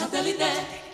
Satellite. 0.00 0.89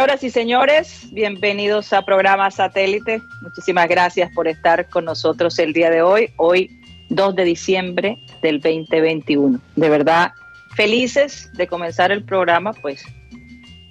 Señoras 0.00 0.24
y 0.24 0.30
señores, 0.30 1.08
bienvenidos 1.12 1.92
a 1.92 2.00
programa 2.00 2.50
Satélite. 2.50 3.20
Muchísimas 3.42 3.86
gracias 3.86 4.32
por 4.32 4.48
estar 4.48 4.88
con 4.88 5.04
nosotros 5.04 5.58
el 5.58 5.74
día 5.74 5.90
de 5.90 6.00
hoy, 6.00 6.30
hoy 6.38 6.70
2 7.10 7.34
de 7.34 7.44
diciembre 7.44 8.16
del 8.40 8.62
2021. 8.62 9.60
De 9.76 9.88
verdad, 9.90 10.32
felices 10.74 11.50
de 11.52 11.66
comenzar 11.66 12.12
el 12.12 12.24
programa, 12.24 12.72
pues 12.72 13.04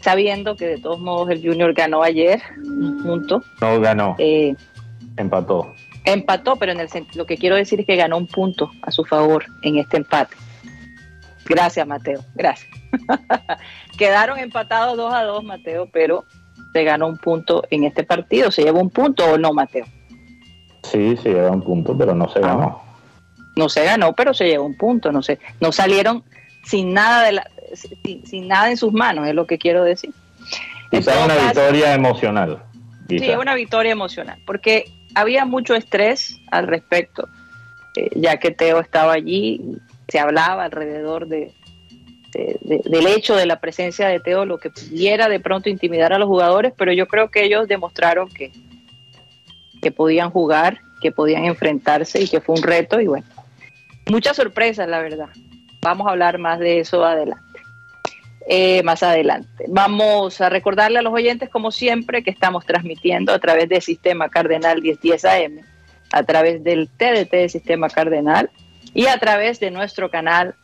sabiendo 0.01 0.55
que 0.55 0.65
de 0.65 0.77
todos 0.79 0.99
modos 0.99 1.29
el 1.29 1.43
Junior 1.43 1.75
ganó 1.75 2.01
ayer 2.01 2.41
un 2.57 3.03
punto. 3.03 3.43
No 3.61 3.79
ganó. 3.79 4.15
Eh, 4.17 4.55
empató. 5.15 5.75
Empató, 6.05 6.55
pero 6.55 6.71
en 6.71 6.79
el 6.79 6.89
lo 7.13 7.27
que 7.27 7.37
quiero 7.37 7.55
decir 7.55 7.81
es 7.81 7.85
que 7.85 7.95
ganó 7.95 8.17
un 8.17 8.25
punto 8.25 8.71
a 8.81 8.89
su 8.89 9.05
favor 9.05 9.45
en 9.61 9.77
este 9.77 9.97
empate. 9.97 10.35
Gracias, 11.45 11.85
Mateo. 11.85 12.25
Gracias. 12.33 12.78
Quedaron 13.97 14.39
empatados 14.39 14.97
2 14.97 15.13
a 15.13 15.23
2, 15.23 15.43
Mateo, 15.43 15.89
pero 15.91 16.25
se 16.73 16.83
ganó 16.83 17.07
un 17.07 17.17
punto 17.17 17.63
en 17.69 17.83
este 17.83 18.03
partido. 18.03 18.51
¿Se 18.51 18.63
llevó 18.63 18.79
un 18.79 18.89
punto 18.89 19.25
o 19.25 19.37
no, 19.37 19.53
Mateo? 19.53 19.85
Sí, 20.83 21.17
se 21.17 21.33
llevó 21.33 21.51
un 21.51 21.61
punto, 21.61 21.97
pero 21.97 22.15
no 22.15 22.29
se 22.29 22.39
ganó. 22.39 22.81
No 23.55 23.69
se 23.69 23.83
ganó, 23.83 24.13
pero 24.13 24.33
se 24.33 24.47
llevó 24.47 24.65
un 24.65 24.77
punto. 24.77 25.11
No, 25.11 25.21
sé, 25.21 25.39
no 25.59 25.71
salieron 25.71 26.23
sin 26.63 26.93
nada, 26.93 27.23
de 27.23 27.31
la, 27.33 27.49
sin, 27.75 28.47
nada 28.47 28.69
en 28.69 28.77
sus 28.77 28.93
manos, 28.93 29.27
es 29.27 29.35
lo 29.35 29.47
que 29.47 29.57
quiero 29.57 29.83
decir. 29.83 30.11
Quizá 30.91 31.23
una 31.23 31.35
victoria 31.35 31.93
emocional. 31.93 32.63
Sí, 33.07 33.29
una 33.31 33.55
victoria 33.55 33.91
emocional, 33.91 34.39
porque 34.45 34.85
había 35.15 35.45
mucho 35.45 35.73
estrés 35.73 36.39
al 36.51 36.67
respecto, 36.67 37.27
eh, 37.95 38.09
ya 38.15 38.37
que 38.37 38.51
Teo 38.51 38.79
estaba 38.79 39.13
allí, 39.13 39.79
se 40.07 40.19
hablaba 40.19 40.65
alrededor 40.65 41.27
de, 41.27 41.51
del 42.31 43.07
hecho 43.07 43.35
de 43.35 43.45
la 43.45 43.59
presencia 43.59 44.07
de 44.07 44.19
Teo, 44.19 44.45
lo 44.45 44.59
que 44.59 44.69
pudiera 44.69 45.29
de 45.29 45.39
pronto 45.39 45.69
intimidar 45.69 46.13
a 46.13 46.19
los 46.19 46.27
jugadores, 46.27 46.73
pero 46.77 46.91
yo 46.93 47.07
creo 47.07 47.29
que 47.29 47.43
ellos 47.43 47.67
demostraron 47.67 48.29
que, 48.29 48.51
que 49.81 49.91
podían 49.91 50.29
jugar, 50.29 50.79
que 51.01 51.11
podían 51.11 51.45
enfrentarse 51.45 52.21
y 52.21 52.27
que 52.27 52.41
fue 52.41 52.55
un 52.55 52.63
reto 52.63 52.99
y 52.99 53.07
bueno, 53.07 53.25
muchas 54.07 54.35
sorpresas 54.35 54.87
la 54.87 54.99
verdad. 54.99 55.29
Vamos 55.81 56.07
a 56.07 56.11
hablar 56.11 56.37
más 56.37 56.59
de 56.59 56.79
eso 56.79 57.03
adelante. 57.05 57.43
Eh, 58.47 58.81
más 58.83 59.03
adelante. 59.03 59.65
Vamos 59.67 60.41
a 60.41 60.49
recordarle 60.49 60.97
a 60.97 61.01
los 61.03 61.13
oyentes, 61.13 61.49
como 61.49 61.71
siempre, 61.71 62.23
que 62.23 62.31
estamos 62.31 62.65
transmitiendo 62.65 63.31
a 63.31 63.39
través 63.39 63.69
del 63.69 63.81
Sistema 63.81 64.27
Cardenal 64.27 64.81
1010 64.81 65.25
AM, 65.25 65.59
a 66.11 66.23
través 66.23 66.63
del 66.63 66.89
TDT 66.89 67.31
del 67.31 67.49
Sistema 67.51 67.89
Cardenal 67.89 68.49
y 68.93 69.05
a 69.05 69.17
través 69.19 69.59
de 69.59 69.69
nuestro 69.69 70.09
canal 70.09 70.55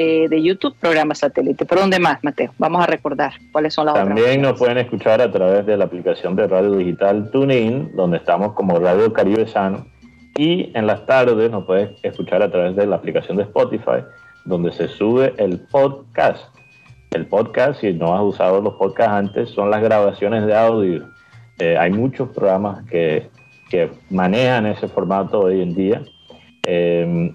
eh, 0.00 0.28
de 0.28 0.40
YouTube, 0.40 0.76
programa 0.78 1.12
satélite. 1.12 1.66
¿Por 1.66 1.80
dónde 1.80 1.98
más, 1.98 2.22
Mateo? 2.22 2.52
Vamos 2.56 2.84
a 2.84 2.86
recordar 2.86 3.32
cuáles 3.50 3.74
son 3.74 3.86
las 3.86 3.96
También 3.96 4.40
nos 4.40 4.56
pueden 4.56 4.78
escuchar 4.78 5.20
a 5.20 5.32
través 5.32 5.66
de 5.66 5.76
la 5.76 5.86
aplicación 5.86 6.36
de 6.36 6.46
radio 6.46 6.76
digital 6.76 7.28
TuneIn, 7.32 7.96
donde 7.96 8.18
estamos 8.18 8.52
como 8.52 8.78
Radio 8.78 9.12
Caribe 9.12 9.48
Sano. 9.48 9.86
Y 10.36 10.70
en 10.78 10.86
las 10.86 11.04
tardes 11.04 11.50
nos 11.50 11.64
pueden 11.64 11.96
escuchar 12.04 12.42
a 12.42 12.48
través 12.48 12.76
de 12.76 12.86
la 12.86 12.94
aplicación 12.94 13.38
de 13.38 13.42
Spotify, 13.42 14.04
donde 14.44 14.70
se 14.70 14.86
sube 14.86 15.34
el 15.36 15.58
podcast. 15.66 16.44
El 17.10 17.26
podcast, 17.26 17.80
si 17.80 17.92
no 17.92 18.14
has 18.14 18.22
usado 18.22 18.60
los 18.60 18.74
podcasts 18.74 19.12
antes, 19.12 19.50
son 19.50 19.68
las 19.68 19.82
grabaciones 19.82 20.46
de 20.46 20.56
audio. 20.56 21.08
Eh, 21.58 21.76
hay 21.76 21.90
muchos 21.90 22.28
programas 22.28 22.84
que, 22.88 23.28
que, 23.68 23.90
manejan 24.10 24.64
ese 24.66 24.86
formato 24.86 25.40
hoy 25.40 25.60
en 25.60 25.74
día. 25.74 26.02
Eh, 26.68 27.34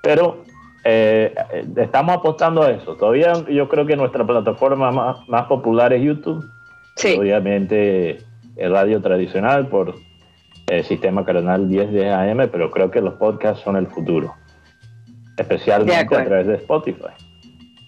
pero 0.00 0.43
eh, 0.84 1.34
estamos 1.76 2.16
apostando 2.16 2.62
a 2.62 2.70
eso. 2.70 2.94
Todavía 2.96 3.32
yo 3.48 3.68
creo 3.68 3.86
que 3.86 3.96
nuestra 3.96 4.26
plataforma 4.26 4.90
más, 5.26 5.46
popular 5.46 5.92
es 5.92 6.02
YouTube. 6.02 6.44
Sí. 6.96 7.16
Obviamente 7.18 8.18
el 8.56 8.70
radio 8.70 9.00
tradicional 9.00 9.66
por 9.68 9.94
el 10.68 10.84
sistema 10.84 11.24
cardenal 11.24 11.68
10 11.68 11.92
de 11.92 12.10
AM, 12.10 12.48
pero 12.50 12.70
creo 12.70 12.90
que 12.90 13.00
los 13.00 13.14
podcasts 13.14 13.64
son 13.64 13.76
el 13.76 13.86
futuro. 13.86 14.34
Especialmente 15.36 16.16
a 16.16 16.24
través 16.24 16.46
de 16.46 16.54
Spotify. 16.56 17.12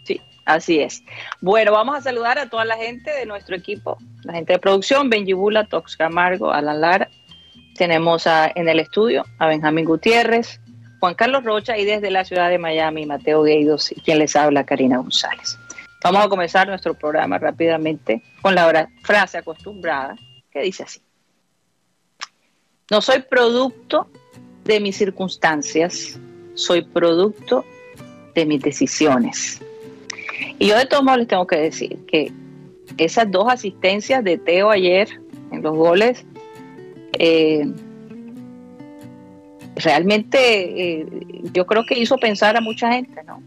Sí, 0.05 0.21
así 0.47 0.81
es. 0.81 1.05
Bueno, 1.41 1.73
vamos 1.73 1.97
a 1.97 2.01
saludar 2.01 2.39
a 2.39 2.49
toda 2.49 2.65
la 2.65 2.77
gente 2.77 3.11
de 3.13 3.27
nuestro 3.27 3.55
equipo, 3.55 3.99
la 4.25 4.33
gente 4.33 4.55
de 4.55 4.59
producción, 4.59 5.09
Benji 5.09 5.35
Bula, 5.35 5.65
Tox 5.65 5.97
Camargo, 5.97 6.51
Alan 6.51 6.81
Lara. 6.81 7.09
Tenemos 7.77 8.27
en 8.27 8.69
el 8.69 8.81
estudio 8.81 9.25
a 9.39 9.49
Benjamín 9.49 9.85
Gutiérrez, 9.85 10.61
Juan 11.01 11.15
Carlos 11.15 11.45
Rocha 11.45 11.77
y 11.77 11.85
desde 11.85 12.11
la 12.11 12.25
ciudad 12.25 12.49
de 12.49 12.59
Miami, 12.59 13.07
Mateo 13.07 13.43
Gueidos 13.43 13.93
y 13.93 14.01
quien 14.01 14.19
les 14.19 14.35
habla, 14.37 14.65
Karina 14.65 14.99
González. 14.99 15.59
Vamos 16.03 16.25
a 16.25 16.29
comenzar 16.29 16.69
nuestro 16.69 16.95
programa 16.95 17.39
rápidamente 17.39 18.23
con 18.41 18.55
la 18.55 18.89
frase 19.03 19.39
acostumbrada 19.39 20.17
que 20.51 20.61
dice 20.63 20.85
así. 20.85 21.01
No 22.91 23.01
soy 23.01 23.23
producto 23.23 24.09
de 24.65 24.79
mis 24.81 24.97
circunstancias, 24.97 26.19
soy 26.55 26.83
producto 26.83 27.65
de 28.35 28.47
mis 28.47 28.63
decisiones. 28.63 29.61
Y 30.59 30.69
yo 30.69 30.77
de 30.77 30.87
todos 30.87 31.03
modos 31.03 31.19
les 31.19 31.29
tengo 31.29 31.47
que 31.47 31.57
decir 31.57 31.99
que 32.07 32.33
esas 32.99 33.31
dos 33.31 33.53
asistencias 33.53 34.23
de 34.23 34.39
Teo 34.39 34.71
ayer 34.71 35.09
en 35.51 35.63
los 35.63 35.75
goles, 35.75 36.25
eh, 37.19 37.67
realmente 39.77 40.39
eh, 41.01 41.07
yo 41.53 41.67
creo 41.67 41.85
que 41.85 41.99
hizo 41.99 42.17
pensar 42.17 42.57
a 42.57 42.61
mucha 42.61 42.93
gente, 42.93 43.23
¿no? 43.23 43.43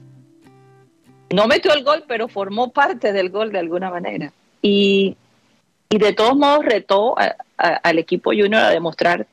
No 1.31 1.47
metió 1.47 1.73
el 1.73 1.83
gol, 1.83 2.05
pero 2.07 2.27
formó 2.27 2.71
parte 2.71 3.11
del 3.11 3.29
gol 3.29 3.51
de 3.51 3.59
alguna 3.59 3.89
manera. 3.89 4.31
Y, 4.61 5.15
de 5.89 6.13
todos 6.13 6.35
modos 6.35 6.65
retó 6.65 7.15
al 7.57 7.97
equipo 7.97 8.29
junior 8.29 8.61
a 8.61 8.69
demostrar 8.69 9.25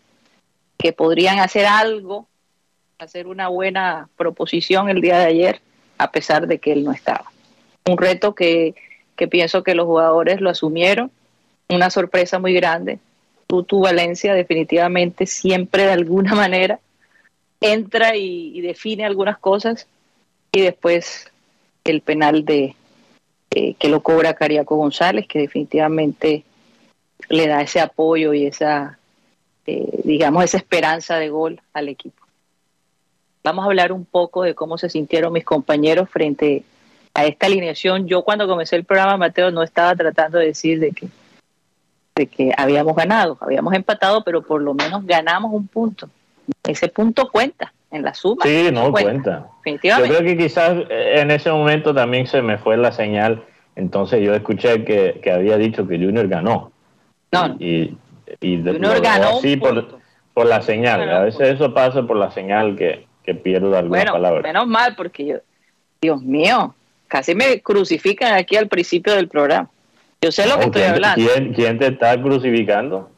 que 0.78 0.92
podrían 0.94 1.38
hacer 1.38 1.66
algo, 1.66 2.26
hacer 2.98 3.26
una 3.26 3.48
buena 3.48 4.08
proposición 4.16 4.88
el 4.88 5.02
día 5.02 5.18
de 5.18 5.26
ayer, 5.26 5.60
a 5.98 6.10
pesar 6.10 6.46
de 6.46 6.58
que 6.58 6.72
él 6.72 6.84
no 6.84 6.92
estaba. 6.92 7.30
Un 7.86 7.98
reto 7.98 8.34
que, 8.34 8.74
que 9.16 9.28
pienso 9.28 9.62
que 9.62 9.74
los 9.74 9.84
jugadores 9.84 10.40
lo 10.40 10.48
asumieron, 10.48 11.10
una 11.68 11.90
sorpresa 11.90 12.38
muy 12.38 12.54
grande. 12.54 12.98
Tutu 13.46 13.80
Valencia 13.80 14.34
definitivamente 14.34 15.26
siempre 15.26 15.84
de 15.84 15.92
alguna 15.92 16.34
manera 16.34 16.80
entra 17.60 18.16
y, 18.16 18.60
define 18.60 19.04
algunas 19.04 19.38
cosas 19.38 19.86
y 20.52 20.60
después 20.60 21.30
el 21.84 22.00
penal 22.00 22.44
de 22.44 22.74
eh, 23.50 23.74
que 23.74 23.88
lo 23.88 24.02
cobra 24.02 24.34
Cariaco 24.34 24.76
González, 24.76 25.26
que 25.26 25.38
definitivamente 25.38 26.44
le 27.28 27.46
da 27.46 27.62
ese 27.62 27.80
apoyo 27.80 28.34
y 28.34 28.46
esa, 28.46 28.98
eh, 29.66 30.00
digamos, 30.04 30.44
esa 30.44 30.58
esperanza 30.58 31.16
de 31.16 31.30
gol 31.30 31.60
al 31.72 31.88
equipo. 31.88 32.26
Vamos 33.44 33.62
a 33.62 33.66
hablar 33.66 33.92
un 33.92 34.04
poco 34.04 34.42
de 34.42 34.54
cómo 34.54 34.76
se 34.76 34.90
sintieron 34.90 35.32
mis 35.32 35.44
compañeros 35.44 36.10
frente 36.10 36.64
a 37.14 37.24
esta 37.24 37.46
alineación. 37.46 38.08
Yo 38.08 38.22
cuando 38.22 38.48
comencé 38.48 38.76
el 38.76 38.84
programa, 38.84 39.16
Mateo, 39.16 39.50
no 39.50 39.62
estaba 39.62 39.94
tratando 39.94 40.38
de 40.38 40.46
decir 40.46 40.80
de 40.80 40.90
que, 40.90 41.08
de 42.16 42.26
que 42.26 42.52
habíamos 42.56 42.96
ganado, 42.96 43.38
habíamos 43.40 43.72
empatado, 43.74 44.24
pero 44.24 44.42
por 44.42 44.60
lo 44.60 44.74
menos 44.74 45.06
ganamos 45.06 45.52
un 45.52 45.68
punto 45.68 46.10
ese 46.64 46.88
punto 46.88 47.28
cuenta 47.30 47.72
en 47.90 48.02
la 48.02 48.14
suma. 48.14 48.44
Sí, 48.44 48.68
no 48.72 48.90
cuenta. 48.90 49.48
Yo 49.64 50.02
creo 50.02 50.22
que 50.22 50.36
quizás 50.36 50.76
eh, 50.90 51.20
en 51.20 51.30
ese 51.30 51.50
momento 51.50 51.94
también 51.94 52.26
se 52.26 52.42
me 52.42 52.58
fue 52.58 52.76
la 52.76 52.92
señal 52.92 53.42
Entonces 53.76 54.22
yo 54.22 54.34
escuché 54.34 54.84
que, 54.84 55.20
que 55.22 55.30
había 55.30 55.56
dicho 55.58 55.86
que 55.86 55.98
Junior 55.98 56.26
ganó. 56.28 56.72
No. 57.30 57.56
Y, 57.58 57.96
y 58.40 58.62
Junior 58.62 59.00
ganó 59.02 59.38
un 59.38 59.60
por, 60.32 60.46
la 60.46 60.62
señal. 60.62 61.08
A 61.08 61.20
veces 61.20 61.54
eso 61.54 61.72
pasa 61.72 62.02
por 62.02 62.16
la 62.16 62.30
señal 62.30 62.76
que, 62.76 63.06
que 63.24 63.34
pierdo 63.34 63.76
alguna 63.76 63.98
Bueno, 63.98 64.12
palabra. 64.12 64.42
menos 64.42 64.66
mal, 64.66 64.94
porque 64.96 65.26
yo, 65.26 65.36
Dios 66.00 66.22
mío, 66.22 66.74
casi 67.08 67.34
me 67.34 67.60
crucifican 67.60 68.34
aquí 68.34 68.56
al 68.56 68.68
principio 68.68 69.14
del 69.14 69.28
programa. 69.28 69.68
Yo 70.20 70.32
sé 70.32 70.46
lo 70.46 70.58
que 70.58 70.64
estoy 70.66 70.82
¿quién, 70.82 70.94
hablando. 70.94 71.26
¿quién, 71.26 71.52
quién 71.52 71.78
te 71.78 71.86
está 71.88 72.20
crucificando? 72.20 73.10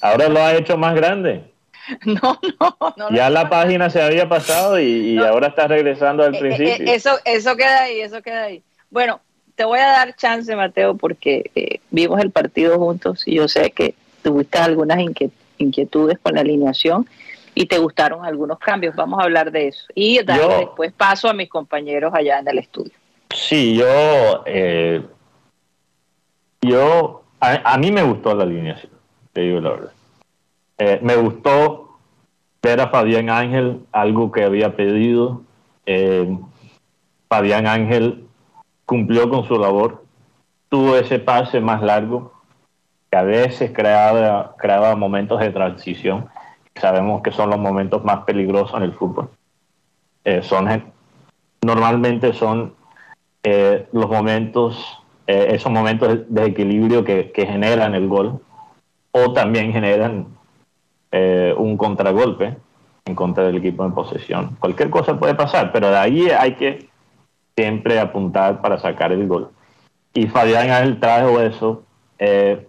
Ahora 0.00 0.28
lo 0.28 0.40
ha 0.40 0.54
hecho 0.54 0.76
más 0.78 0.94
grande. 0.94 1.44
No, 2.04 2.38
no, 2.60 2.76
no. 2.96 3.10
Ya 3.10 3.28
la 3.30 3.48
página 3.50 3.90
se 3.90 4.00
había 4.02 4.28
pasado 4.28 4.78
y, 4.80 5.10
y 5.12 5.14
No. 5.16 5.26
ahora 5.26 5.48
está 5.48 5.66
regresando 5.68 6.24
al 6.24 6.34
Eh, 6.34 6.38
eh, 6.38 6.40
principio. 6.40 6.74
eh, 6.92 6.94
eso, 6.94 7.10
eso 7.24 7.56
queda 7.56 7.82
ahí, 7.82 8.00
eso 8.00 8.22
queda 8.22 8.44
ahí. 8.44 8.62
Bueno, 8.90 9.20
te 9.56 9.64
voy 9.64 9.78
a 9.80 9.86
dar 9.88 10.14
chance, 10.16 10.54
Mateo, 10.54 10.96
porque 10.96 11.50
eh, 11.54 11.80
vimos 11.90 12.20
el 12.20 12.30
partido 12.30 12.78
juntos 12.78 13.26
y 13.26 13.36
yo 13.36 13.48
sé 13.48 13.70
que 13.72 13.94
tuviste 14.22 14.58
algunas 14.58 14.98
inquietudes 15.58 16.18
con 16.22 16.34
la 16.34 16.40
alineación 16.42 17.08
y 17.54 17.66
te 17.66 17.78
gustaron 17.78 18.24
algunos 18.24 18.58
cambios. 18.58 18.94
Vamos 18.96 19.20
a 19.20 19.24
hablar 19.24 19.50
de 19.50 19.68
eso. 19.68 19.84
Y 19.94 20.22
darle 20.22 20.42
Yo- 20.48 20.58
después 20.60 20.92
paso 20.92 21.28
a 21.28 21.32
mis 21.34 21.48
compañeros 21.50 22.12
allá 22.14 22.38
en 22.38 22.48
el 22.48 22.58
estudio. 22.58 22.92
Sí, 23.34 23.74
yo, 23.76 24.42
eh, 24.46 25.02
yo, 26.62 27.24
a, 27.40 27.72
a 27.74 27.78
mí 27.78 27.90
me 27.90 28.02
gustó 28.02 28.34
la 28.34 28.44
alineación, 28.44 28.92
te 29.32 29.40
digo 29.42 29.60
la 29.60 29.70
verdad. 29.70 29.92
Eh, 30.84 30.98
me 31.00 31.14
gustó 31.14 31.96
ver 32.60 32.80
a 32.80 32.88
Fabián 32.88 33.30
Ángel, 33.30 33.86
algo 33.92 34.32
que 34.32 34.42
había 34.42 34.74
pedido. 34.74 35.42
Eh, 35.86 36.36
Fabián 37.28 37.68
Ángel 37.68 38.26
cumplió 38.84 39.30
con 39.30 39.46
su 39.46 39.56
labor, 39.60 40.04
tuvo 40.68 40.96
ese 40.96 41.20
pase 41.20 41.60
más 41.60 41.82
largo, 41.82 42.32
que 43.08 43.16
a 43.16 43.22
veces 43.22 43.70
creaba, 43.72 44.96
momentos 44.96 45.38
de 45.38 45.50
transición. 45.50 46.28
Sabemos 46.74 47.22
que 47.22 47.30
son 47.30 47.50
los 47.50 47.60
momentos 47.60 48.02
más 48.02 48.24
peligrosos 48.24 48.76
en 48.76 48.82
el 48.82 48.92
fútbol. 48.92 49.30
Eh, 50.24 50.42
son, 50.42 50.92
normalmente 51.62 52.32
son 52.32 52.74
los 53.44 54.08
momentos, 54.08 54.98
esos 55.28 55.70
momentos 55.70 56.22
de 56.28 56.44
equilibrio 56.44 57.04
que, 57.04 57.30
que 57.30 57.46
generan 57.46 57.94
el 57.94 58.08
gol 58.08 58.40
o 59.12 59.32
también 59.32 59.72
generan 59.72 60.26
eh, 61.12 61.54
un 61.56 61.76
contragolpe 61.76 62.56
en 63.04 63.14
contra 63.14 63.44
del 63.44 63.58
equipo 63.58 63.84
en 63.84 63.92
posesión. 63.92 64.56
Cualquier 64.58 64.88
cosa 64.88 65.18
puede 65.18 65.34
pasar, 65.34 65.70
pero 65.70 65.90
de 65.90 65.98
ahí 65.98 66.30
hay 66.30 66.54
que 66.54 66.88
siempre 67.54 68.00
apuntar 68.00 68.62
para 68.62 68.78
sacar 68.78 69.12
el 69.12 69.28
gol. 69.28 69.50
Y 70.14 70.26
Fabián 70.26 70.70
Ángel 70.70 71.00
trajo 71.00 71.40
eso. 71.40 71.84
Eh, 72.18 72.66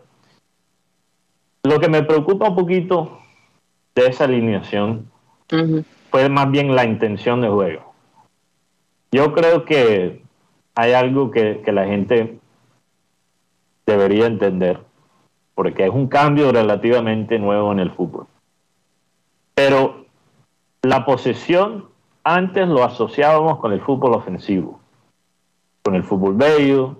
lo 1.64 1.80
que 1.80 1.88
me 1.88 2.04
preocupa 2.04 2.50
un 2.50 2.56
poquito 2.56 3.20
de 3.96 4.08
esa 4.08 4.26
alineación 4.26 5.10
fue 6.10 6.28
más 6.30 6.52
bien 6.52 6.76
la 6.76 6.84
intención 6.84 7.42
de 7.42 7.50
juego. 7.50 7.94
Yo 9.12 9.34
creo 9.34 9.64
que 9.64 10.22
hay 10.76 10.94
algo 10.94 11.32
que, 11.32 11.62
que 11.64 11.72
la 11.72 11.86
gente 11.86 12.40
debería 13.86 14.26
entender, 14.26 14.80
porque 15.54 15.86
es 15.86 15.92
un 15.92 16.08
cambio 16.08 16.52
relativamente 16.52 17.38
nuevo 17.38 17.72
en 17.72 17.80
el 17.80 17.92
fútbol. 17.92 18.28
Pero 19.56 20.06
la 20.82 21.06
posesión 21.06 21.90
antes 22.24 22.68
lo 22.68 22.84
asociábamos 22.84 23.60
con 23.60 23.74
el 23.74 23.82
fútbol 23.82 24.14
ofensivo, 24.14 24.80
con 25.84 25.96
el 25.96 26.04
fútbol 26.04 26.36
bello, 26.36 26.98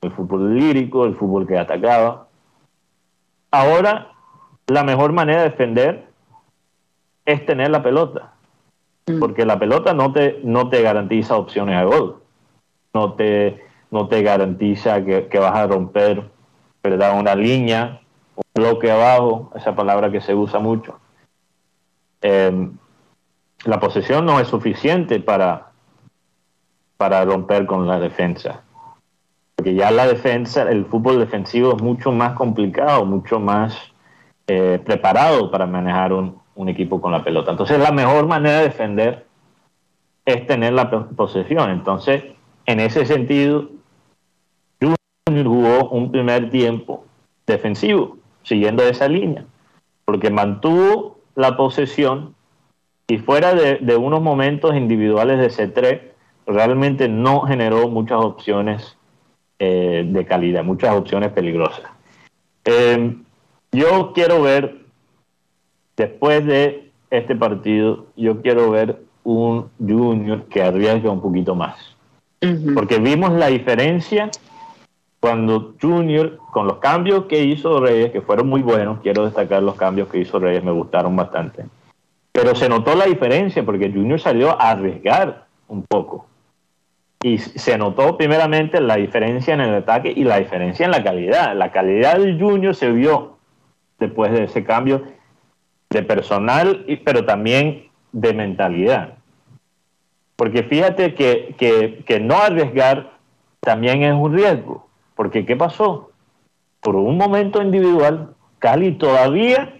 el 0.00 0.10
fútbol 0.12 0.54
lírico, 0.54 1.04
el 1.04 1.14
fútbol 1.14 1.46
que 1.46 1.58
atacaba. 1.58 2.26
Ahora 3.50 4.12
la 4.66 4.84
mejor 4.84 5.12
manera 5.12 5.42
de 5.42 5.50
defender 5.50 6.08
es 7.24 7.46
tener 7.46 7.70
la 7.70 7.82
pelota, 7.82 8.32
porque 9.20 9.46
la 9.46 9.58
pelota 9.58 9.94
no 9.94 10.12
te, 10.12 10.40
no 10.42 10.68
te 10.68 10.82
garantiza 10.82 11.36
opciones 11.36 11.76
a 11.76 11.84
gol, 11.84 12.20
no 12.94 13.12
te, 13.14 13.64
no 13.90 14.08
te 14.08 14.22
garantiza 14.22 15.04
que, 15.04 15.28
que 15.28 15.38
vas 15.38 15.54
a 15.54 15.66
romper 15.66 16.24
¿verdad? 16.82 17.18
una 17.18 17.34
línea, 17.34 18.00
un 18.34 18.42
bloque 18.54 18.90
abajo, 18.90 19.52
esa 19.54 19.74
palabra 19.76 20.10
que 20.10 20.20
se 20.20 20.34
usa 20.34 20.58
mucho. 20.58 20.98
Eh, 22.22 22.70
la 23.64 23.78
posesión 23.78 24.26
no 24.26 24.40
es 24.40 24.48
suficiente 24.48 25.20
para, 25.20 25.70
para 26.96 27.24
romper 27.24 27.66
con 27.66 27.86
la 27.86 27.98
defensa. 28.00 28.62
Porque 29.54 29.74
ya 29.74 29.90
la 29.90 30.06
defensa, 30.06 30.62
el 30.62 30.86
fútbol 30.86 31.18
defensivo 31.18 31.76
es 31.76 31.82
mucho 31.82 32.10
más 32.10 32.32
complicado, 32.32 33.04
mucho 33.04 33.38
más 33.38 33.76
eh, 34.46 34.80
preparado 34.84 35.50
para 35.50 35.66
manejar 35.66 36.12
un, 36.12 36.38
un, 36.54 36.68
equipo 36.68 37.00
con 37.00 37.12
la 37.12 37.22
pelota. 37.22 37.52
Entonces 37.52 37.78
la 37.78 37.92
mejor 37.92 38.26
manera 38.26 38.58
de 38.58 38.64
defender 38.64 39.26
es 40.24 40.46
tener 40.46 40.72
la 40.72 40.90
posesión. 40.90 41.70
Entonces, 41.70 42.24
en 42.66 42.80
ese 42.80 43.06
sentido, 43.06 43.68
Junior 45.28 45.46
jugó 45.46 45.90
un 45.90 46.10
primer 46.10 46.50
tiempo 46.50 47.04
defensivo, 47.46 48.18
siguiendo 48.42 48.82
esa 48.82 49.06
línea, 49.08 49.44
porque 50.04 50.30
mantuvo 50.30 51.11
la 51.34 51.56
posesión 51.56 52.34
y 53.08 53.18
fuera 53.18 53.54
de, 53.54 53.78
de 53.78 53.96
unos 53.96 54.22
momentos 54.22 54.74
individuales 54.74 55.38
de 55.38 55.50
C3, 55.50 56.00
realmente 56.46 57.08
no 57.08 57.42
generó 57.42 57.88
muchas 57.88 58.18
opciones 58.18 58.96
eh, 59.58 60.04
de 60.06 60.26
calidad, 60.26 60.64
muchas 60.64 60.94
opciones 60.94 61.30
peligrosas. 61.32 61.84
Eh, 62.64 63.16
yo 63.70 64.12
quiero 64.12 64.42
ver, 64.42 64.78
después 65.96 66.44
de 66.46 66.90
este 67.10 67.36
partido, 67.36 68.06
yo 68.16 68.42
quiero 68.42 68.70
ver 68.70 69.02
un 69.24 69.70
Junior 69.78 70.44
que 70.46 70.62
arriesga 70.62 71.10
un 71.10 71.20
poquito 71.20 71.54
más. 71.54 71.76
Uh 72.42 72.46
-huh. 72.46 72.74
Porque 72.74 72.98
vimos 72.98 73.32
la 73.32 73.46
diferencia 73.48 74.30
cuando 75.22 75.76
Junior, 75.80 76.40
con 76.50 76.66
los 76.66 76.78
cambios 76.78 77.26
que 77.26 77.44
hizo 77.44 77.78
Reyes, 77.78 78.10
que 78.10 78.22
fueron 78.22 78.48
muy 78.48 78.60
buenos, 78.60 78.98
quiero 79.02 79.24
destacar 79.24 79.62
los 79.62 79.76
cambios 79.76 80.08
que 80.08 80.18
hizo 80.18 80.40
Reyes, 80.40 80.64
me 80.64 80.72
gustaron 80.72 81.14
bastante. 81.14 81.64
Pero 82.32 82.56
se 82.56 82.68
notó 82.68 82.96
la 82.96 83.04
diferencia 83.04 83.64
porque 83.64 83.92
Junior 83.92 84.18
salió 84.18 84.60
a 84.60 84.72
arriesgar 84.72 85.46
un 85.68 85.84
poco. 85.84 86.26
Y 87.22 87.38
se 87.38 87.78
notó 87.78 88.16
primeramente 88.16 88.80
la 88.80 88.96
diferencia 88.96 89.54
en 89.54 89.60
el 89.60 89.72
ataque 89.76 90.12
y 90.14 90.24
la 90.24 90.40
diferencia 90.40 90.86
en 90.86 90.90
la 90.90 91.04
calidad. 91.04 91.54
La 91.56 91.70
calidad 91.70 92.18
del 92.18 92.36
Junior 92.40 92.74
se 92.74 92.90
vio 92.90 93.36
después 94.00 94.32
de 94.32 94.44
ese 94.44 94.64
cambio 94.64 95.04
de 95.88 96.02
personal, 96.02 96.84
pero 97.04 97.24
también 97.24 97.90
de 98.10 98.34
mentalidad. 98.34 99.14
Porque 100.34 100.64
fíjate 100.64 101.14
que, 101.14 101.54
que, 101.56 102.02
que 102.04 102.18
no 102.18 102.38
arriesgar 102.38 103.12
también 103.60 104.02
es 104.02 104.14
un 104.14 104.34
riesgo. 104.34 104.88
Porque 105.22 105.46
¿qué 105.46 105.54
pasó? 105.54 106.10
Por 106.80 106.96
un 106.96 107.16
momento 107.16 107.62
individual, 107.62 108.34
Cali 108.58 108.90
todavía, 108.90 109.72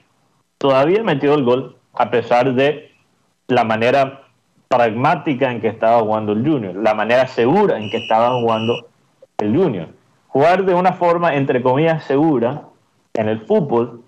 todavía 0.56 1.02
metió 1.02 1.34
el 1.34 1.42
gol, 1.42 1.78
a 1.94 2.12
pesar 2.12 2.54
de 2.54 2.92
la 3.48 3.64
manera 3.64 4.22
pragmática 4.68 5.50
en 5.50 5.60
que 5.60 5.66
estaba 5.66 5.98
jugando 5.98 6.30
el 6.30 6.48
Junior, 6.48 6.76
la 6.76 6.94
manera 6.94 7.26
segura 7.26 7.76
en 7.76 7.90
que 7.90 7.96
estaba 7.96 8.40
jugando 8.40 8.86
el 9.38 9.56
Junior. 9.56 9.88
Jugar 10.28 10.64
de 10.64 10.74
una 10.74 10.92
forma, 10.92 11.34
entre 11.34 11.60
comillas, 11.60 12.04
segura 12.04 12.62
en 13.12 13.28
el 13.28 13.40
fútbol, 13.40 14.00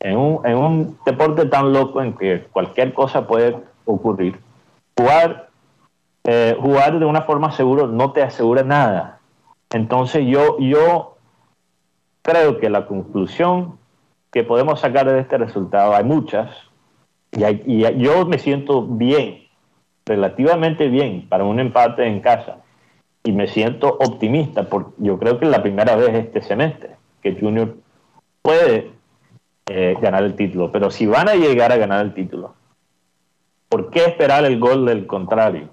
en 0.00 0.16
un, 0.16 0.44
en 0.44 0.56
un 0.56 0.98
deporte 1.06 1.46
tan 1.46 1.72
loco 1.72 2.02
en 2.02 2.14
que 2.14 2.48
cualquier 2.50 2.92
cosa 2.92 3.28
puede 3.28 3.56
ocurrir, 3.84 4.36
jugar, 4.98 5.48
eh, 6.24 6.56
jugar 6.60 6.98
de 6.98 7.04
una 7.04 7.22
forma 7.22 7.52
segura 7.52 7.86
no 7.86 8.10
te 8.10 8.24
asegura 8.24 8.64
nada. 8.64 9.19
Entonces 9.72 10.26
yo, 10.26 10.58
yo 10.58 11.16
creo 12.22 12.58
que 12.58 12.70
la 12.70 12.86
conclusión 12.86 13.78
que 14.30 14.44
podemos 14.44 14.80
sacar 14.80 15.10
de 15.10 15.20
este 15.20 15.38
resultado, 15.38 15.94
hay 15.94 16.04
muchas, 16.04 16.50
y, 17.32 17.44
hay, 17.44 17.62
y 17.66 18.02
yo 18.02 18.26
me 18.26 18.38
siento 18.38 18.86
bien, 18.86 19.44
relativamente 20.06 20.88
bien 20.88 21.28
para 21.28 21.44
un 21.44 21.60
empate 21.60 22.06
en 22.06 22.20
casa, 22.20 22.58
y 23.22 23.32
me 23.32 23.46
siento 23.46 23.88
optimista, 23.88 24.68
porque 24.68 24.92
yo 24.98 25.18
creo 25.18 25.38
que 25.38 25.44
es 25.44 25.50
la 25.50 25.62
primera 25.62 25.94
vez 25.96 26.14
este 26.14 26.42
semestre 26.42 26.96
que 27.22 27.36
Junior 27.38 27.76
puede 28.42 28.92
eh, 29.66 29.96
ganar 30.00 30.24
el 30.24 30.34
título, 30.34 30.72
pero 30.72 30.90
si 30.90 31.06
van 31.06 31.28
a 31.28 31.34
llegar 31.34 31.70
a 31.70 31.76
ganar 31.76 32.04
el 32.04 32.14
título, 32.14 32.54
¿por 33.68 33.90
qué 33.90 34.04
esperar 34.04 34.44
el 34.44 34.58
gol 34.58 34.86
del 34.86 35.06
contrario 35.06 35.68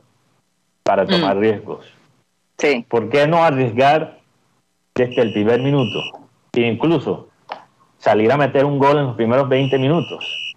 para 0.84 1.06
tomar 1.06 1.38
mm. 1.38 1.40
riesgos? 1.40 1.97
Sí. 2.58 2.86
¿Por 2.88 3.10
qué 3.10 3.28
no 3.28 3.44
arriesgar 3.44 4.20
desde 4.96 5.22
el 5.22 5.34
primer 5.34 5.62
minuto? 5.62 6.02
E 6.54 6.62
incluso 6.62 7.30
salir 8.00 8.32
a 8.32 8.38
meter 8.38 8.66
un 8.66 8.80
gol 8.80 8.98
en 8.98 9.06
los 9.06 9.16
primeros 9.16 9.48
20 9.48 9.78
minutos. 9.78 10.56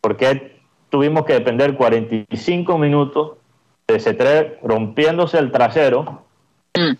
¿Por 0.00 0.16
qué 0.16 0.56
tuvimos 0.88 1.24
que 1.24 1.34
depender 1.34 1.76
45 1.76 2.78
minutos 2.78 3.32
de 3.86 3.96
ese 3.96 4.14
3 4.14 4.60
rompiéndose 4.62 5.38
el 5.38 5.52
trasero 5.52 6.22
mm. 6.74 6.94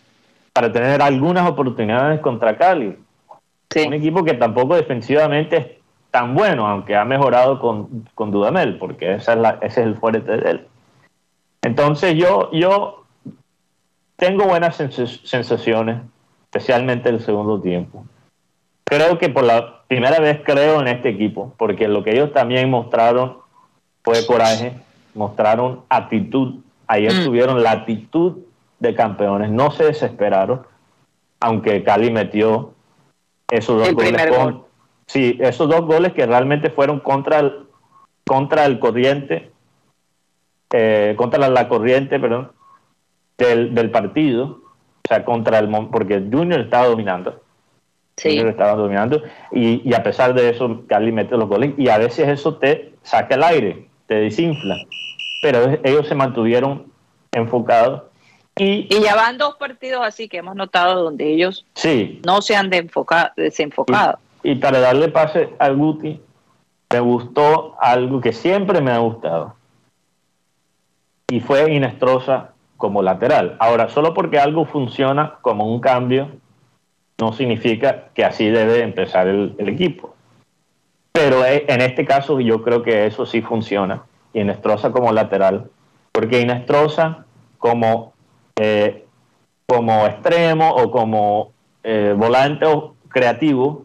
para 0.53 0.73
tener 0.73 1.03
algunas 1.03 1.49
oportunidades 1.49 2.21
contra 2.21 2.57
Cali. 2.57 2.97
Un 3.87 3.93
equipo 3.93 4.25
que 4.25 4.35
tampoco 4.35 4.77
defensivamente 4.77 5.57
es 5.57 5.67
tan 6.11 6.35
bueno, 6.35 6.67
aunque 6.67 6.97
ha 6.97 7.05
mejorado 7.05 7.59
con, 7.59 8.09
con 8.15 8.31
Dudamel, 8.31 8.79
porque 8.79 9.15
esa 9.15 9.33
es 9.35 9.39
la, 9.39 9.51
ese 9.61 9.81
es 9.81 9.87
el 9.87 9.97
fuerte 9.97 10.37
de 10.37 10.51
él. 10.51 10.67
Entonces 11.63 12.15
yo, 12.15 12.51
yo 12.53 13.06
tengo 14.17 14.45
buenas 14.45 14.77
sensaciones, 14.77 16.03
especialmente 16.45 17.09
el 17.09 17.21
segundo 17.21 17.61
tiempo. 17.61 18.05
Creo 18.85 19.19
que 19.19 19.29
por 19.29 19.45
la 19.45 19.83
primera 19.89 20.19
vez 20.21 20.41
creo 20.45 20.81
en 20.81 20.89
este 20.89 21.09
equipo, 21.09 21.55
porque 21.59 21.89
lo 21.89 22.05
que 22.05 22.13
ellos 22.13 22.33
también 22.33 22.71
mostraron 22.71 23.39
fue 24.03 24.25
coraje, 24.27 24.75
mostraron 25.15 25.83
actitud. 25.89 26.61
Ayer 26.87 27.13
mm. 27.13 27.25
tuvieron 27.25 27.63
la 27.63 27.73
actitud 27.73 28.39
de 28.79 28.95
campeones, 28.95 29.51
no 29.51 29.71
se 29.71 29.85
desesperaron, 29.85 30.63
aunque 31.41 31.83
Cali 31.83 32.11
metió 32.11 32.73
esos 33.51 33.79
dos 33.79 33.93
goles. 33.93 34.23
Sí, 35.07 35.39
esos 35.41 35.69
dos 35.69 35.83
goles 35.83 36.13
que 36.15 36.27
realmente 36.27 36.71
fueron 36.71 36.99
contra 36.99 37.39
el, 37.39 37.67
contra 38.27 38.65
el 38.65 38.81
corriente, 38.81 39.53
eh, 40.73 41.15
contra 41.17 41.49
la, 41.49 41.69
corriente, 41.69 42.19
perdón, 42.19 42.51
del, 43.39 43.75
del, 43.75 43.91
partido, 43.91 44.45
o 45.05 45.09
sea, 45.09 45.25
contra 45.25 45.59
el 45.59 45.69
porque 45.91 46.23
Junior 46.31 46.61
estaba 46.61 46.87
dominando. 46.87 47.43
Sí. 48.17 48.31
Junior 48.31 48.49
estaba 48.49 48.75
dominando 48.75 49.23
y, 49.53 49.89
y, 49.89 49.95
a 49.95 50.03
pesar 50.03 50.33
de 50.33 50.49
eso, 50.49 50.85
Cali 50.89 51.13
mete 51.13 51.37
los 51.37 51.49
goles 51.49 51.75
y 51.77 51.89
a 51.89 51.99
veces 51.99 52.29
eso 52.29 52.57
te 52.57 52.95
saca 53.03 53.35
el 53.35 53.43
aire, 53.43 53.89
te 54.07 54.15
desinfla. 54.15 54.77
Pero 55.43 55.79
ellos 55.85 56.09
se 56.09 56.15
mantuvieron 56.15 56.87
enfocados 57.33 58.05
y, 58.59 58.87
y, 58.91 59.03
ya 59.03 59.15
van 59.15 59.37
dos 59.37 59.57
partidos 59.57 60.01
así 60.03 60.31
que 60.31 60.39
hemos 60.39 60.57
notado 60.57 61.03
donde 61.05 61.31
ellos 61.31 61.67
sí. 61.75 62.23
no 62.25 62.41
se 62.41 62.57
han 62.57 62.71
de 62.71 62.91
desenfocado. 63.37 64.19
Y, 64.43 64.55
para 64.55 64.81
darle 64.81 65.09
pase 65.09 65.51
al 65.59 65.77
Guti, 65.77 66.19
me 66.91 67.01
gustó 67.01 67.77
algo 67.79 68.23
que 68.23 68.33
siempre 68.33 68.81
me 68.81 68.93
ha 68.93 68.99
gustado. 68.99 69.57
Y 71.29 71.41
fue 71.41 71.71
Inestrosa 71.71 72.55
como 72.77 73.03
lateral. 73.03 73.57
Ahora, 73.59 73.89
solo 73.89 74.15
porque 74.15 74.39
algo 74.39 74.65
funciona 74.65 75.35
como 75.41 75.73
un 75.73 75.81
cambio, 75.81 76.31
no 77.19 77.33
significa 77.33 78.09
que 78.15 78.25
así 78.25 78.49
debe 78.49 78.83
empezar 78.83 79.27
el, 79.29 79.55
el 79.59 79.69
equipo. 79.69 80.15
Pero 81.13 81.45
eh, 81.45 81.65
en 81.69 81.81
este 81.81 82.05
caso 82.05 82.41
yo 82.41 82.63
creo 82.63 82.83
que 82.83 83.07
eso 83.07 83.25
sí 83.25 83.41
funciona. 83.41 84.03
Inestrosa 84.35 84.93
como 84.93 85.13
lateral. 85.13 85.71
Porque 86.13 86.41
Inestrosa 86.41 87.25
como 87.59 88.13
eh, 88.57 89.07
como 89.67 90.07
extremo 90.07 90.71
o 90.71 90.91
como 90.91 91.53
eh, 91.83 92.15
volante 92.17 92.65
o 92.67 92.95
creativo, 93.09 93.85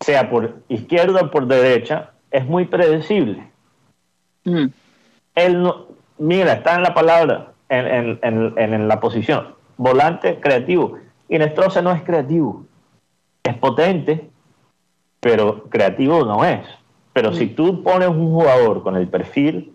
sea 0.00 0.28
por 0.28 0.62
izquierda 0.68 1.22
o 1.22 1.30
por 1.30 1.46
derecha, 1.46 2.10
es 2.30 2.44
muy 2.44 2.66
predecible. 2.66 3.48
Mm. 4.44 4.66
Él 5.36 5.62
no, 5.62 5.83
mira, 6.18 6.54
está 6.54 6.74
en 6.76 6.82
la 6.82 6.94
palabra, 6.94 7.52
en, 7.68 8.18
en, 8.22 8.88
la 8.88 9.00
posición. 9.00 9.54
Volante 9.76 10.40
creativo. 10.40 10.98
Y 11.28 11.38
Nestroza 11.38 11.82
no 11.82 11.92
es 11.92 12.02
creativo. 12.02 12.64
Es 13.42 13.56
potente, 13.56 14.30
pero 15.20 15.64
creativo 15.64 16.24
no 16.24 16.44
es. 16.44 16.66
Pero 17.12 17.32
si 17.32 17.46
tú 17.46 17.82
pones 17.82 18.08
un 18.08 18.32
jugador 18.32 18.82
con 18.82 18.96
el 18.96 19.08
perfil 19.08 19.74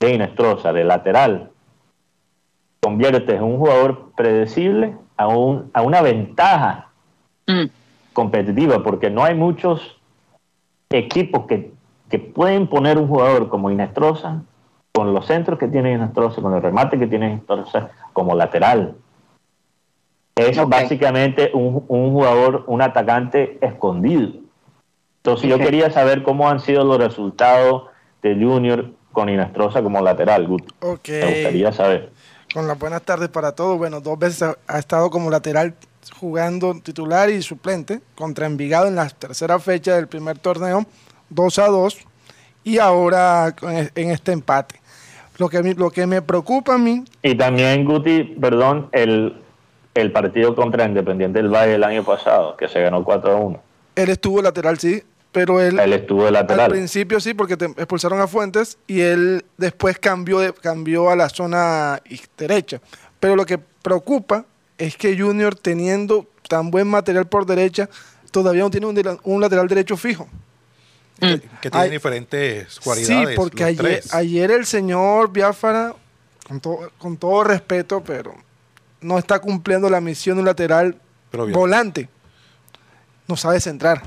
de 0.00 0.14
Inestrosa, 0.14 0.72
de 0.72 0.84
lateral, 0.84 1.50
conviertes 2.80 3.36
en 3.36 3.42
un 3.42 3.58
jugador 3.58 4.12
predecible 4.16 4.96
a, 5.16 5.28
un, 5.28 5.70
a 5.72 5.82
una 5.82 6.02
ventaja 6.02 6.90
mm. 7.46 7.64
competitiva, 8.12 8.82
porque 8.82 9.10
no 9.10 9.24
hay 9.24 9.34
muchos 9.34 9.96
equipos 10.90 11.46
que, 11.46 11.72
que, 12.10 12.18
pueden 12.18 12.66
poner 12.66 12.98
un 12.98 13.08
jugador 13.08 13.48
como 13.48 13.70
Inestrosa, 13.70 14.42
con 14.96 15.12
los 15.12 15.26
centros 15.26 15.58
que 15.58 15.68
tiene 15.68 15.92
Inestrosa, 15.92 16.40
con 16.40 16.54
el 16.54 16.62
remate 16.62 16.98
que 16.98 17.06
tiene 17.06 17.30
Inestrosa, 17.30 17.90
como 18.14 18.34
lateral. 18.34 18.94
Es 20.36 20.56
básicamente 20.66 21.50
un, 21.52 21.84
un, 21.88 22.12
jugador, 22.12 22.64
un 22.66 22.80
atacante 22.80 23.58
escondido. 23.60 24.30
Entonces 25.18 25.50
yo 25.50 25.58
quería 25.58 25.90
saber 25.90 26.22
cómo 26.22 26.48
han 26.48 26.60
sido 26.60 26.82
los 26.82 26.96
resultados 26.96 27.90
de 28.22 28.36
Junior 28.36 28.90
con 29.12 29.28
Inestrosa 29.28 29.82
como 29.82 30.00
lateral, 30.00 30.48
Me 30.48 30.56
gustaría 30.80 31.72
saber. 31.72 32.10
Con 32.54 32.66
las 32.66 32.78
buenas 32.78 33.02
tardes 33.02 33.28
para 33.28 33.52
todos. 33.52 33.76
Bueno, 33.76 34.00
dos 34.00 34.18
veces 34.18 34.56
ha 34.66 34.78
estado 34.78 35.10
como 35.10 35.28
lateral 35.28 35.74
jugando 36.18 36.74
titular 36.80 37.28
y 37.28 37.42
suplente 37.42 38.00
contra 38.14 38.46
Envigado 38.46 38.86
en 38.86 38.94
la 38.94 39.10
tercera 39.10 39.58
fecha 39.58 39.94
del 39.96 40.08
primer 40.08 40.38
torneo, 40.38 40.86
2 41.28 41.58
a 41.58 41.66
2, 41.66 41.98
y 42.64 42.78
ahora 42.78 43.54
en 43.94 44.10
este 44.10 44.32
empate. 44.32 44.85
Lo 45.38 45.48
que, 45.48 45.62
lo 45.74 45.90
que 45.90 46.06
me 46.06 46.22
preocupa 46.22 46.74
a 46.74 46.78
mí... 46.78 47.04
Y 47.22 47.34
también, 47.34 47.84
Guti, 47.84 48.24
perdón, 48.40 48.88
el, 48.92 49.36
el 49.94 50.12
partido 50.12 50.54
contra 50.54 50.86
Independiente 50.86 51.40
del 51.40 51.48
Valle 51.48 51.74
el 51.74 51.84
año 51.84 52.04
pasado, 52.04 52.56
que 52.56 52.68
se 52.68 52.80
ganó 52.80 53.04
4 53.04 53.32
a 53.32 53.36
1. 53.36 53.62
Él 53.96 54.08
estuvo 54.08 54.40
lateral, 54.42 54.78
sí, 54.78 55.02
pero 55.32 55.60
él, 55.60 55.78
él 55.78 55.92
estuvo 55.92 56.24
de 56.24 56.30
lateral. 56.30 56.66
Al 56.66 56.70
principio 56.70 57.20
sí, 57.20 57.34
porque 57.34 57.56
te 57.56 57.66
expulsaron 57.66 58.20
a 58.20 58.26
Fuentes 58.26 58.78
y 58.86 59.00
él 59.00 59.44
después 59.58 59.98
cambió, 59.98 60.38
de, 60.38 60.52
cambió 60.54 61.10
a 61.10 61.16
la 61.16 61.28
zona 61.28 62.00
derecha. 62.38 62.80
Pero 63.20 63.36
lo 63.36 63.44
que 63.44 63.58
preocupa 63.58 64.46
es 64.78 64.96
que 64.96 65.18
Junior, 65.18 65.54
teniendo 65.54 66.26
tan 66.48 66.70
buen 66.70 66.88
material 66.88 67.26
por 67.26 67.46
derecha, 67.46 67.88
todavía 68.30 68.62
no 68.62 68.70
tiene 68.70 68.86
un, 68.86 69.40
lateral 69.40 69.68
derecho 69.68 69.96
fijo. 69.96 70.28
Que, 71.18 71.36
mm. 71.36 71.70
tiene 71.70 71.90
diferentes 71.90 72.78
cualidades. 72.80 73.30
Sí, 73.30 73.34
porque 73.36 73.64
ayer, 73.64 74.02
ayer, 74.12 74.50
el 74.50 74.66
señor 74.66 75.32
Biafara, 75.32 75.94
con, 76.46 76.60
con 76.98 77.16
todo 77.16 77.44
respeto, 77.44 78.02
pero 78.04 78.34
no 79.00 79.18
está 79.18 79.38
cumpliendo 79.38 79.88
la 79.88 80.00
misión 80.00 80.36
de 80.36 80.40
un 80.40 80.46
lateral 80.46 80.96
volante. 81.52 82.08
No 83.28 83.36
sabe 83.36 83.60
centrar. 83.60 84.02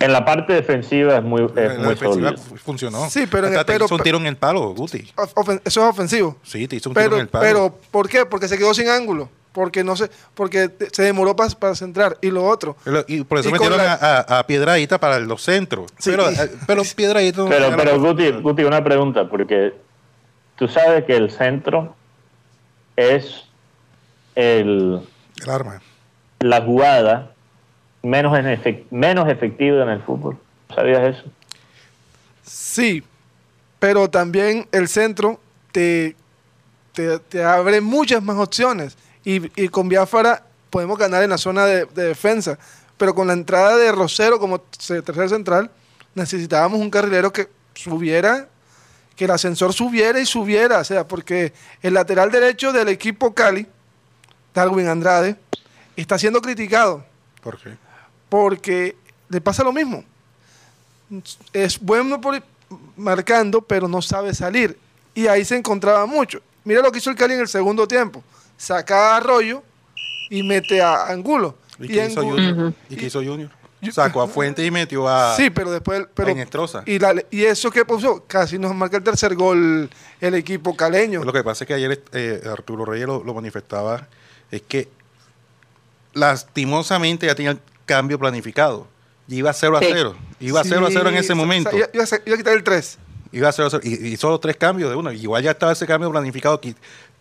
En 0.00 0.12
la 0.12 0.24
parte 0.24 0.52
defensiva 0.52 1.16
es 1.16 1.22
muy, 1.22 1.42
es 1.44 1.54
la 1.54 1.88
defensiva 1.88 2.34
funcionó. 2.62 3.08
Sí, 3.08 3.26
pero, 3.30 3.46
en 3.46 3.54
el, 3.54 3.64
pero 3.64 3.78
te 3.78 3.84
hizo 3.86 3.94
un 3.94 4.02
tiro 4.02 4.18
en 4.18 4.26
el 4.26 4.36
palo, 4.36 4.74
Guti. 4.74 5.12
eso 5.38 5.60
es 5.64 5.76
ofensivo. 5.78 6.36
Sí, 6.42 6.68
te 6.68 6.76
hizo 6.76 6.90
un 6.90 6.94
pero, 6.94 7.06
tiro 7.06 7.16
en 7.16 7.22
el 7.22 7.28
palo. 7.28 7.44
Pero, 7.44 7.78
¿por 7.90 8.08
qué? 8.08 8.26
Porque 8.26 8.48
se 8.48 8.58
quedó 8.58 8.74
sin 8.74 8.88
ángulo. 8.88 9.30
Porque 9.54 9.82
no 9.82 9.96
sé, 9.96 10.10
porque 10.34 10.68
se 10.92 11.02
demoró 11.02 11.34
para, 11.34 11.74
centrar. 11.74 12.18
Y 12.20 12.30
lo 12.30 12.44
otro. 12.44 12.76
Y 13.06 13.24
por 13.24 13.38
eso 13.38 13.50
metieron 13.50 13.80
a, 13.80 14.18
a, 14.20 14.46
Piedradita 14.46 14.98
para 14.98 15.18
los 15.20 15.42
centros. 15.42 15.90
pero, 16.04 16.28
eh, 16.28 16.50
pero 16.66 16.82
Piedradita. 16.96 17.46
Pero, 17.48 17.74
pero 17.76 17.98
Guti, 17.98 18.30
Guti, 18.32 18.64
una 18.64 18.84
pregunta, 18.84 19.28
porque 19.28 19.72
tú 20.56 20.68
sabes 20.68 21.04
que 21.04 21.16
el 21.16 21.30
centro 21.30 21.94
es 22.96 23.44
el. 24.34 25.00
El 25.40 25.50
arma. 25.50 25.80
La 26.40 26.60
jugada 26.60 27.30
menos, 28.04 28.36
en 28.38 28.86
menos 28.90 29.28
efectivo 29.28 29.80
en 29.82 29.88
el 29.88 30.02
fútbol. 30.02 30.36
¿Sabías 30.74 31.16
eso? 31.16 31.24
Sí, 32.42 33.02
pero 33.78 34.08
también 34.08 34.66
el 34.72 34.88
centro 34.88 35.40
te, 35.72 36.14
te, 36.92 37.42
abre 37.42 37.80
muchas 37.80 38.22
más 38.22 38.36
opciones. 38.36 38.96
Y, 39.24 39.62
y, 39.62 39.68
con 39.68 39.88
Biafara 39.88 40.44
podemos 40.70 40.98
ganar 40.98 41.22
en 41.22 41.30
la 41.30 41.38
zona 41.38 41.64
de, 41.66 41.86
defensa. 41.86 42.58
Pero 42.96 43.14
con 43.14 43.26
la 43.26 43.32
entrada 43.32 43.76
de 43.76 43.90
Rosero 43.90 44.38
como 44.38 44.60
tercer 44.60 45.28
central, 45.28 45.70
necesitábamos 46.14 46.80
un 46.80 46.90
carrilero 46.90 47.32
que 47.32 47.48
subiera, 47.74 48.48
que 49.16 49.24
el 49.24 49.30
ascensor 49.30 49.72
subiera 49.72 50.20
y 50.20 50.26
subiera. 50.26 50.78
O 50.80 50.84
sea, 50.84 51.08
porque 51.08 51.52
el 51.82 51.94
lateral 51.94 52.30
derecho 52.30 52.72
del 52.72 52.88
equipo 52.88 53.34
Cali, 53.34 53.66
Darwin 54.52 54.88
Andrade, 54.88 55.36
está 55.96 56.18
siendo 56.18 56.40
criticado. 56.40 57.04
¿Por 57.42 57.58
qué? 57.58 57.76
porque 58.34 58.96
le 59.28 59.40
pasa 59.40 59.62
lo 59.62 59.72
mismo. 59.72 60.02
Es 61.52 61.78
bueno 61.78 62.20
por 62.20 62.42
marcando, 62.96 63.62
pero 63.62 63.86
no 63.86 64.02
sabe 64.02 64.34
salir. 64.34 64.76
Y 65.14 65.28
ahí 65.28 65.44
se 65.44 65.54
encontraba 65.54 66.04
mucho. 66.04 66.40
Mira 66.64 66.82
lo 66.82 66.90
que 66.90 66.98
hizo 66.98 67.10
el 67.10 67.16
Cali 67.16 67.34
en 67.34 67.40
el 67.42 67.46
segundo 67.46 67.86
tiempo. 67.86 68.24
Saca 68.56 69.14
a 69.14 69.16
Arroyo 69.16 69.62
y 70.30 70.42
mete 70.42 70.80
a 70.80 71.06
Angulo. 71.06 71.58
¿Y, 71.78 71.88
qué, 71.88 72.06
hizo 72.06 72.22
Junior? 72.22 72.72
¿Y 72.88 72.96
qué 72.96 73.06
hizo 73.06 73.22
Junior? 73.22 73.50
Sacó 73.92 74.22
a 74.22 74.28
Fuente 74.28 74.64
y 74.64 74.70
metió 74.70 75.08
a. 75.08 75.36
Sí, 75.36 75.50
pero 75.50 75.70
después. 75.70 76.06
Pero, 76.14 76.30
y, 76.86 76.98
y 77.30 77.44
eso 77.44 77.70
que 77.70 77.84
puso, 77.84 78.24
casi 78.26 78.58
nos 78.58 78.74
marca 78.74 78.96
el 78.96 79.02
tercer 79.02 79.34
gol 79.34 79.90
el 80.20 80.34
equipo 80.34 80.76
caleño. 80.76 81.24
Lo 81.24 81.32
que 81.32 81.44
pasa 81.44 81.64
es 81.64 81.68
que 81.68 81.74
ayer 81.74 82.02
eh, 82.12 82.42
Arturo 82.50 82.84
Reyes 82.84 83.06
lo, 83.06 83.34
manifestaba, 83.34 84.08
es 84.50 84.62
que 84.62 84.88
lastimosamente 86.14 87.26
ya 87.26 87.34
tenía 87.34 87.58
cambio 87.86 88.18
planificado. 88.18 88.86
Y 89.28 89.36
iba 89.36 89.50
a 89.50 89.54
0 89.54 89.78
a 89.78 89.80
0. 89.80 90.16
Iba 90.40 90.60
a 90.60 90.64
0 90.64 90.86
a 90.86 90.90
0 90.90 91.08
en 91.08 91.16
ese 91.16 91.34
momento. 91.34 91.70
iba, 91.74 92.04
a, 92.04 92.36
quitar 92.36 92.54
el 92.54 92.62
3. 92.62 92.98
Iba 93.32 93.48
a 93.48 93.52
0 93.52 93.68
a 93.68 93.70
0. 93.70 93.82
Y 93.84 94.08
hizo 94.08 94.38
tres 94.38 94.56
cambios 94.56 94.90
de 94.90 94.96
uno. 94.96 95.12
Igual 95.12 95.42
ya 95.42 95.52
estaba 95.52 95.72
ese 95.72 95.86
cambio 95.86 96.10
planificado. 96.10 96.60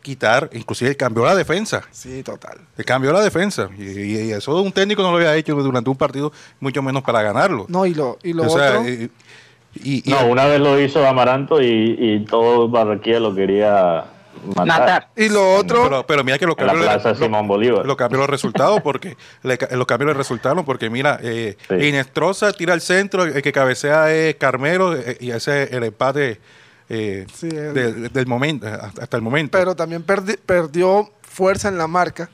Quitar, 0.04 0.50
inclusive 0.54 0.96
cambió 0.96 1.26
la 1.26 1.34
defensa. 1.36 1.82
Sí, 1.90 2.22
total. 2.22 2.60
Cambió 2.86 3.12
la 3.12 3.22
defensa. 3.22 3.70
Y, 3.78 3.84
y 4.18 4.32
eso 4.32 4.62
un 4.62 4.72
técnico 4.72 5.02
no 5.02 5.10
lo 5.10 5.18
había 5.18 5.36
hecho 5.36 5.56
durante 5.56 5.90
un 5.90 5.96
partido, 5.98 6.32
mucho 6.60 6.84
menos 6.84 7.02
para 7.02 7.24
ganarlo. 7.24 7.66
No, 7.70 7.88
y 7.88 7.96
lo, 7.96 8.20
y 8.22 8.34
lo 8.34 8.44
O 8.44 8.50
sea, 8.50 8.80
otro, 8.80 8.88
y- 8.90 9.10
y- 9.84 10.04
y- 10.06 10.12
No, 10.12 10.28
una 10.28 10.46
vez 10.46 10.60
lo 10.60 10.80
hizo 10.80 11.04
Amaranto 11.08 11.60
y, 11.62 11.96
y 11.98 12.26
todo 12.26 12.68
Barranquilla 12.70 13.20
lo 13.20 13.34
quería 13.34 14.04
matar. 14.56 14.68
Matar. 14.68 15.08
y 15.16 15.30
lo 15.30 15.56
otro, 15.56 15.84
pero, 15.84 16.06
pero 16.06 16.24
mira 16.24 16.38
que 16.38 16.46
lo 16.46 16.56
En 16.58 16.68
la 16.68 16.74
cambió, 16.74 16.90
plaza 16.92 17.10
lo- 17.10 17.16
Simón 17.16 17.48
Bolívar. 17.48 17.86
lo 17.86 17.96
cambió 17.96 18.20
los 18.20 18.30
resultados 18.30 18.82
porque 18.82 19.16
le, 19.44 19.58
ca- 19.58 19.70
los 19.76 19.88
resultaron 20.18 20.66
porque 20.66 20.90
mira 20.90 21.18
eh, 21.24 21.56
Sí. 21.70 21.76
Inestrosa 21.76 22.52
tira 22.52 22.74
al 22.74 22.82
centro 22.82 23.24
el 23.24 23.42
que 23.42 23.52
cabecea 23.54 24.14
es 24.14 24.36
Carmelo 24.36 24.96
eh, 24.96 25.18
y 25.22 25.32
ese 25.32 25.64
es 25.64 25.72
el 25.72 25.84
empate 25.86 26.40
eh, 26.90 27.26
Sí, 27.34 27.48
el- 27.48 27.74
de- 27.74 28.10
del 28.10 28.28
momento 28.28 28.68
hasta 28.68 29.18
el 29.18 29.24
momento 29.24 29.58
pero 29.58 29.76
también 29.76 30.06
perdi- 30.06 30.38
perdió 30.46 31.10
fuerza 31.22 31.68
en 31.70 31.78
la 31.78 31.88
marca. 31.88 32.30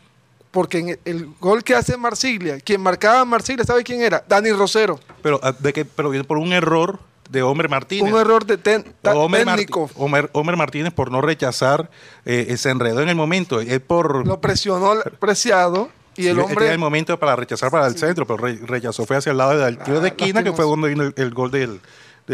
Porque 0.52 0.80
en 0.80 0.90
el, 0.90 1.00
el 1.06 1.30
gol 1.40 1.64
que 1.64 1.76
hace 1.76 1.96
Marsiglia, 1.96 2.60
quien 2.60 2.82
marcaba 2.82 3.20
a 3.22 3.26
Marsiglia, 3.26 3.64
¿sabe 3.66 3.84
quién 3.84 4.02
era? 4.02 4.24
Dani 4.28 4.52
Rosero. 4.52 5.00
pero 5.22 5.40
ah, 5.44 5.54
de 5.58 5.72
que 5.74 5.86
pero 5.86 6.10
viene 6.10 6.24
por 6.26 6.40
un 6.40 6.52
error 6.54 6.98
de 7.30 7.44
Homer 7.44 7.70
Martínez 7.70 8.12
Un 8.12 8.20
error 8.20 8.44
de 8.44 8.58
ten- 8.58 8.84
ta- 9.04 9.14
Homer, 9.16 9.46
Martí- 9.46 9.68
técnico. 9.68 9.92
Homer- 9.96 10.32
Homer 10.34 10.58
Martínez 10.58 10.92
por 10.92 11.12
no 11.12 11.22
rechazar 11.22 11.92
eh, 12.26 12.56
se 12.58 12.72
enredó 12.72 13.02
en 13.02 13.10
el 13.10 13.16
momento 13.16 13.62
él 13.62 13.80
por 13.82 14.26
Lo 14.26 14.42
presionó 14.42 14.94
el 14.94 15.02
preciado 15.20 15.90
y 16.18 16.24
Sí, 16.24 16.28
el 16.30 16.38
él 16.38 16.40
hombre 16.40 16.56
tenía 16.56 16.72
el 16.74 16.80
momento 16.80 17.20
para 17.20 17.36
rechazar 17.36 17.70
para 17.70 17.86
el 17.86 17.96
centro, 17.96 18.26
pero 18.26 18.38
re- 18.38 18.58
rechazó 18.66 19.06
fue 19.06 19.18
hacia 19.18 19.32
el 19.32 19.38
lado 19.38 19.56
del 19.56 19.78
tiro 19.78 20.02
de 20.02 20.08
Ah, 20.08 20.10
esquina, 20.18 20.44
que 20.44 20.52
fue 20.52 20.66
donde 20.66 20.90
vino 20.90 21.04
el, 21.04 21.14
el 21.16 21.32
gol 21.32 21.52
del, 21.52 21.80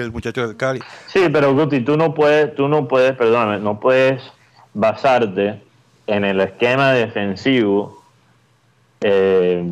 del 0.01 0.11
muchacho 0.11 0.47
del 0.47 0.57
Cali. 0.57 0.79
Sí, 1.07 1.27
pero 1.31 1.53
Guti, 1.53 1.81
tú 1.81 1.97
no 1.97 2.13
puedes, 2.13 2.53
tú 2.55 2.67
no 2.67 2.87
puedes, 2.87 3.13
perdóname, 3.15 3.59
no 3.59 3.79
puedes 3.79 4.21
basarte 4.73 5.61
en 6.07 6.25
el 6.25 6.39
esquema 6.41 6.91
defensivo, 6.91 8.03
eh, 9.01 9.63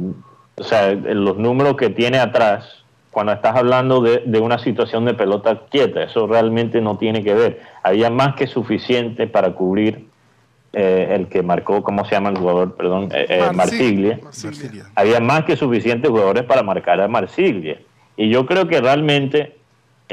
o 0.55 0.63
sea, 0.63 0.91
en 0.91 1.25
los 1.25 1.37
números 1.37 1.75
que 1.77 1.89
tiene 1.89 2.19
atrás, 2.19 2.83
cuando 3.11 3.31
estás 3.31 3.55
hablando 3.55 4.01
de, 4.01 4.23
de 4.25 4.39
una 4.39 4.57
situación 4.57 5.05
de 5.05 5.13
pelota 5.13 5.61
quieta. 5.69 6.03
Eso 6.03 6.25
realmente 6.25 6.81
no 6.81 6.97
tiene 6.97 7.23
que 7.23 7.33
ver. 7.33 7.61
Había 7.83 8.09
más 8.09 8.35
que 8.35 8.47
suficiente 8.47 9.27
para 9.27 9.53
cubrir 9.53 10.07
eh, 10.75 11.09
el 11.11 11.27
que 11.27 11.43
marcó, 11.43 11.83
¿cómo 11.83 12.03
se 12.03 12.15
llama 12.15 12.29
el 12.29 12.37
jugador? 12.37 12.75
Perdón, 12.75 13.09
eh, 13.13 13.27
eh, 13.29 13.51
Marsiglia. 13.53 14.19
Marsiglia. 14.23 14.85
había 14.95 15.19
más 15.19 15.45
que 15.45 15.55
suficientes 15.55 16.09
jugadores 16.09 16.43
para 16.45 16.63
marcar 16.63 16.99
a 16.99 17.07
Marsiglia. 17.07 17.79
Y 18.17 18.29
yo 18.29 18.47
creo 18.47 18.67
que 18.67 18.81
realmente 18.81 19.55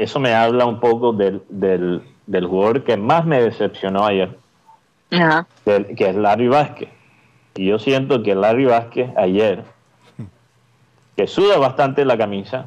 eso 0.03 0.19
me 0.19 0.33
habla 0.33 0.65
un 0.65 0.79
poco 0.79 1.13
del, 1.13 1.41
del, 1.49 2.01
del 2.27 2.45
jugador 2.47 2.83
que 2.83 2.97
más 2.97 3.25
me 3.25 3.41
decepcionó 3.41 4.05
ayer, 4.05 4.37
Ajá. 5.11 5.47
del- 5.65 5.95
que 5.95 6.09
es 6.09 6.15
Larry 6.15 6.47
Vázquez. 6.47 6.89
Y 7.55 7.67
yo 7.67 7.79
siento 7.79 8.23
que 8.23 8.33
Larry 8.35 8.65
Vázquez 8.65 9.09
ayer, 9.17 9.63
que 11.17 11.27
suda 11.27 11.57
bastante 11.57 12.05
la 12.05 12.17
camisa, 12.17 12.65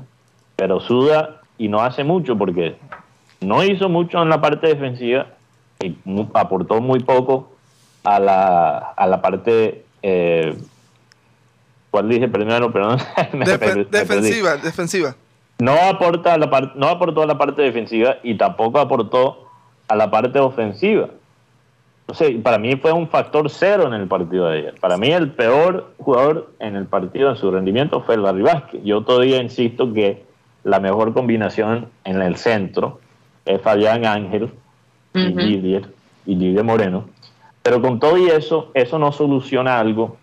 pero 0.56 0.80
suda 0.80 1.40
y 1.58 1.68
no 1.68 1.80
hace 1.82 2.04
mucho 2.04 2.36
porque 2.36 2.76
no 3.40 3.62
hizo 3.64 3.88
mucho 3.88 4.22
en 4.22 4.28
la 4.28 4.40
parte 4.40 4.66
defensiva 4.68 5.26
y 5.82 5.96
aportó 6.34 6.80
muy 6.80 7.00
poco 7.00 7.50
a 8.04 8.18
la, 8.20 8.78
a 8.96 9.06
la 9.06 9.20
parte... 9.22 9.84
Eh, 10.02 10.56
¿Cuál 11.90 12.08
dije 12.08 12.26
primero? 12.28 12.72
Perdón. 12.72 12.98
me 13.32 13.38
me 13.46 13.46
defensiva, 13.84 14.56
defensiva. 14.56 15.14
No 15.58 15.72
aporta 15.72 16.34
a 16.34 16.38
la 16.38 16.50
par- 16.50 16.72
no 16.76 16.88
aportó 16.88 17.22
a 17.22 17.26
la 17.26 17.38
parte 17.38 17.62
defensiva 17.62 18.16
y 18.22 18.34
tampoco 18.34 18.78
aportó 18.78 19.48
a 19.88 19.96
la 19.96 20.10
parte 20.10 20.38
ofensiva. 20.40 21.08
Entonces, 22.06 22.36
para 22.42 22.58
mí 22.58 22.76
fue 22.76 22.92
un 22.92 23.08
factor 23.08 23.48
cero 23.48 23.86
en 23.86 23.94
el 23.94 24.06
partido 24.06 24.46
de 24.48 24.58
ayer. 24.58 24.74
Para 24.80 24.98
mí 24.98 25.08
el 25.10 25.30
peor 25.30 25.92
jugador 25.98 26.50
en 26.58 26.76
el 26.76 26.86
partido 26.86 27.30
en 27.30 27.36
su 27.36 27.50
rendimiento 27.50 28.02
fue 28.02 28.18
Larry 28.18 28.42
Vázquez. 28.42 28.82
Yo 28.84 29.02
todavía 29.02 29.40
insisto 29.40 29.90
que 29.92 30.22
la 30.64 30.80
mejor 30.80 31.14
combinación 31.14 31.88
en 32.04 32.20
el 32.20 32.36
centro 32.36 33.00
es 33.46 33.60
Fabián 33.62 34.04
Ángel 34.04 34.50
y 35.14 35.28
Ujú. 35.28 35.38
Didier 35.38 35.86
y 36.26 36.34
Didier 36.34 36.64
Moreno. 36.64 37.04
Pero 37.62 37.80
con 37.80 37.98
todo 38.00 38.18
y 38.18 38.26
eso, 38.26 38.70
eso 38.74 38.98
no 38.98 39.10
soluciona 39.12 39.78
algo 39.80 40.16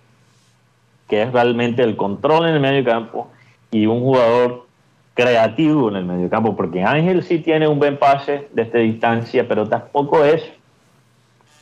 que 1.08 1.24
es 1.24 1.32
realmente 1.34 1.82
el 1.84 1.96
control 1.98 2.48
en 2.48 2.56
el 2.56 2.60
medio 2.62 2.84
campo 2.86 3.30
y 3.72 3.86
un 3.88 4.02
jugador 4.02 4.68
creativo 5.14 5.90
en 5.90 5.98
el 5.98 6.06
medio 6.06 6.30
campo, 6.30 6.56
porque 6.56 6.84
Ángel 6.84 7.24
sí 7.24 7.40
tiene 7.40 7.68
un 7.68 7.80
buen 7.80 7.98
pase 7.98 8.48
desde 8.54 8.80
distancia, 8.80 9.48
pero 9.48 9.68
tampoco 9.68 10.24
es 10.24 10.44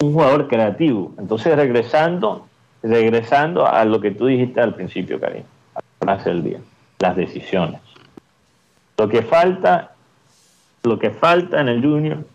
un 0.01 0.13
jugador 0.13 0.47
creativo. 0.47 1.11
Entonces, 1.17 1.55
regresando, 1.55 2.47
regresando 2.83 3.67
a 3.67 3.83
lo 3.85 3.99
que 3.99 4.11
tú 4.11 4.27
dijiste 4.27 4.61
al 4.61 4.75
principio, 4.75 5.19
Karim, 5.19 5.43
frase 5.99 6.29
del 6.29 6.43
día, 6.43 6.59
las 6.99 7.15
decisiones. 7.15 7.81
Lo 8.97 9.09
que 9.09 9.21
falta, 9.21 9.93
lo 10.83 10.99
que 10.99 11.09
falta 11.09 11.59
en 11.59 11.69
el 11.69 11.81
Junior, 11.81 12.25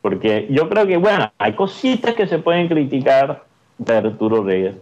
porque 0.00 0.46
yo 0.50 0.68
creo 0.68 0.86
que, 0.86 0.96
bueno, 0.96 1.30
hay 1.38 1.54
cositas 1.54 2.14
que 2.14 2.26
se 2.26 2.38
pueden 2.38 2.68
criticar 2.68 3.44
de 3.78 3.96
Arturo 3.96 4.44
Reyes. 4.44 4.76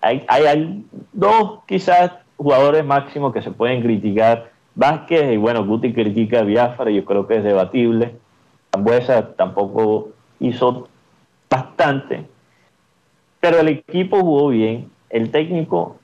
Hay, 0.00 0.24
hay, 0.28 0.46
hay 0.46 0.84
dos 1.12 1.60
quizás 1.66 2.12
jugadores 2.36 2.84
máximos 2.84 3.32
que 3.32 3.42
se 3.42 3.50
pueden 3.50 3.82
criticar. 3.82 4.49
Vázquez 4.74 5.32
y 5.32 5.36
bueno, 5.36 5.64
Guti 5.64 5.92
critica 5.92 6.40
a 6.40 6.44
Biafra, 6.44 6.90
yo 6.90 7.04
creo 7.04 7.26
que 7.26 7.36
es 7.36 7.44
debatible. 7.44 8.14
Zambuesa 8.72 9.32
tampoco 9.34 10.10
hizo 10.38 10.88
bastante, 11.50 12.24
pero 13.40 13.60
el 13.60 13.68
equipo 13.68 14.20
jugó 14.20 14.48
bien, 14.48 14.88
el 15.10 15.30
técnico 15.30 15.96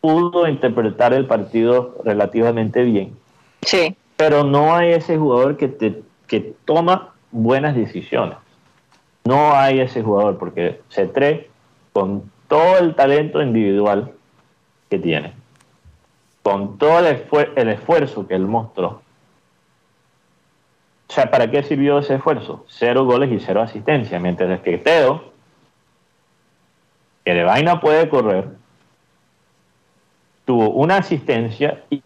pudo 0.00 0.46
interpretar 0.46 1.12
el 1.12 1.26
partido 1.26 1.96
relativamente 2.04 2.84
bien, 2.84 3.16
Sí. 3.62 3.96
pero 4.16 4.44
no 4.44 4.74
hay 4.76 4.92
ese 4.92 5.18
jugador 5.18 5.56
que, 5.56 5.66
te, 5.66 6.02
que 6.28 6.54
toma 6.64 7.14
buenas 7.32 7.74
decisiones. 7.74 8.38
No 9.24 9.52
hay 9.54 9.80
ese 9.80 10.02
jugador 10.02 10.38
porque 10.38 10.80
C3, 10.94 11.46
con 11.92 12.30
todo 12.46 12.78
el 12.78 12.94
talento 12.94 13.42
individual 13.42 14.12
que 14.88 14.98
tiene, 15.00 15.32
con 16.48 16.78
todo 16.78 17.00
el, 17.00 17.06
esfuer- 17.06 17.52
el 17.56 17.68
esfuerzo 17.68 18.26
que 18.26 18.34
él 18.34 18.46
mostró, 18.46 19.02
o 21.10 21.12
sea, 21.12 21.30
¿para 21.30 21.50
qué 21.50 21.62
sirvió 21.62 21.98
ese 21.98 22.14
esfuerzo? 22.14 22.64
Cero 22.68 23.04
goles 23.04 23.30
y 23.30 23.38
cero 23.38 23.60
asistencia, 23.60 24.18
mientras 24.18 24.60
que 24.60 24.78
Teo, 24.78 25.24
que 27.22 27.34
de 27.34 27.44
vaina 27.44 27.80
puede 27.82 28.08
correr, 28.08 28.48
tuvo 30.46 30.70
una 30.70 30.96
asistencia 30.96 31.84
y 31.90 32.02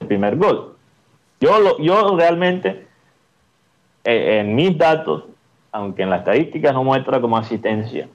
el 0.00 0.06
primer 0.06 0.36
gol. 0.36 0.76
Yo, 1.40 1.58
lo, 1.58 1.78
yo 1.78 2.14
realmente, 2.14 2.86
eh, 4.04 4.40
en 4.40 4.54
mis 4.54 4.76
datos, 4.76 5.24
aunque 5.70 6.02
en 6.02 6.10
la 6.10 6.16
estadística 6.16 6.70
no 6.72 6.84
muestra 6.84 7.18
como 7.18 7.38
asistencia, 7.38 8.08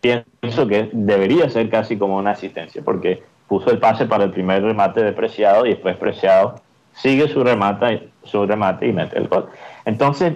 pienso 0.00 0.66
que 0.66 0.90
debería 0.92 1.48
ser 1.50 1.70
casi 1.70 1.96
como 1.96 2.16
una 2.16 2.32
asistencia, 2.32 2.82
porque 2.84 3.22
puso 3.48 3.70
el 3.70 3.78
pase 3.78 4.06
para 4.06 4.24
el 4.24 4.30
primer 4.30 4.62
remate 4.62 5.02
de 5.02 5.12
Preciado 5.12 5.66
y 5.66 5.70
después 5.70 5.96
Preciado 5.96 6.60
sigue 6.94 7.28
su 7.28 7.44
remate, 7.44 8.08
su 8.24 8.46
remate 8.46 8.88
y 8.88 8.92
mete 8.92 9.18
el 9.18 9.28
gol. 9.28 9.48
Entonces, 9.84 10.34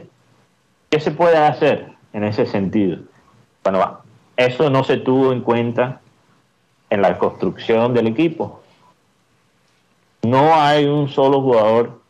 ¿qué 0.91 1.01
se 1.01 1.11
puede 1.11 1.37
hacer 1.37 1.87
en 2.13 2.25
ese 2.25 2.47
sentido? 2.47 2.99
Bueno, 3.65 4.01
eso 4.37 4.71
no 4.71 4.85
se 4.85 4.99
tuvo 4.99 5.33
en 5.33 5.41
cuenta 5.41 6.01
en 6.89 7.03
la 7.03 7.19
construcción 7.19 7.95
del 7.95 8.09
equipo. 8.09 8.63
No 10.23 10.55
hay 10.55 10.87
un 10.87 11.09
solo 11.09 11.41
jugador 11.41 12.01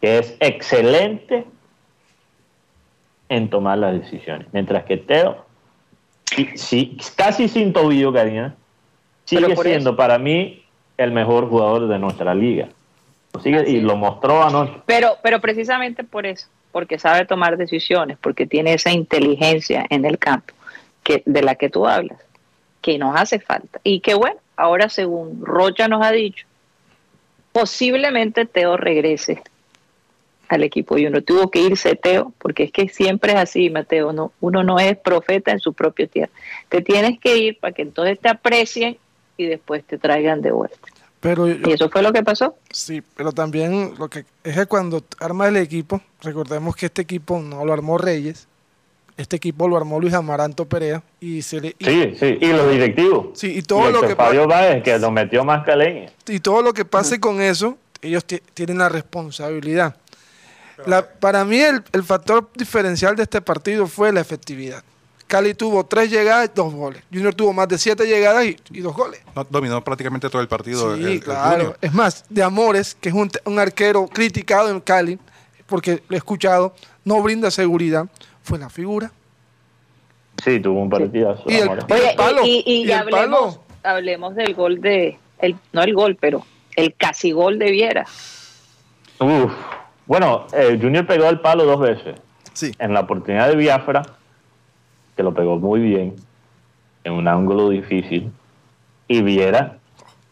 que 0.00 0.18
es 0.18 0.36
excelente 0.40 1.46
en 3.28 3.50
tomar 3.50 3.78
las 3.78 3.92
decisiones. 3.92 4.48
Mientras 4.52 4.84
que 4.84 4.96
Teo, 4.96 5.44
casi 7.16 7.48
sin 7.48 7.72
tobillo, 7.72 8.12
Karina, 8.12 8.56
sigue 9.36 9.56
siendo 9.56 9.90
eso- 9.90 9.96
para 9.96 10.18
mí 10.18 10.62
el 10.96 11.12
mejor 11.12 11.48
jugador 11.48 11.88
de 11.88 11.98
nuestra 11.98 12.34
liga. 12.34 12.68
Lo 13.32 13.40
sigue- 13.40 13.60
Así 13.60 13.76
y 13.76 13.80
lo 13.80 13.96
mostró 13.96 14.42
anoche. 14.42 14.72
Pero, 14.86 15.16
pero 15.22 15.40
precisamente 15.40 16.04
por 16.04 16.26
eso, 16.26 16.48
porque 16.72 16.98
sabe 16.98 17.24
tomar 17.26 17.56
decisiones, 17.56 18.18
porque 18.20 18.46
tiene 18.46 18.74
esa 18.74 18.90
inteligencia 18.90 19.86
en 19.88 20.04
el 20.04 20.18
campo 20.18 20.52
que, 21.02 21.22
de 21.26 21.42
la 21.42 21.54
que 21.54 21.68
tú 21.70 21.86
hablas, 21.86 22.18
que 22.82 22.98
nos 22.98 23.14
hace 23.18 23.38
falta. 23.40 23.80
Y 23.84 24.00
que 24.00 24.14
bueno, 24.14 24.36
ahora 24.56 24.88
según 24.88 25.44
Rocha 25.44 25.88
nos 25.88 26.04
ha 26.04 26.10
dicho, 26.12 26.44
posiblemente 27.52 28.46
Teo 28.46 28.76
regrese 28.76 29.42
al 30.48 30.64
equipo 30.64 30.98
y 30.98 31.06
uno 31.06 31.22
tuvo 31.22 31.50
que 31.50 31.60
irse 31.62 31.94
Teo, 31.94 32.32
porque 32.38 32.64
es 32.64 32.72
que 32.72 32.88
siempre 32.88 33.32
es 33.32 33.38
así, 33.38 33.70
Mateo, 33.70 34.12
no, 34.12 34.32
uno 34.40 34.64
no 34.64 34.80
es 34.80 34.96
profeta 34.98 35.52
en 35.52 35.60
su 35.60 35.72
propio 35.72 36.08
tierra. 36.08 36.32
Te 36.68 36.82
tienes 36.82 37.20
que 37.20 37.36
ir 37.36 37.58
para 37.60 37.72
que 37.72 37.82
entonces 37.82 38.18
te 38.18 38.28
aprecien 38.28 38.98
y 39.40 39.46
después 39.46 39.84
te 39.84 39.98
traigan 39.98 40.42
de 40.42 40.52
vuelta. 40.52 40.76
Pero 41.20 41.48
yo- 41.48 41.68
Y 41.68 41.72
eso 41.72 41.88
fue 41.90 42.02
lo 42.02 42.12
que 42.12 42.22
pasó. 42.22 42.56
Sí, 42.70 43.02
pero 43.16 43.32
también 43.32 43.94
lo 43.98 44.08
que 44.08 44.24
es 44.44 44.54
que 44.56 44.66
cuando 44.66 45.02
armas 45.18 45.48
el 45.48 45.56
equipo, 45.56 46.00
recordemos 46.22 46.74
que 46.76 46.86
este 46.86 47.02
equipo 47.02 47.40
no 47.40 47.64
lo 47.64 47.72
armó 47.72 47.98
Reyes, 47.98 48.46
este 49.16 49.36
equipo 49.36 49.68
lo 49.68 49.76
armó 49.76 50.00
Luis 50.00 50.14
Amaranto 50.14 50.64
Perea 50.66 51.02
y 51.20 51.42
se 51.42 51.60
le 51.60 51.76
y- 51.78 51.84
Sí, 51.84 52.14
sí, 52.18 52.38
y 52.40 52.46
los 52.52 52.70
directivos. 52.70 53.38
Sí, 53.38 53.58
y 53.58 53.62
todo 53.62 53.90
lo 53.90 54.00
que 54.00 54.16
Fabio 54.16 54.46
Báez, 54.46 54.82
que 54.82 54.98
lo 54.98 55.10
metió 55.10 55.44
más 55.44 55.64
caleña. 55.64 56.10
y 56.26 56.40
todo 56.40 56.62
lo 56.62 56.72
que 56.72 56.84
pase 56.86 57.20
con 57.20 57.40
eso, 57.42 57.76
ellos 58.00 58.24
ti- 58.24 58.40
tienen 58.54 58.78
la 58.78 58.88
responsabilidad. 58.88 59.96
La- 60.86 61.06
para 61.06 61.44
mí 61.44 61.58
el, 61.60 61.82
el 61.92 62.02
factor 62.02 62.48
diferencial 62.56 63.14
de 63.14 63.24
este 63.24 63.42
partido 63.42 63.86
fue 63.86 64.10
la 64.10 64.20
efectividad. 64.22 64.82
Cali 65.30 65.54
tuvo 65.54 65.84
tres 65.86 66.10
llegadas 66.10 66.46
y 66.48 66.52
dos 66.56 66.74
goles. 66.74 67.02
Junior 67.12 67.32
tuvo 67.34 67.52
más 67.52 67.68
de 67.68 67.78
siete 67.78 68.04
llegadas 68.04 68.44
y, 68.46 68.56
y 68.72 68.80
dos 68.80 68.94
goles. 68.96 69.20
No, 69.36 69.44
dominó 69.48 69.82
prácticamente 69.84 70.28
todo 70.28 70.42
el 70.42 70.48
partido. 70.48 70.96
Sí, 70.96 71.02
el- 71.02 71.08
el 71.08 71.20
claro. 71.22 71.50
Junior. 71.56 71.78
Es 71.80 71.94
más, 71.94 72.24
de 72.28 72.42
Amores, 72.42 72.96
que 73.00 73.10
es 73.10 73.14
un, 73.14 73.30
un 73.44 73.58
arquero 73.60 74.06
criticado 74.08 74.68
en 74.70 74.80
Cali, 74.80 75.18
porque 75.66 76.02
lo 76.08 76.16
he 76.16 76.18
escuchado, 76.18 76.74
no 77.04 77.22
brinda 77.22 77.50
seguridad, 77.52 78.06
fue 78.42 78.58
la 78.58 78.68
figura. 78.68 79.12
Sí, 80.44 80.58
tuvo 80.58 80.80
un 80.82 80.90
partidazo. 80.90 81.44
Y 81.46 81.54
el- 81.54 81.62
Amores. 81.62 81.84
y 81.88 81.92
Oye, 81.92 82.14
palo, 82.16 82.40
y, 82.44 82.90
hablemos, 82.92 83.58
palo. 83.58 83.62
hablemos 83.84 84.34
del 84.34 84.54
gol 84.54 84.80
de, 84.80 85.16
el, 85.38 85.56
no 85.72 85.82
el 85.82 85.94
gol, 85.94 86.16
pero 86.20 86.44
el 86.74 86.94
casi 86.96 87.30
gol 87.32 87.58
de 87.60 87.70
Viera. 87.70 88.04
Uf. 89.20 89.52
Bueno, 90.06 90.46
eh, 90.52 90.76
Junior 90.80 91.06
pegó 91.06 91.28
el 91.28 91.40
palo 91.40 91.64
dos 91.66 91.78
veces. 91.80 92.18
Sí. 92.52 92.72
En 92.80 92.92
la 92.94 93.00
oportunidad 93.00 93.48
de 93.48 93.54
Biafra, 93.56 94.02
que 95.16 95.22
lo 95.22 95.34
pegó 95.34 95.58
muy 95.58 95.80
bien, 95.80 96.16
en 97.04 97.12
un 97.12 97.28
ángulo 97.28 97.68
difícil, 97.70 98.30
y 99.08 99.22
Viera 99.22 99.78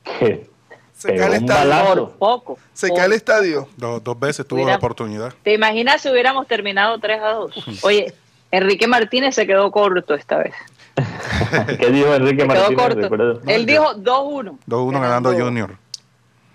que 0.05 0.49
Se 0.93 1.09
pegó 1.09 1.19
cae 1.27 1.37
el 1.37 1.43
un 1.43 1.51
estadio. 1.51 1.71
balazo. 1.71 2.09
Por 2.11 2.19
poco. 2.19 2.59
Se 2.73 2.93
cae 2.93 3.07
el 3.07 3.13
estadio. 3.13 3.69
Dos, 3.77 4.03
dos 4.05 4.19
veces 4.19 4.47
tuvo 4.47 4.61
Mira. 4.61 4.73
la 4.73 4.77
oportunidad. 4.79 5.33
¿Te 5.43 5.55
imaginas 5.55 6.01
si 6.03 6.09
hubiéramos 6.11 6.47
terminado 6.47 6.99
3 6.99 7.21
a 7.23 7.29
2? 7.33 7.85
Oye, 7.85 8.15
Enrique 8.51 8.87
Martínez 8.87 9.35
se 9.35 9.47
quedó 9.47 9.71
corto 9.71 10.15
esta 10.15 10.39
vez. 10.39 10.55
¿Qué 11.79 11.91
dijo 11.91 12.13
Enrique 12.15 12.43
Se 12.43 12.49
quedó 12.49 12.59
Martínez? 12.61 12.77
corto. 12.83 13.01
¿Recuerdas? 13.01 13.39
Él 13.47 13.67
dijo 13.67 13.95
2-1. 13.95 14.59
2-1 14.67 14.93
ganando 15.01 15.33
Junior. 15.33 15.77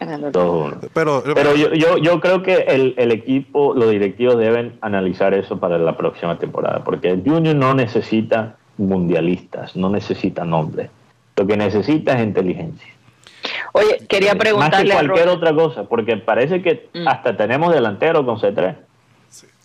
Ganando. 0.07 0.69
2-1. 0.69 0.89
Pero, 0.93 1.23
Pero 1.33 1.55
yo, 1.55 1.73
yo, 1.73 1.97
yo 1.97 2.19
creo 2.19 2.41
que 2.43 2.55
el, 2.67 2.93
el 2.97 3.11
equipo, 3.11 3.73
los 3.73 3.89
directivos 3.91 4.37
deben 4.37 4.77
analizar 4.81 5.33
eso 5.33 5.59
para 5.59 5.77
la 5.77 5.95
próxima 5.97 6.37
temporada, 6.39 6.83
porque 6.83 7.09
el 7.09 7.23
Junior 7.25 7.55
no 7.55 7.73
necesita 7.73 8.55
mundialistas, 8.77 9.75
no 9.75 9.89
necesita 9.89 10.45
nombres. 10.45 10.89
Lo 11.35 11.47
que 11.47 11.57
necesita 11.57 12.13
es 12.13 12.23
inteligencia. 12.23 12.87
Oye, 13.73 13.99
quería 14.07 14.33
Más 14.33 14.37
que 14.37 14.39
preguntarle 14.39 14.93
a 14.93 14.97
cualquier 14.99 15.27
otra 15.29 15.53
cosa, 15.53 15.83
porque 15.83 16.17
parece 16.17 16.61
que 16.61 16.89
Mm. 16.93 17.07
hasta 17.07 17.35
tenemos 17.35 17.73
delantero 17.73 18.25
con 18.25 18.37
C3. 18.39 18.75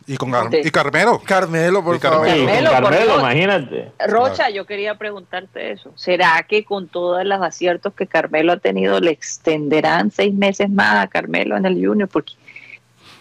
Y 0.09 0.16
con 0.16 0.33
Sí. 0.51 0.61
y 0.64 0.71
Carmelo. 0.71 1.21
Carmelo, 1.25 1.85
por 1.85 1.97
Y 1.97 1.99
favor. 2.01 2.27
Carmelo. 2.27 2.51
Sí, 2.59 2.64
Carmelo, 2.64 3.11
por 3.12 3.21
imagínate. 3.21 3.92
Rocha, 4.09 4.49
yo 4.51 4.64
quería 4.66 4.97
preguntarte 4.97 5.71
eso. 5.73 5.92
¿Será 5.97 6.42
que 6.49 6.64
con 6.64 6.88
todos 6.88 7.25
los 7.25 7.40
aciertos 7.42 7.92
que 7.94 8.07
Carmelo 8.07 8.53
ha 8.53 8.57
tenido 8.57 8.99
le 9.01 9.11
extenderán 9.11 10.11
seis 10.11 10.33
meses 10.35 10.71
más 10.71 11.05
a 11.05 11.09
Carmelo 11.09 11.57
en 11.57 11.66
el 11.66 11.75
Junior? 11.75 12.09
Porque, 12.09 12.33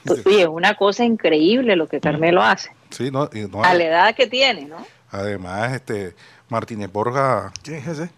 oye, 0.09 0.41
es 0.43 0.47
una 0.47 0.75
cosa 0.75 1.03
increíble 1.03 1.75
lo 1.75 1.87
que 1.87 1.99
Carmelo 1.99 2.41
hace. 2.41 2.71
Sí, 2.89 3.11
no, 3.11 3.29
y 3.33 3.41
no, 3.41 3.63
A 3.63 3.73
la 3.73 3.83
edad 3.83 4.15
que 4.15 4.27
tiene, 4.27 4.65
¿no? 4.65 4.77
además, 5.11 5.73
este 5.73 6.15
Martínez 6.49 6.89
Borja, 6.91 7.51
¿Quién 7.63 7.77
es 7.79 7.87
ese? 7.87 8.09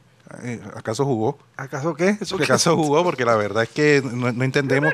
eh, 0.44 0.60
¿acaso 0.76 1.06
jugó? 1.06 1.40
¿Acaso 1.58 1.96
qué? 1.96 2.18
¿Acaso 2.44 2.76
jugó? 2.76 3.04
Porque 3.04 3.26
la 3.26 3.36
verdad 3.36 3.64
es 3.64 3.70
que 3.70 4.02
no, 4.04 4.32
no 4.32 4.44
entendemos. 4.44 4.94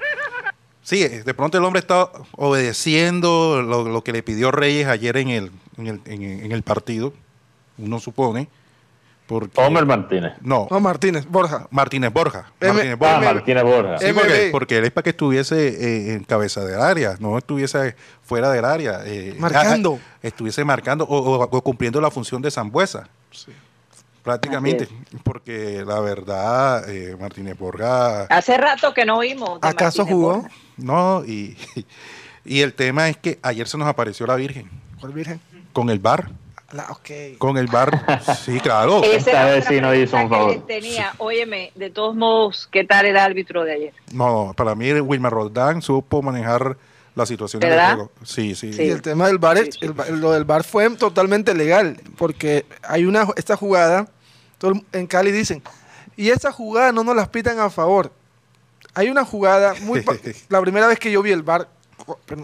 Sí, 0.85 1.01
eh, 1.01 1.23
de 1.23 1.33
pronto 1.33 1.57
el 1.57 1.63
hombre 1.65 1.79
está 1.79 2.09
obedeciendo 2.37 3.63
lo, 3.63 3.89
lo 3.89 4.03
que 4.03 4.11
le 4.11 4.21
pidió 4.21 4.51
Reyes 4.51 4.87
ayer 4.87 5.17
en 5.17 5.29
el, 5.29 5.51
en 5.77 5.87
el, 5.87 6.01
en, 6.05 6.21
en 6.21 6.51
el 6.51 6.61
partido, 6.61 7.11
uno 7.79 7.99
supone. 7.99 8.47
Porque, 9.25 9.59
Homer 9.59 9.87
Martínez. 9.87 10.33
No, 10.41 10.67
No, 10.69 10.79
Martínez, 10.79 11.25
Borja. 11.27 11.65
Martínez 11.71 12.13
Borja. 12.13 12.51
M- 12.61 12.71
Martínez 12.73 12.93
Ah, 12.93 12.95
Borja. 13.15 13.33
Martínez 13.33 13.63
Borja. 13.63 13.97
Sí, 13.97 14.05
porque, 14.13 14.49
porque 14.51 14.77
él 14.77 14.83
es 14.85 14.91
para 14.91 15.03
que 15.03 15.09
estuviese 15.09 15.67
eh, 15.69 16.13
en 16.13 16.23
cabeza 16.25 16.63
del 16.63 16.79
área, 16.79 17.15
no 17.19 17.35
estuviese 17.35 17.95
fuera 18.21 18.51
del 18.51 18.63
área. 18.65 19.01
eh, 19.05 19.35
Marcando. 19.39 19.97
estuviese 20.21 20.63
marcando 20.63 21.05
o, 21.05 21.17
o- 21.17 21.43
o 21.49 21.61
cumpliendo 21.63 21.99
la 21.99 22.11
función 22.11 22.39
de 22.43 22.51
Zambuesa. 22.51 23.09
Prácticamente. 24.25 24.89
Porque 25.23 25.83
la 25.85 25.99
verdad, 26.01 26.89
eh, 26.89 27.15
Martínez 27.17 27.57
Borja. 27.57 28.23
Hace 28.23 28.57
rato 28.57 28.93
que 28.93 29.05
no 29.05 29.19
vimos. 29.19 29.61
de 29.61 29.67
¿Acaso 29.69 29.99
Martínez 30.01 30.13
jugó? 30.21 30.33
Borja. 30.41 30.49
No, 30.77 31.23
y, 31.25 31.55
y 32.43 32.61
el 32.61 32.73
tema 32.73 33.07
es 33.07 33.15
que 33.17 33.39
ayer 33.43 33.67
se 33.67 33.77
nos 33.77 33.87
apareció 33.87 34.25
la 34.27 34.35
Virgen 34.35 34.69
¿Cuál 34.99 35.13
virgen? 35.13 35.39
con 35.71 35.89
el 35.89 35.99
bar. 35.99 36.29
La, 36.71 36.87
ok. 36.89 37.37
Con 37.37 37.57
el 37.57 37.67
bar. 37.67 38.21
Sí, 38.43 38.59
claro. 38.59 39.03
Esta 39.03 39.45
vez 39.45 39.65
sí 39.65 39.79
no 39.79 39.93
hizo 39.93 40.17
un 40.17 40.27
favor. 40.29 40.65
tenía. 40.65 41.13
Óyeme, 41.19 41.71
de 41.75 41.91
todos 41.91 42.15
modos, 42.15 42.67
¿qué 42.71 42.83
tal 42.83 43.05
el 43.05 43.15
árbitro 43.17 43.63
de 43.63 43.73
ayer? 43.73 43.93
No, 44.11 44.53
para 44.57 44.73
mí 44.73 44.91
Wilmar 44.91 45.31
Roldán 45.31 45.81
supo 45.83 46.21
manejar 46.23 46.75
la 47.13 47.25
situación 47.25 47.59
del 47.61 47.69
¿Verdad? 47.69 47.93
juego. 47.93 48.11
Sí, 48.23 48.55
sí. 48.55 48.73
Sí. 48.73 48.81
Y 48.81 48.89
el 48.89 49.01
tema 49.01 49.27
del 49.27 49.37
bar, 49.37 49.57
es- 49.57 49.65
Sí, 49.65 49.71
sí, 49.73 49.85
el 49.85 49.97
va- 49.97 50.07
lo 50.07 50.31
del 50.31 50.43
bar 50.43 50.63
fue 50.65 50.89
totalmente 50.97 51.53
legal, 51.53 51.97
porque 52.17 52.65
hay 52.83 53.05
una 53.05 53.27
esta 53.37 53.55
jugada, 53.55 53.99
el- 53.99 54.07
en 54.91 55.07
Cali 55.07 55.31
dicen, 55.31 55.61
y 56.15 56.29
esa 56.29 56.51
jugada 56.51 56.91
no 56.91 57.03
nos 57.03 57.15
las 57.15 57.27
pitan 57.29 57.59
a 57.59 57.69
favor. 57.69 58.11
Hay 58.93 59.09
una 59.09 59.25
jugada 59.25 59.73
muy 59.81 60.03
la 60.49 60.61
primera 60.61 60.87
vez 60.87 60.99
que 60.99 61.11
yo 61.11 61.21
vi 61.21 61.31
el 61.31 61.43
bar, 61.43 61.67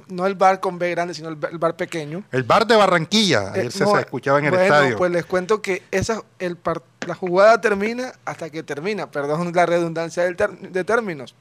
no 0.07 0.25
el 0.25 0.35
bar 0.35 0.59
con 0.59 0.77
B 0.79 0.89
grande, 0.91 1.13
sino 1.13 1.29
el, 1.29 1.35
ba- 1.35 1.49
el 1.49 1.57
bar 1.57 1.75
pequeño. 1.75 2.23
El 2.31 2.43
bar 2.43 2.65
de 2.67 2.75
Barranquilla. 2.75 3.51
Ayer 3.51 3.67
Eh, 3.67 3.71
se, 3.71 3.83
no, 3.83 3.91
se 3.95 3.99
escuchaba 4.01 4.39
en 4.39 4.45
el 4.45 4.51
bueno, 4.51 4.63
estadio. 4.65 4.97
pues 4.97 5.11
les 5.11 5.25
cuento 5.25 5.61
que 5.61 5.83
esa 5.91 6.21
el 6.39 6.57
par- 6.57 6.81
la 7.07 7.15
jugada 7.15 7.59
termina 7.61 8.13
hasta 8.25 8.49
que 8.49 8.63
termina, 8.63 9.09
perdón 9.09 9.51
la 9.53 9.65
redundancia 9.65 10.23
del 10.23 10.35
ter- 10.35 10.57
de 10.57 10.83
términos, 10.83 11.35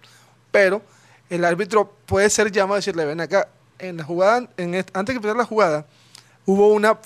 pero 0.50 0.82
el 1.28 1.44
árbitro 1.44 1.92
puede 2.06 2.28
ser 2.30 2.50
llamado 2.52 2.76
y 2.76 2.80
decirle, 2.80 3.04
ven 3.04 3.20
acá, 3.20 3.48
en 3.78 3.96
la 3.96 4.04
jugada, 4.04 4.46
en 4.56 4.74
antes 4.74 5.06
de 5.06 5.12
empezar 5.14 5.36
la 5.36 5.44
jugada, 5.44 5.86
hubo 6.46 6.68
una 6.72 6.98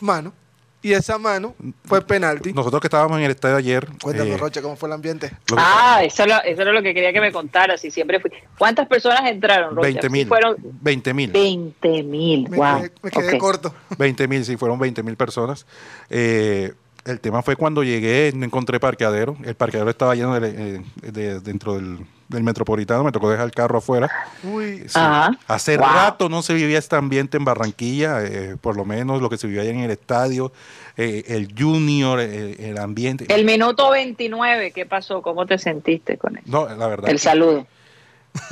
mano 0.00 0.32
y 0.82 0.92
esa 0.92 1.18
mano 1.18 1.54
fue 1.84 2.00
penalti. 2.02 2.52
Nosotros 2.52 2.80
que 2.80 2.86
estábamos 2.86 3.18
en 3.18 3.24
el 3.24 3.30
estadio 3.32 3.56
ayer. 3.56 3.86
Cuéntame, 4.02 4.30
eh, 4.32 4.36
Rocha, 4.38 4.62
cómo 4.62 4.76
fue 4.76 4.88
el 4.88 4.94
ambiente. 4.94 5.30
Ah, 5.56 6.00
eso, 6.02 6.24
lo- 6.26 6.42
eso 6.42 6.62
era 6.62 6.72
lo 6.72 6.82
que 6.82 6.94
quería 6.94 7.12
que 7.12 7.20
me 7.20 7.32
contaras. 7.32 7.84
Y 7.84 7.90
siempre 7.90 8.18
fui. 8.20 8.30
¿Cuántas 8.58 8.88
personas 8.88 9.20
entraron, 9.30 9.76
Rocha? 9.76 9.82
20 9.88 10.08
mil. 10.08 10.22
Sí 10.24 10.28
Fueron 10.28 10.56
20 10.80 11.14
mil. 11.14 11.30
20 11.32 12.02
mil. 12.02 12.48
Me 12.48 12.56
Wow. 12.56 12.76
quedé, 12.80 12.92
me 13.02 13.10
quedé 13.10 13.38
corto. 13.38 13.74
20 13.98 14.26
mil, 14.28 14.44
sí, 14.44 14.56
fueron 14.56 14.78
20 14.78 15.02
mil 15.02 15.16
personas. 15.16 15.66
Eh, 16.08 16.72
el 17.04 17.20
tema 17.20 17.42
fue 17.42 17.56
cuando 17.56 17.82
llegué, 17.82 18.32
no 18.34 18.44
encontré 18.44 18.78
parqueadero. 18.80 19.36
El 19.44 19.54
parqueadero 19.54 19.90
estaba 19.90 20.14
lleno 20.14 20.38
de, 20.38 20.48
eh, 20.76 20.82
de- 21.12 21.40
dentro 21.40 21.74
del, 21.74 21.98
del 22.30 22.44
metropolitano. 22.44 23.02
Me 23.04 23.12
tocó 23.12 23.30
dejar 23.30 23.46
el 23.46 23.52
carro 23.52 23.78
afuera. 23.78 24.08
Uy, 24.44 24.80
Sí. 24.86 24.94
Ajá. 24.94 25.36
Hace 25.48 25.76
Wow. 25.76 25.86
rato 25.86 26.28
no 26.28 26.42
se 26.42 26.54
vivía 26.54 26.78
este 26.78 26.96
ambiente 26.96 27.36
en 27.36 27.44
Barranquilla, 27.44 28.22
eh, 28.24 28.56
por 28.60 28.76
lo 28.76 28.84
menos 28.84 29.20
lo 29.20 29.28
que 29.28 29.36
se 29.36 29.46
vivía 29.46 29.62
allá 29.62 29.70
en 29.70 29.80
el 29.80 29.90
estadio, 29.90 30.52
eh, 30.96 31.24
el 31.28 31.52
junior, 31.58 32.20
eh, 32.20 32.70
el 32.70 32.78
ambiente. 32.78 33.26
El 33.28 33.44
minuto 33.44 33.90
29, 33.90 34.70
¿qué 34.72 34.86
pasó? 34.86 35.22
¿Cómo 35.22 35.46
te 35.46 35.58
sentiste 35.58 36.16
con 36.18 36.36
él? 36.36 36.42
no, 36.46 36.68
la 36.68 36.86
verdad. 36.86 37.10
El 37.10 37.18
saludo. 37.18 37.66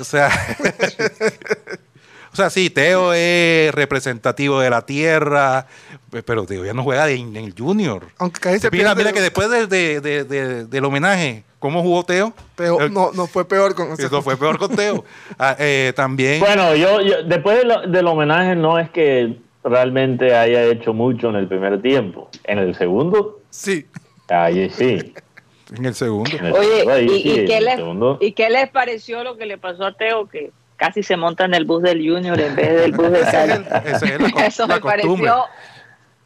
O 0.01 0.05
sea, 0.05 0.29
o 2.33 2.37
sea, 2.37 2.51
sí, 2.51 2.71
Teo 2.71 3.13
es 3.15 3.73
representativo 3.75 4.61
de 4.61 4.71
la 4.71 4.83
tierra, 4.83 5.67
pe- 6.11 6.23
pero 6.23 6.45
Teo 6.47 6.65
ya 6.65 6.75
no 6.75 6.83
juega 6.83 7.09
en, 7.09 7.37
el 7.37 7.55
Junior. 7.57 8.09
aunque 8.19 8.59
Mira, 8.73 8.95
mira 8.95 9.13
que 9.13 9.21
después 9.21 9.49
de- 9.51 9.67
de- 9.67 10.01
de- 10.01 10.25
de- 10.25 10.65
del 10.67 10.85
homenaje, 10.85 11.45
¿cómo 11.59 11.83
jugó 11.83 12.05
Teo? 12.05 12.33
pero 12.57 12.81
El- 12.81 12.93
no, 12.93 13.11
no 13.13 13.27
fue 13.27 13.47
peor 13.47 13.75
con 13.75 13.93
Eso 13.93 14.23
fue 14.23 14.37
peor 14.37 14.59
con 14.59 14.75
Teo. 14.75 15.05
Ah, 15.39 15.57
eh, 15.59 15.93
también, 15.97 16.41
Bueno, 16.41 16.75
yo, 16.75 17.01
yo- 17.01 17.23
después 17.25 17.59
de 17.59 17.65
lo- 17.65 17.83
del 17.87 18.07
homenaje 18.07 18.55
no 18.57 18.79
es 18.79 18.91
que 18.91 19.37
realmente 19.65 20.35
haya 20.35 20.65
hecho 20.65 20.93
mucho 20.95 21.29
en 21.31 21.37
el 21.37 21.47
primer 21.49 21.81
tiempo. 21.83 22.31
En 22.45 22.59
el 22.59 22.75
segundo, 22.75 23.41
Sí, 23.51 23.87
ahí 24.29 24.71
sí. 24.71 25.13
en 25.77 25.85
el 25.85 25.95
segundo. 25.95 26.31
En 26.39 26.47
el 26.47 26.53
Oye, 26.53 26.91
ahí 26.91 27.05
¿y, 27.07 27.09
sí, 27.23 27.29
y 27.29 27.39
en 27.41 27.47
qué 27.47 27.61
les, 27.61 27.77
segundo. 27.77 28.19
¿y 28.21 28.33
qué 28.33 28.49
les 28.51 28.69
pareció 28.71 29.23
lo 29.25 29.37
que 29.37 29.47
le 29.47 29.59
pasó 29.59 29.85
a 29.85 29.93
Teo? 29.93 30.27
Que 30.29 30.51
casi 30.77 31.03
se 31.03 31.17
monta 31.17 31.45
en 31.45 31.55
el 31.55 31.65
bus 31.65 31.83
del 31.83 31.99
Junior 32.09 32.41
en 32.41 32.55
vez 32.57 32.81
del 32.81 32.93
bus 32.93 33.11
de 33.11 33.21
Cali. 33.21 33.65
Esa 33.85 34.07
es 34.07 34.21
la, 34.21 34.31
co- 34.33 34.41
Eso 34.41 34.67
la 34.67 34.75
me 34.77 34.81
costumbre. 34.81 35.29
pareció. 35.31 35.45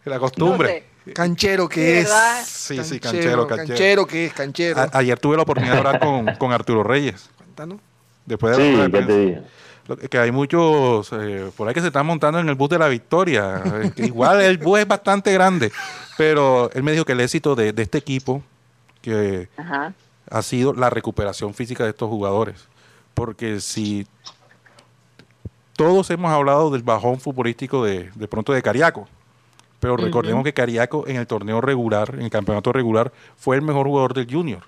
La 0.04 0.14
no 0.16 0.20
costumbre. 0.20 0.68
sé, 0.68 0.84
canchero 1.14 1.68
que 1.68 1.80
¿De 1.80 1.98
es. 2.00 2.04
verdad? 2.04 2.42
Sí, 2.46 2.84
sí, 2.84 3.00
canchero, 3.00 3.46
canchero. 3.46 3.68
Canchero 3.68 4.06
que 4.06 4.26
es, 4.26 4.32
canchero. 4.32 4.80
A- 4.80 4.90
ayer 4.92 5.18
tuve 5.18 5.36
la 5.36 5.42
oportunidad 5.42 5.72
de 5.74 5.78
hablar 5.78 6.00
con, 6.00 6.26
con 6.38 6.52
Arturo 6.52 6.82
Reyes. 6.84 7.28
Cuéntanos. 7.36 7.78
Después 8.26 8.56
de 8.56 8.62
la 8.62 8.64
Sí, 8.64 8.72
rueda 8.76 8.84
de 8.86 8.90
¿qué 8.92 8.98
te 8.98 9.04
prensa. 9.04 9.20
dije? 9.22 9.42
Lo 9.88 9.96
que- 9.96 10.18
hay 10.18 10.30
muchos 10.30 11.10
eh, 11.12 11.50
por 11.56 11.66
ahí 11.66 11.74
que 11.74 11.80
se 11.80 11.88
están 11.88 12.06
montando 12.06 12.38
en 12.38 12.48
el 12.48 12.54
bus 12.54 12.70
de 12.70 12.78
la 12.78 12.88
victoria. 12.88 13.62
Eh, 13.64 13.92
igual 13.96 14.40
el 14.40 14.58
bus 14.58 14.78
es 14.78 14.86
bastante 14.86 15.32
grande, 15.32 15.72
pero 16.16 16.70
él 16.72 16.82
me 16.84 16.92
dijo 16.92 17.04
que 17.04 17.12
el 17.12 17.20
éxito 17.20 17.54
de, 17.56 17.72
de 17.72 17.82
este 17.82 17.98
equipo 17.98 18.42
que 19.00 19.48
Ajá. 19.56 19.92
ha 20.30 20.42
sido 20.42 20.72
la 20.72 20.88
recuperación 20.88 21.52
física 21.52 21.82
de 21.82 21.90
estos 21.90 22.08
jugadores. 22.08 22.68
Porque 23.14 23.60
si 23.60 24.06
todos 25.76 26.08
hemos 26.10 26.30
hablado 26.30 26.70
del 26.70 26.82
bajón 26.82 27.18
futbolístico 27.20 27.84
de, 27.84 28.10
de 28.14 28.28
pronto 28.28 28.52
de 28.52 28.62
Cariaco, 28.62 29.08
Pero 29.82 29.96
recordemos 29.96 30.44
que 30.44 30.52
Cariaco 30.52 31.08
en 31.08 31.16
el 31.16 31.26
torneo 31.26 31.60
regular, 31.60 32.14
en 32.14 32.22
el 32.22 32.30
campeonato 32.30 32.72
regular, 32.72 33.10
fue 33.36 33.56
el 33.56 33.62
mejor 33.62 33.88
jugador 33.88 34.14
del 34.14 34.32
Junior. 34.32 34.62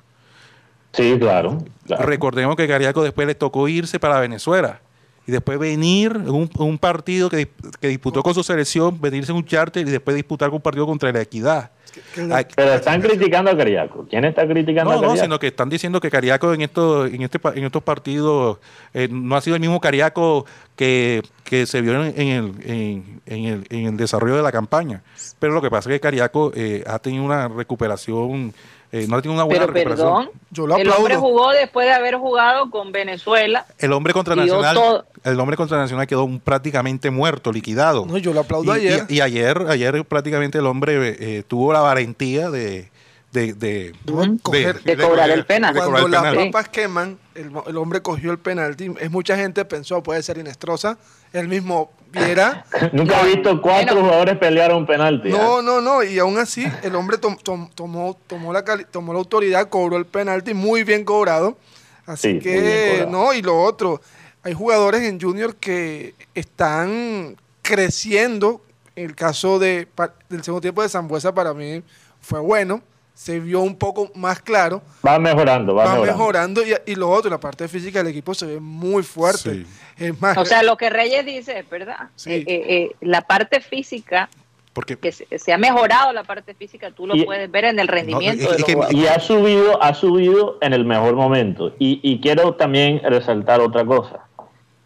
Sí, 0.90 1.16
claro. 1.20 1.59
claro. 1.87 2.05
Recordemos 2.05 2.57
que 2.57 2.66
Cariaco 2.66 3.00
después 3.05 3.24
le 3.29 3.37
tocó 3.37 3.68
irse 3.68 4.00
para 4.00 4.18
Venezuela 4.18 4.81
y 5.24 5.31
después 5.31 5.57
venir 5.61 6.16
un, 6.16 6.50
un 6.59 6.79
partido 6.79 7.31
que, 7.31 7.48
que, 7.81 7.87
disputó 7.87 8.24
con 8.24 8.35
su 8.35 8.42
selección, 8.42 9.00
venirse 9.00 9.31
en 9.31 9.37
un 9.37 9.44
charter 9.44 9.87
y 9.87 9.90
después 9.92 10.16
disputar 10.16 10.50
un 10.50 10.61
partido 10.61 10.85
contra 10.85 11.12
la 11.12 11.20
Equidad. 11.20 11.70
Pero 12.14 12.74
están 12.74 13.00
criticando 13.00 13.50
a 13.50 13.57
Cariaco. 13.57 14.07
¿Quién 14.09 14.24
está 14.24 14.46
criticando 14.46 14.90
no, 14.90 14.98
a 14.98 15.00
Cariaco? 15.00 15.16
No, 15.16 15.22
sino 15.22 15.38
que 15.38 15.48
están 15.48 15.68
diciendo 15.68 16.00
que 16.00 16.11
Cariaco 16.11 16.52
en 16.52 16.62
estos, 16.62 17.12
en 17.12 17.22
este, 17.22 17.38
en 17.54 17.64
estos 17.64 17.83
partidos 17.83 18.59
eh, 18.92 19.09
no 19.11 19.37
ha 19.37 19.40
sido 19.40 19.57
el 19.57 19.61
mismo 19.61 19.80
Cariaco 19.80 20.46
que, 20.76 21.22
que 21.44 21.66
se 21.66 21.80
vio 21.80 22.04
en, 22.04 22.20
en, 22.20 22.28
el, 22.28 22.70
en, 22.70 23.20
en, 23.26 23.44
el, 23.44 23.66
en 23.70 23.87
el 23.87 23.96
desarrollo 23.96 24.37
de 24.37 24.42
la 24.42 24.52
campaña. 24.52 25.02
Pero 25.38 25.52
lo 25.52 25.62
que 25.62 25.70
pasa 25.70 25.88
es 25.90 25.96
que 25.96 26.00
Cariaco 26.00 26.52
eh, 26.54 26.85
ha 26.87 26.98
tenido 26.98 27.24
una 27.24 27.48
recuperación 27.48 28.54
eh, 28.94 29.07
no 29.09 29.20
tiene 29.20 29.35
una 29.35 29.42
buena 29.42 29.62
Pero 29.66 29.72
recuperación. 29.72 30.26
perdón, 30.26 30.30
Yo 30.50 30.68
lo 30.68 30.76
el 30.76 30.88
hombre 30.88 31.16
jugó 31.16 31.50
después 31.50 31.85
de 31.85 31.92
haber 31.92 32.14
jugado 32.14 32.70
con 32.70 32.92
Venezuela. 32.92 33.66
El 33.76 33.92
hombre 33.92 34.12
contra 34.12 34.37
Nacional, 34.37 34.76
todo. 34.76 35.04
El 35.24 35.40
hombre 35.40 35.56
contra 35.56 35.78
Nacional 35.78 36.06
quedó 36.06 36.24
un, 36.24 36.40
prácticamente 36.40 37.10
muerto, 37.10 37.52
liquidado. 37.52 38.06
No, 38.06 38.18
yo 38.18 38.32
lo 38.32 38.40
aplaudo 38.40 38.76
y, 38.76 38.80
ayer. 38.80 39.06
Y, 39.08 39.16
y, 39.16 39.20
ayer, 39.20 39.66
ayer 39.68 40.04
prácticamente 40.04 40.58
el 40.58 40.66
hombre 40.66 41.16
eh, 41.18 41.42
tuvo 41.46 41.72
la 41.72 41.80
valentía 41.80 42.50
de 42.50 42.90
de, 43.34 43.52
de, 43.52 43.92
de, 44.04 44.38
coger, 44.42 44.80
de, 44.82 44.94
de 44.94 45.02
cobrar 45.02 45.28
el 45.28 45.44
penal. 45.44 45.74
Cuando 45.74 46.06
el 46.06 46.10
las 46.12 46.22
penal. 46.22 46.46
papas 46.46 46.68
queman, 46.68 47.18
el, 47.34 47.50
el, 47.66 47.76
hombre 47.76 48.00
cogió 48.00 48.30
el 48.30 48.38
penalti. 48.38 48.92
Es 49.00 49.10
mucha 49.10 49.37
gente 49.37 49.64
pensó 49.64 50.02
puede 50.02 50.22
ser 50.22 50.38
Inestrosa. 50.38 50.96
Él 51.32 51.48
mismo 51.48 51.90
viera. 52.12 52.64
Nunca 52.92 53.20
he 53.22 53.34
visto 53.34 53.60
cuatro 53.60 53.96
bueno, 53.96 54.06
jugadores 54.06 54.38
pelear 54.38 54.72
un 54.72 54.87
penalti. 54.87 55.30
No, 55.30 55.60
no, 55.62 55.80
no. 55.80 56.04
Y 56.04 56.20
aún 56.20 56.38
así, 56.38 56.64
el 56.84 56.94
hombre 56.94 57.18
tom, 57.18 57.37
tom, 57.37 57.68
tomó, 57.74 58.16
tomó, 58.28 58.52
la, 58.52 58.64
tomó 58.90 59.12
la 59.12 59.18
autoridad, 59.18 59.68
cobró 59.68 59.96
el 59.96 60.06
penalti 60.06 60.54
muy 60.54 60.84
bien 60.84 61.04
cobrado. 61.04 61.58
Así 62.06 62.34
Sí, 62.34 62.38
que, 62.38 63.06
no, 63.10 63.34
y 63.34 63.42
lo 63.42 63.60
otro. 63.60 64.00
Hay 64.44 64.52
jugadores 64.54 65.02
en 65.02 65.20
Junior 65.20 65.57
que 65.57 66.14
están 66.35 67.37
creciendo. 67.62 68.61
El 68.96 69.16
caso 69.16 69.59
de, 69.59 69.88
del 70.28 70.44
segundo 70.44 70.61
tiempo 70.61 70.83
de 70.83 70.88
Zambuesa 70.88 71.35
para 71.35 71.52
mí 71.52 71.83
fue 72.20 72.38
bueno 72.40 72.80
se 73.14 73.38
vio 73.38 73.61
un 73.61 73.76
poco 73.76 74.11
más 74.16 74.40
claro. 74.40 74.83
Va 75.07 75.18
mejorando, 75.20 75.72
va, 75.74 75.85
va 75.85 75.90
mejorando. 75.92 76.18
mejorando. 76.18 76.62
y, 76.66 76.74
y, 76.92 76.94
lo 76.96 77.09
otro, 77.11 77.30
la 77.30 77.38
parte 77.38 77.68
física 77.68 78.00
del 78.00 78.09
equipo 78.09 78.35
se 78.35 78.44
ve 78.46 78.61
muy 78.61 79.04
fuerte. 79.04 79.54
Sí. 79.54 79.66
Es 79.98 80.20
más, 80.20 80.37
o 80.37 80.44
sea, 80.44 80.64
lo 80.64 80.76
que 80.76 80.90
Reyes 80.90 81.24
dice 81.24 81.61
es 81.61 81.70
verdad. 81.70 82.09
Sí. 82.16 82.33
Eh, 82.33 82.44
eh, 82.48 82.64
eh, 82.68 82.96
la 83.02 83.20
parte 83.22 83.61
física, 83.61 84.28
Porque, 84.72 84.96
que 84.96 85.12
se, 85.12 85.28
se, 85.38 85.52
ha 85.52 85.59
mejorado 85.59 86.12
la 86.12 86.24
parte 86.24 86.54
física, 86.54 86.90
tú 86.90 87.07
lo 87.07 87.14
Y- 87.14 87.24
puedes 87.24 87.48
ver 87.52 87.66
en 87.66 87.78
el 87.78 87.87
rendimiento 87.87 88.42
No, 88.42 88.48
de 88.50 88.54
es 88.57 88.61
los 88.62 88.66
que- 88.66 88.74
jugadores. 88.74 89.00
Y 89.00 89.07
ha 89.07 89.20
subido, 89.20 89.80
ha 89.80 89.94
subido 89.94 90.59
en 90.61 90.72
el 90.72 90.85
mejor 90.85 91.14
momento. 91.14 91.72
Y, 91.78 92.00
y 92.02 92.20
quiero 92.20 92.54
también 92.57 93.00
resaltar 93.04 93.61
otra 93.61 93.85
cosa, 93.85 94.24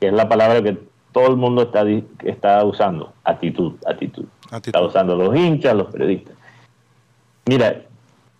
que 0.01 0.09
es 0.09 0.13
la 0.13 0.29
palabra 0.29 0.63
que 0.63 0.79
todo 1.13 1.29
el 1.29 1.37
mundo 1.37 1.63
está, 1.63 1.85
está 2.25 2.65
usando, 2.65 3.13
actitud, 3.25 3.75
actitud. 3.87 4.25
Actitud. 4.51 4.69
Está 4.69 4.83
usando 4.83 5.17
los 5.17 5.35
hinchas, 5.37 5.75
los 5.75 5.89
periodistas. 5.89 6.35
Mira, 7.47 7.83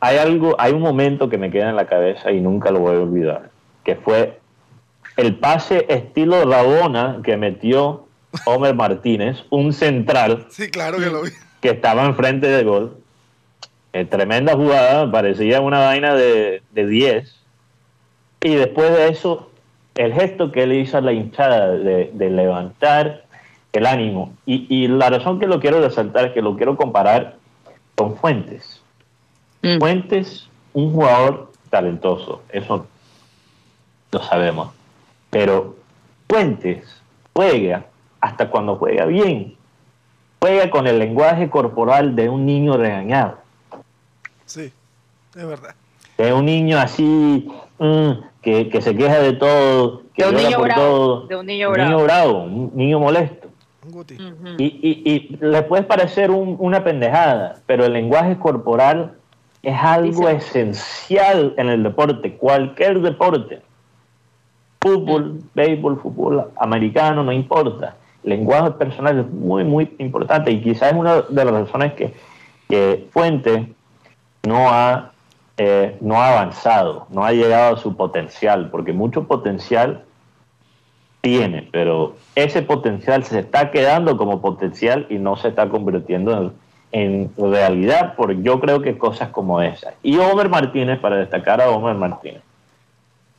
hay 0.01 0.19
algo, 0.19 0.55
hay 0.59 0.73
un 0.73 0.83
momento 0.83 1.29
que 1.29 1.39
me 1.39 1.51
queda 1.51 1.71
en 1.71 1.77
la 1.77 1.87
cabeza 1.87 2.31
y 2.31 2.41
nunca 2.41 2.71
lo 2.71 2.81
voy 2.81 2.97
a 2.97 3.01
olvidar, 3.01 3.51
que 3.85 3.97
fue 3.97 4.39
el 5.17 5.37
pase 5.37 5.87
estilo 5.89 6.45
Rabona 6.45 7.21
que 7.25 7.37
metió 7.37 8.07
Homer 8.45 8.75
Martínez, 8.75 9.45
un 9.51 9.73
central 9.73 10.47
sí, 10.51 10.71
claro 10.71 10.99
que 10.99 11.07
lo 11.07 11.23
vi. 11.23 11.31
que 11.61 11.71
estaba 11.71 12.05
enfrente 12.05 12.47
del 12.47 12.67
gol. 12.67 12.97
Eh, 13.95 14.05
tremenda 14.05 14.55
jugada, 14.55 15.11
parecía 15.11 15.61
una 15.63 15.81
vaina 15.81 16.15
de, 16.15 16.63
de 16.73 16.87
10. 16.87 17.35
Y 18.43 18.55
después 18.55 18.93
de 18.93 19.09
eso, 19.09 19.48
el 19.99 20.15
gesto 20.15 20.53
que 20.53 20.63
él 20.63 20.73
hizo 20.75 20.97
a 20.97 21.01
la 21.01 21.13
hinchada 21.13 21.73
de, 21.73 22.11
de 22.15 22.31
levantar 22.31 23.25
el 23.73 23.85
ánimo. 23.85 24.33
Y, 24.47 24.67
y 24.69 24.87
la 24.87 25.11
razón 25.11 25.41
que 25.41 25.49
lo 25.49 25.59
quiero 25.59 25.81
resaltar 25.81 26.27
es 26.27 26.33
que 26.33 26.41
lo 26.41 26.57
quiero 26.57 26.77
comparar 26.77 27.37
con 27.97 28.17
Fuentes. 28.17 28.81
Mm. 29.63 29.79
Fuentes, 29.79 30.49
un 30.73 30.93
jugador 30.93 31.51
talentoso, 31.69 32.43
eso 32.51 32.87
lo 34.13 34.23
sabemos. 34.23 34.73
Pero 35.31 35.77
Fuentes 36.29 37.03
juega 37.35 37.85
hasta 38.21 38.51
cuando 38.51 38.77
juega 38.77 39.05
bien. 39.05 39.57
Juega 40.41 40.71
con 40.71 40.87
el 40.87 41.01
lenguaje 41.01 41.51
corporal 41.51 42.15
de 42.15 42.29
un 42.29 42.47
niño 42.47 42.77
regañado. 42.77 43.39
Sí, 44.47 44.73
es 45.35 45.47
verdad. 45.47 45.75
De 46.19 46.33
un 46.33 46.45
niño 46.45 46.79
así, 46.79 47.49
mm, 47.79 48.11
que, 48.43 48.69
que 48.69 48.83
se 48.83 48.95
queja 48.97 49.21
de 49.21 49.33
todo, 49.35 50.03
que 50.15 50.25
De 50.25 50.29
un 50.31 50.35
niño 50.37 50.57
por 50.59 50.67
bravo, 50.67 50.83
todo. 50.83 51.27
de 51.29 51.37
un 51.37 51.47
niño 51.47 51.69
un 51.69 51.73
bravo. 51.75 51.91
niño 51.91 52.05
bravo, 52.05 52.43
un 52.43 52.71
niño 52.75 52.99
molesto. 53.01 53.49
Un 53.87 53.93
Guti. 53.93 54.15
Ujú. 54.15 54.49
Y, 54.59 54.65
y, 54.65 55.11
y 55.11 55.37
le 55.41 55.63
puede 55.63 55.85
parecer 55.85 56.31
un- 56.31 56.57
una 56.59 56.83
pendejada, 56.85 57.55
pero 57.67 57.85
el 57.87 57.93
lenguaje 57.95 58.37
corporal 58.37 59.13
es 59.63 59.77
algo 59.81 60.29
Dice- 60.29 60.37
esencial 60.37 61.55
en 61.57 61.69
el 61.69 61.83
deporte, 61.85 62.35
cualquier 62.37 63.01
deporte. 63.01 63.61
Fútbol, 64.81 65.41
béisbol, 65.55 66.01
fútbol 66.01 66.45
americano, 66.57 67.23
no 67.25 67.33
importa. 67.33 67.97
El 68.23 68.31
lenguaje 68.31 68.73
personal 68.73 69.21
es 69.21 69.31
muy, 69.31 69.65
muy 69.65 69.93
importante 69.99 70.51
y 70.53 70.61
quizás 70.63 70.93
es 70.93 70.99
una 70.99 71.23
de 71.23 71.45
las 71.45 71.55
razones 71.55 71.95
que, 71.95 72.13
que 72.69 73.07
Fuente 73.13 73.73
no 74.47 74.69
ha, 74.71 75.13
eh, 75.61 75.97
no 76.01 76.23
ha 76.23 76.29
avanzado, 76.29 77.09
no 77.11 77.25
ha 77.25 77.33
llegado 77.33 77.75
a 77.75 77.79
su 77.79 77.97
potencial, 77.97 78.71
porque 78.71 78.93
mucho 78.93 79.27
potencial 79.27 80.05
tiene, 81.21 81.69
pero 81.73 82.15
ese 82.37 82.63
potencial 82.63 83.25
se 83.25 83.41
está 83.41 83.73
quedando 83.73 84.17
como 84.17 84.41
potencial 84.41 85.07
y 85.11 85.19
no 85.19 85.35
se 85.37 85.49
está 85.49 85.69
convirtiendo 85.69 86.53
en, 86.93 87.33
realidad 87.37 88.15
por 88.15 88.41
yo 88.41 88.61
creo 88.61 88.83
que 88.83 88.97
cosas 88.97 89.31
como 89.31 89.61
esas. 89.61 89.95
Y 90.05 90.17
Homer 90.19 90.49
Martínez, 90.49 91.01
para 91.01 91.17
destacar 91.17 91.61
a 91.61 91.71
Homer 91.71 91.97
Martínez, 91.97 92.43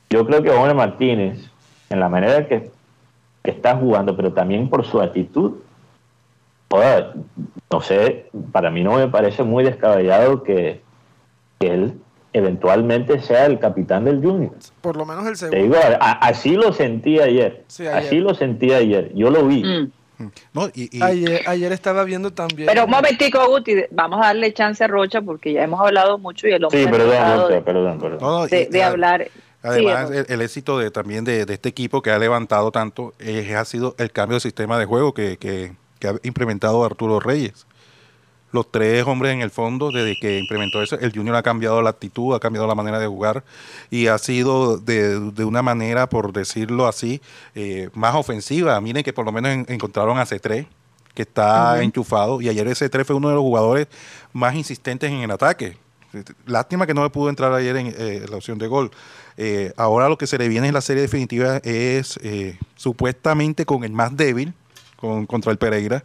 yo 0.10 0.26
creo 0.26 0.44
que 0.44 0.52
Homer 0.52 0.76
Martínez, 0.76 1.50
en 1.90 2.02
la 2.02 2.10
manera 2.10 2.50
que, 2.50 2.70
que 3.44 3.52
está 3.52 3.78
jugando, 3.78 4.18
pero 4.18 4.34
también 4.34 4.70
por 4.70 4.86
su 4.86 5.00
actitud, 5.00 5.54
no 7.72 7.80
sé, 7.80 8.30
para 8.52 8.70
mí 8.70 8.84
no 8.84 8.98
me 8.98 9.08
parece 9.08 9.44
muy 9.44 9.64
descabellado 9.64 10.44
que 10.44 10.82
él 11.62 11.98
eventualmente 12.34 13.22
sea 13.22 13.46
el 13.46 13.60
capitán 13.60 14.06
del 14.06 14.22
Junior. 14.22 14.52
Por 14.82 14.96
lo 14.98 15.06
menos 15.06 15.26
el 15.26 15.34
Te 15.34 15.38
segundo. 15.50 15.64
digo, 15.64 15.76
a- 16.00 16.12
así 16.28 16.52
lo 16.56 16.74
sentí 16.74 17.20
ayer. 17.20 17.64
Sí, 17.68 17.88
ayer. 17.88 17.96
Así 18.08 18.18
lo 18.20 18.34
sentí 18.34 18.72
ayer. 18.74 19.12
Yo 19.14 19.30
lo 19.30 19.46
vi. 19.46 19.64
Mm. 19.64 19.92
no, 20.54 20.68
y, 20.76 20.98
y- 20.98 21.02
Ayer, 21.02 21.42
ayer 21.48 21.72
estaba 21.72 22.04
viendo 22.04 22.32
también. 22.32 22.68
Pero 22.68 22.84
un 22.86 22.92
momentico, 22.92 23.40
Guti, 23.48 23.86
vamos 23.92 24.20
a 24.22 24.28
darle 24.28 24.52
chance 24.54 24.84
a 24.84 24.88
Rocha 24.88 25.22
porque 25.22 25.54
ya 25.54 25.64
hemos 25.64 25.80
hablado 25.80 26.18
mucho 26.18 26.46
y 26.48 26.52
el 26.52 26.64
hombre 26.64 26.84
Sí, 26.84 26.90
perdón, 26.90 27.08
Rocha, 27.42 27.54
de, 27.56 27.62
perdón, 27.62 28.00
perdón. 28.00 28.18
no, 28.22 28.40
no, 28.40 28.48
de- 28.48 28.64
y- 28.64 28.66
de 28.66 28.84
hablar. 28.84 29.28
Además, 29.64 30.10
Sí, 30.10 30.18
el, 30.18 30.26
el 30.30 30.42
éxito 30.42 30.78
de, 30.78 30.90
también 30.92 31.24
de, 31.26 31.46
de 31.46 31.54
este 31.54 31.70
equipo 31.70 32.02
que 32.02 32.12
ha 32.12 32.20
levantado 32.20 32.72
tanto 32.72 33.14
eh, 33.20 33.56
ha 33.56 33.64
sido 33.66 33.96
el 33.98 34.12
cambio 34.12 34.36
de 34.36 34.40
sistema 34.42 34.78
de 34.78 34.86
juego 34.86 35.14
que, 35.14 35.38
que- 35.38 35.74
que 36.00 36.08
ha 36.08 36.16
implementado 36.24 36.84
Arturo 36.86 37.20
Reyes. 37.20 37.66
Los 38.52 38.72
tres 38.72 39.06
hombres 39.06 39.34
en 39.34 39.42
el 39.42 39.52
fondo, 39.52 39.92
desde 39.92 40.20
que 40.20 40.40
implementó 40.40 40.82
eso, 40.82 40.98
el 41.00 41.12
Junior 41.14 41.36
ha 41.36 41.44
cambiado 41.44 41.82
la 41.84 41.92
actitud, 41.92 42.34
ha 42.36 42.40
cambiado 42.40 42.68
la 42.68 42.74
manera 42.76 42.98
de 43.00 43.06
jugar 43.08 43.44
y 43.92 44.08
ha 44.08 44.18
sido 44.18 44.78
de, 44.78 45.20
de 45.20 45.46
una 45.46 45.62
manera, 45.62 46.10
por 46.10 46.34
decirlo 46.34 46.88
así, 46.88 47.22
eh, 47.54 47.90
más 47.94 48.16
ofensiva. 48.16 48.80
Miren 48.82 49.04
que 49.04 49.14
por 49.14 49.26
lo 49.26 49.32
menos 49.32 49.52
en- 49.52 49.66
encontraron 49.70 50.18
a 50.18 50.26
C3, 50.26 50.66
que 51.14 51.22
está 51.24 51.74
enchufado, 51.84 52.42
y 52.42 52.50
ayer 52.50 52.68
ese 52.68 52.90
C3 52.90 53.06
fue 53.06 53.16
uno 53.16 53.30
de 53.30 53.36
los 53.36 53.42
jugadores 53.44 53.88
más 54.34 54.56
insistentes 54.56 55.12
en 55.12 55.18
el 55.20 55.32
ataque. 55.32 55.78
Lástima 56.48 56.88
que 56.88 56.96
no 56.96 57.04
le 57.04 57.12
pudo 57.12 57.30
entrar 57.30 57.54
ayer 57.54 57.76
en 57.78 57.94
eh, 57.96 58.26
la 58.30 58.38
opción 58.38 58.58
de 58.58 58.66
gol. 58.66 58.90
Eh, 59.38 59.74
ahora 59.78 60.10
lo 60.10 60.18
que 60.18 60.26
se 60.26 60.40
le 60.40 60.48
viene 60.48 60.68
en 60.68 60.74
la 60.74 60.82
serie 60.82 61.04
definitiva 61.04 61.58
es 61.58 62.18
eh, 62.24 62.58
supuestamente 62.76 63.64
con 63.66 63.84
el 63.84 63.92
más 63.92 64.18
débil, 64.18 64.54
con, 64.96 65.28
contra 65.28 65.52
el 65.52 65.60
Pereira. 65.60 66.04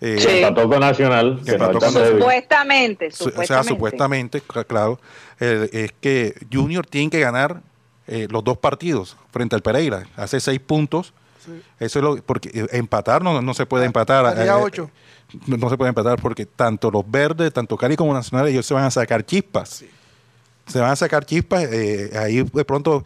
Eh, 0.00 0.16
Sí. 0.20 0.28
Empató 0.38 0.68
con 0.68 0.80
Nacional. 0.80 1.40
Que 1.44 1.58
no. 1.58 1.72
Supuestamente, 1.80 3.10
su- 3.10 3.24
supuestamente. 3.24 3.42
O 3.42 3.46
sea, 3.46 3.62
supuestamente, 3.64 4.42
cl- 4.42 4.66
claro, 4.66 5.00
eh, 5.40 5.68
es 5.72 5.92
que 6.00 6.34
Junior 6.52 6.86
tiene 6.86 7.10
que 7.10 7.20
ganar 7.20 7.62
eh, 8.06 8.26
los 8.30 8.42
dos 8.44 8.58
partidos 8.58 9.16
frente 9.32 9.54
al 9.56 9.62
Pereira. 9.62 10.06
Hace 10.16 10.40
seis 10.40 10.60
puntos. 10.60 11.12
Sí. 11.44 11.60
Eso 11.80 11.98
es 11.98 12.02
lo 12.04 12.16
porque 12.22 12.48
eh, 12.54 12.66
empatar 12.72 13.22
no, 13.22 13.42
no 13.42 13.54
se 13.54 13.66
puede 13.66 13.86
empatar. 13.86 14.24
Haría 14.26 14.52
eh, 14.52 14.60
ocho. 14.62 14.90
no, 15.46 15.56
no 15.56 15.68
se 15.68 15.76
puede 15.76 15.88
empatar 15.90 16.20
porque 16.20 16.46
tanto 16.46 16.90
los 16.90 17.08
verdes, 17.10 17.52
tanto 17.52 17.76
Cali 17.76 17.96
como 17.96 18.14
Nacional, 18.14 18.46
ellos 18.48 18.64
se 18.66 18.74
van 18.74 18.84
a 18.84 18.90
sacar 18.90 19.24
chispas. 19.26 19.84
Se 20.66 20.80
van 20.80 20.90
a 20.90 20.96
sacar 20.96 21.24
chispas. 21.24 21.64
eh, 21.64 22.10
ahí 22.18 22.42
de 22.42 22.64
pronto. 22.64 23.04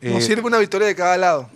eh, 0.00 0.10
Nos 0.10 0.24
sirve 0.24 0.42
una 0.46 0.58
victoria 0.58 0.86
de 0.86 0.94
cada 0.94 1.16
lado. 1.16 1.50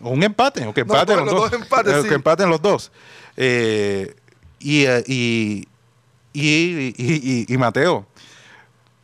o 0.00 0.10
un 0.10 0.22
empate, 0.22 0.66
o 0.66 0.72
que 0.72 0.84
No, 0.84 0.94
empaten 0.94 1.16
no, 1.16 1.24
los 1.24 1.32
los 1.34 1.42
dos. 1.42 1.50
dos 1.50 1.60
empates, 1.62 1.92
Eh, 1.94 2.02
sí. 2.02 2.08
Que 2.08 2.14
empaten 2.14 2.48
los 2.48 2.62
dos. 2.62 2.90
Eh, 3.36 4.14
Y, 4.62 4.84
eh, 4.84 5.02
y, 5.06 5.66
y, 6.34 6.42
y- 6.42 6.94
y- 6.98 7.46
y 7.48 7.56
Mateo, 7.58 8.04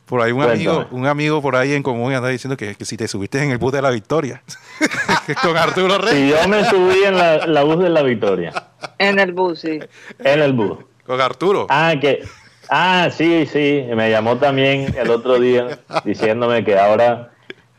por 0.05 0.21
ahí 0.21 0.33
un 0.33 0.39
Cuéntame. 0.45 0.57
amigo, 0.69 0.87
un 0.91 1.07
amigo 1.07 1.41
por 1.43 1.57
ahí 1.57 1.73
en 1.73 1.83
común 1.83 2.13
anda 2.13 2.29
diciendo 2.29 2.57
que, 2.59 2.75
que 2.75 2.85
si 2.85 2.97
te 2.99 3.09
subiste 3.09 3.43
en 3.43 3.51
el 3.51 3.59
bus 3.59 3.73
de 3.73 3.81
la 3.83 3.91
victoria 3.91 4.43
con 5.43 5.57
Arturo 5.57 5.97
Reyes. 5.99 6.35
Si 6.39 6.43
yo 6.43 6.49
me 6.49 6.63
subí 6.67 7.03
en 7.05 7.17
la, 7.17 7.47
la 7.47 7.63
bus 7.65 7.79
de 7.79 7.89
la 7.89 8.03
victoria, 8.03 8.53
En 8.99 9.19
el 9.19 9.33
bus, 9.33 9.61
sí. 9.61 9.79
en 10.19 10.41
el 10.43 10.53
bus. 10.53 10.79
Con 11.07 11.21
Arturo. 11.21 11.67
Ah, 11.71 11.95
que. 12.01 12.23
Ah, 12.69 13.09
sí, 13.17 13.47
sí. 13.47 13.85
Me 13.97 14.11
llamó 14.11 14.37
también 14.37 14.95
el 14.99 15.11
otro 15.11 15.39
día 15.41 15.79
diciéndome 16.05 16.65
que 16.65 16.77
ahora 16.79 17.33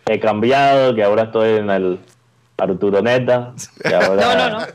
he 0.08 0.20
cambiado, 0.20 0.96
que 0.96 1.04
ahora 1.04 1.24
estoy 1.24 1.58
en 1.60 1.70
el 1.70 2.00
Arturo 2.58 3.02
Neta. 3.02 3.54
Que 3.84 3.94
ahora, 3.96 4.22
No, 4.22 4.36
no, 4.36 4.60
no. 4.60 4.66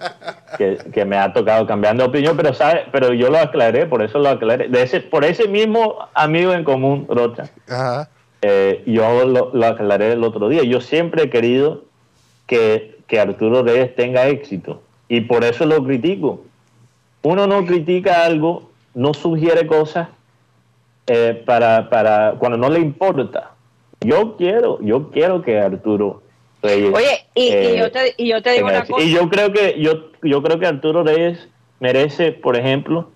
Que, 0.56 0.78
que 0.92 1.04
me 1.04 1.16
ha 1.16 1.32
tocado 1.32 1.66
cambiar 1.66 1.96
de 1.96 2.04
opinión, 2.04 2.36
pero 2.36 2.52
sabe, 2.54 2.84
pero 2.92 3.12
yo 3.12 3.30
lo 3.30 3.38
aclaré, 3.38 3.86
por 3.86 4.02
eso 4.02 4.18
lo 4.18 4.28
aclaré. 4.28 4.68
De 4.68 4.82
ese, 4.82 5.00
por 5.00 5.24
ese 5.24 5.48
mismo 5.48 5.96
amigo 6.14 6.52
en 6.52 6.62
común, 6.64 7.06
Rocha, 7.08 7.50
Ajá. 7.68 8.08
eh, 8.42 8.82
yo 8.86 9.24
lo, 9.24 9.50
lo 9.52 9.66
aclaré 9.66 10.12
el 10.12 10.22
otro 10.24 10.48
día. 10.48 10.62
Yo 10.62 10.80
siempre 10.80 11.24
he 11.24 11.30
querido 11.30 11.84
que, 12.46 12.98
que 13.06 13.18
Arturo 13.18 13.62
Reyes 13.62 13.94
tenga 13.96 14.26
éxito 14.28 14.82
y 15.08 15.22
por 15.22 15.42
eso 15.44 15.64
lo 15.66 15.82
critico. 15.84 16.44
Uno 17.22 17.46
no 17.46 17.64
critica 17.64 18.24
algo, 18.24 18.70
no 18.94 19.14
sugiere 19.14 19.66
cosas 19.66 20.08
eh, 21.06 21.42
para, 21.46 21.88
para 21.88 22.32
cuando 22.38 22.58
no 22.58 22.68
le 22.68 22.80
importa. 22.80 23.50
Yo 24.00 24.36
quiero, 24.36 24.78
yo 24.82 25.10
quiero 25.10 25.42
que 25.42 25.58
Arturo 25.60 26.21
Reyes. 26.62 26.94
Oye, 26.94 27.26
y, 27.34 27.42
y 27.42 27.52
eh, 27.52 27.76
yo, 27.78 27.90
te, 27.90 28.14
y 28.16 28.28
yo 28.28 28.42
te 28.42 28.52
digo 28.52 28.68
una 28.68 28.84
cosa. 28.84 29.02
Y 29.04 29.10
yo 29.10 29.28
creo 29.28 29.52
que 29.52 29.80
yo, 29.80 30.10
yo 30.22 30.42
creo 30.42 30.58
que 30.58 30.66
Arturo 30.66 31.02
Reyes 31.02 31.48
merece, 31.80 32.32
por 32.32 32.56
ejemplo, 32.56 33.10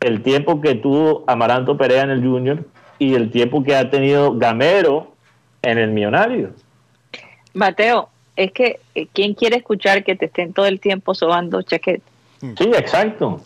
el 0.00 0.22
tiempo 0.22 0.60
que 0.60 0.74
tuvo 0.74 1.24
Amaranto 1.26 1.76
Perea 1.76 2.02
en 2.02 2.10
el 2.10 2.22
Junior 2.22 2.64
y 2.98 3.14
el 3.14 3.30
tiempo 3.30 3.64
que 3.64 3.74
ha 3.74 3.88
tenido 3.90 4.36
Gamero 4.36 5.12
en 5.62 5.78
el 5.78 5.90
Millonario. 5.90 6.50
Mateo, 7.54 8.08
es 8.36 8.52
que 8.52 8.80
eh, 8.94 9.06
¿quién 9.12 9.34
quiere 9.34 9.56
escuchar 9.56 10.04
que 10.04 10.16
te 10.16 10.26
estén 10.26 10.52
todo 10.52 10.66
el 10.66 10.80
tiempo 10.80 11.14
sobando 11.14 11.62
chaqueta? 11.62 12.04
Sí, 12.40 12.70
exacto. 12.76 13.40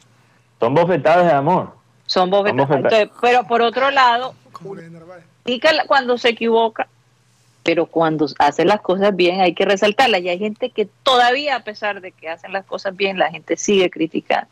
Son 0.58 0.74
bofetadas 0.74 1.26
de 1.26 1.32
amor. 1.32 1.72
Son 2.06 2.30
bofetadas. 2.30 2.68
Son 2.68 2.68
bofetadas. 2.68 2.92
Entonces, 2.92 3.18
pero 3.20 3.46
por 3.46 3.62
otro 3.62 3.90
lado, 3.90 4.34
cuando 5.86 6.18
se 6.18 6.30
equivoca, 6.30 6.88
pero 7.66 7.86
cuando 7.86 8.26
hace 8.38 8.64
las 8.64 8.80
cosas 8.80 9.14
bien 9.16 9.40
hay 9.40 9.52
que 9.52 9.64
resaltarlas. 9.64 10.20
Y 10.22 10.28
hay 10.28 10.38
gente 10.38 10.70
que 10.70 10.88
todavía, 11.02 11.56
a 11.56 11.64
pesar 11.64 12.00
de 12.00 12.12
que 12.12 12.28
hacen 12.28 12.52
las 12.52 12.64
cosas 12.64 12.96
bien, 12.96 13.18
la 13.18 13.30
gente 13.30 13.56
sigue 13.56 13.90
criticando. 13.90 14.48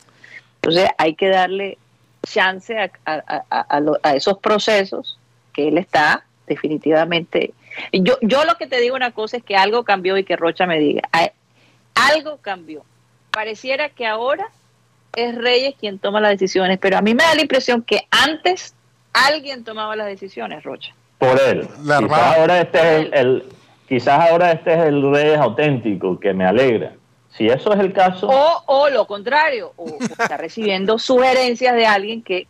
Entonces 0.57 0.89
hay 0.99 1.15
que 1.15 1.29
darle 1.29 1.79
chance 2.27 2.77
a, 3.07 3.81
lo- 3.81 3.99
a 4.03 4.17
esos 4.17 4.39
procesos 4.39 5.19
que 5.53 5.69
él 5.69 5.79
está 5.79 6.25
definitivamente. 6.49 7.55
Yo, 7.93 8.19
yo 8.21 8.45
lo 8.45 8.57
que 8.57 8.67
te 8.67 8.81
digo 8.81 8.97
una 8.97 9.13
cosa 9.13 9.37
es 9.37 9.45
que 9.45 9.57
algo 9.57 9.85
cambió 9.85 10.19
y 10.19 10.25
que 10.25 10.37
Rocha 10.37 10.67
me 10.67 10.79
diga, 10.79 11.03
"Ay, 11.13 11.29
algo 11.95 12.39
cambió. 12.39 12.83
Pareciera 13.31 13.89
que 13.91 14.07
ahora 14.07 14.49
es 15.15 15.35
Reyes 15.37 15.75
quien 15.79 15.99
toma 16.01 16.21
las 16.21 16.33
decisiones, 16.33 16.79
pero 16.81 16.99
a 16.99 17.03
mí 17.03 17.15
me 17.15 17.23
da 17.23 17.35
la 17.35 17.43
impresión 17.43 17.83
que 17.83 18.07
antes 18.11 18.75
alguien 19.13 19.63
tomaba 19.63 19.95
las 19.95 20.07
decisiones, 20.09 20.65
Rocha. 20.65 20.93
Por 21.29 21.41
él. 21.41 21.69
La 21.85 21.99
quizás 21.99 22.37
ahora 22.39 22.61
este 22.61 22.79
es 22.79 22.85
el, 23.07 23.15
el- 23.15 23.45
quizás 23.89 24.31
ahora 24.31 24.53
este 24.53 24.73
es 24.75 24.79
el 24.87 25.13
Reyes 25.13 25.39
auténtico 25.39 26.19
que 26.21 26.33
me 26.33 26.45
alegra. 26.47 26.93
Si 27.37 27.49
eso 27.49 27.73
es 27.73 27.81
el 27.81 27.93
caso, 27.93 28.29
O, 28.29 28.63
o 28.67 28.89
lo 28.91 29.07
contrario, 29.07 29.73
o, 29.77 29.85
o 29.85 29.99
está 30.01 30.37
recibiendo 30.37 30.99
sugerencias 31.01 31.75
de 31.75 31.85
alguien 31.87 32.23
que... 32.23 32.47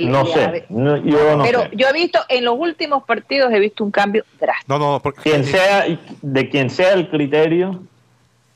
no 0.00 0.24
sé. 0.26 0.66
No, 0.68 0.96
yo 0.98 1.36
no 1.36 1.42
pero 1.44 1.62
sé. 1.62 1.70
yo 1.72 1.88
he 1.88 1.92
visto, 1.92 2.20
en 2.28 2.44
los 2.44 2.54
últimos 2.56 3.02
partidos 3.04 3.52
he 3.52 3.58
visto 3.58 3.82
un 3.82 3.90
cambio 3.90 4.24
drástico. 4.40 4.78
No, 4.78 4.78
no, 4.92 5.00
porque, 5.00 5.22
Quien 5.22 5.44
sea, 5.44 5.84
de 6.22 6.48
quien 6.48 6.70
sea 6.70 6.92
el 6.92 7.08
criterio, 7.10 7.80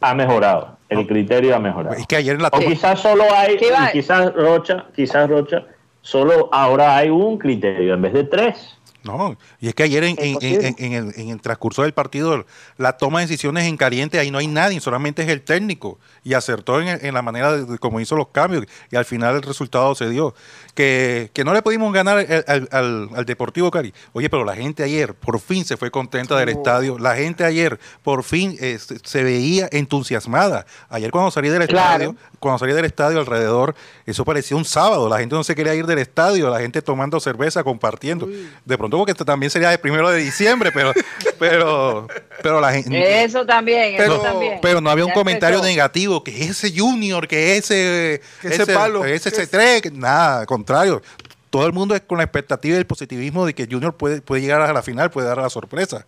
ha 0.00 0.14
mejorado. 0.14 0.76
El 0.88 1.06
criterio 1.06 1.54
ha 1.54 1.58
mejorado. 1.58 1.96
es 1.96 2.06
que 2.06 2.16
ayer 2.16 2.36
en 2.36 2.42
la 2.42 2.48
O 2.52 2.58
quizás 2.60 3.00
solo 3.00 3.24
hay, 3.34 3.58
quizás 3.92 4.32
Rocha, 4.32 4.86
quizás 4.94 5.28
Rocha, 5.28 5.64
solo 6.02 6.48
ahora 6.52 6.96
hay 6.96 7.10
un 7.10 7.36
criterio 7.36 7.94
en 7.94 8.02
vez 8.02 8.12
de 8.14 8.24
tres. 8.24 8.77
No, 9.16 9.38
y 9.60 9.68
es 9.68 9.74
que 9.74 9.84
ayer 9.84 10.04
en, 10.04 10.18
Es 10.18 10.24
en- 10.24 10.34
posible. 10.34 10.74
en- 10.78 11.12
en 11.16 11.28
el, 11.30 11.40
transcurso 11.40 11.82
del 11.82 11.94
partido, 11.94 12.44
la 12.76 12.96
toma 12.96 13.20
de 13.20 13.26
decisiones 13.26 13.64
en 13.64 13.76
caliente, 13.76 14.18
ahí 14.18 14.30
no 14.30 14.38
hay 14.38 14.46
nadie, 14.46 14.80
solamente 14.80 15.22
es 15.22 15.28
el 15.28 15.42
técnico. 15.42 15.98
Y 16.24 16.34
acertó 16.34 16.80
en, 16.80 16.88
en 17.04 17.14
la 17.14 17.22
manera 17.22 17.52
de, 17.52 17.64
de 17.64 17.78
cómo 17.78 18.00
hizo 18.00 18.14
los 18.16 18.28
cambios. 18.28 18.66
Y 18.90 18.96
al 18.96 19.04
final 19.04 19.36
el 19.36 19.42
resultado 19.42 19.94
se 19.94 20.08
dio. 20.10 20.34
Que, 20.74 21.30
que 21.32 21.42
no 21.44 21.52
le 21.54 21.62
pudimos 21.62 21.92
ganar 21.92 22.18
al, 22.18 22.44
al- 22.46 22.68
al- 22.70 23.08
al 23.14 23.24
Deportivo 23.24 23.70
Cari. 23.70 23.92
Oye, 24.12 24.28
pero 24.30 24.44
la 24.44 24.54
gente 24.54 24.82
ayer 24.84 25.14
por 25.14 25.40
fin 25.40 25.64
se 25.64 25.76
fue 25.76 25.90
contenta 25.90 26.36
del 26.38 26.50
estadio. 26.50 26.98
La 26.98 27.16
gente 27.16 27.44
ayer 27.44 27.80
por 28.02 28.22
fin 28.22 28.56
eh, 28.60 28.78
se, 28.78 28.98
se 29.02 29.24
veía 29.24 29.68
entusiasmada. 29.72 30.66
Ayer 30.88 31.10
cuando 31.10 31.30
salí 31.30 31.48
del 31.48 31.66
Claro. 31.66 31.92
estadio, 32.04 32.16
cuando 32.38 32.58
salí 32.58 32.72
del 32.74 32.84
estadio 32.84 33.18
alrededor, 33.18 33.74
eso 34.10 34.24
parecía 34.24 34.56
un 34.56 34.64
sábado. 34.64 35.08
La 35.08 35.18
gente 35.18 35.34
no 35.34 35.44
se 35.44 35.54
quería 35.54 35.74
ir 35.74 35.86
del 35.86 35.98
estadio, 35.98 36.48
la 36.50 36.60
gente 36.60 36.80
tomando 36.82 37.20
cerveza, 37.20 37.62
compartiendo. 37.64 38.28
De 38.64 38.78
pronto, 38.78 38.96
porque 38.96 39.12
esto 39.12 39.24
también 39.24 39.50
sería 39.50 39.70
de 39.70 39.78
primero 39.78 40.08
de 40.10 40.18
diciembre, 40.18 40.70
pero, 40.72 40.92
pero, 41.38 42.06
pero 42.42 42.60
la 42.60 42.72
gente. 42.72 43.24
Eso 43.24 43.44
también, 43.44 43.94
Pero, 43.96 44.14
eso 44.14 44.22
también. 44.22 44.58
pero 44.62 44.80
no 44.80 44.90
había 44.90 45.04
un 45.04 45.10
Ya 45.10 45.14
comentario 45.14 45.58
empezó. 45.58 45.70
negativo, 45.70 46.24
que 46.24 46.44
ese 46.44 46.72
Junior, 46.76 47.26
que 47.28 47.56
ese, 47.56 48.20
Que 48.40 48.48
ese 48.48 48.66
palo. 48.66 49.04
ese 49.04 49.30
C3, 49.30 49.80
que 49.82 49.90
nada, 49.90 50.40
al 50.40 50.46
contrario. 50.46 51.02
Todo 51.50 51.66
el 51.66 51.72
mundo 51.72 51.94
es 51.94 52.02
con 52.02 52.18
la 52.18 52.24
expectativa 52.24 52.76
y 52.76 52.78
el 52.78 52.86
positivismo 52.86 53.46
de 53.46 53.54
que 53.54 53.66
Junior 53.70 53.94
puede, 53.96 54.20
puede 54.20 54.42
llegar 54.42 54.60
a 54.60 54.72
la 54.72 54.82
final, 54.82 55.10
puede 55.10 55.28
dar 55.28 55.38
la 55.38 55.48
sorpresa. 55.48 56.04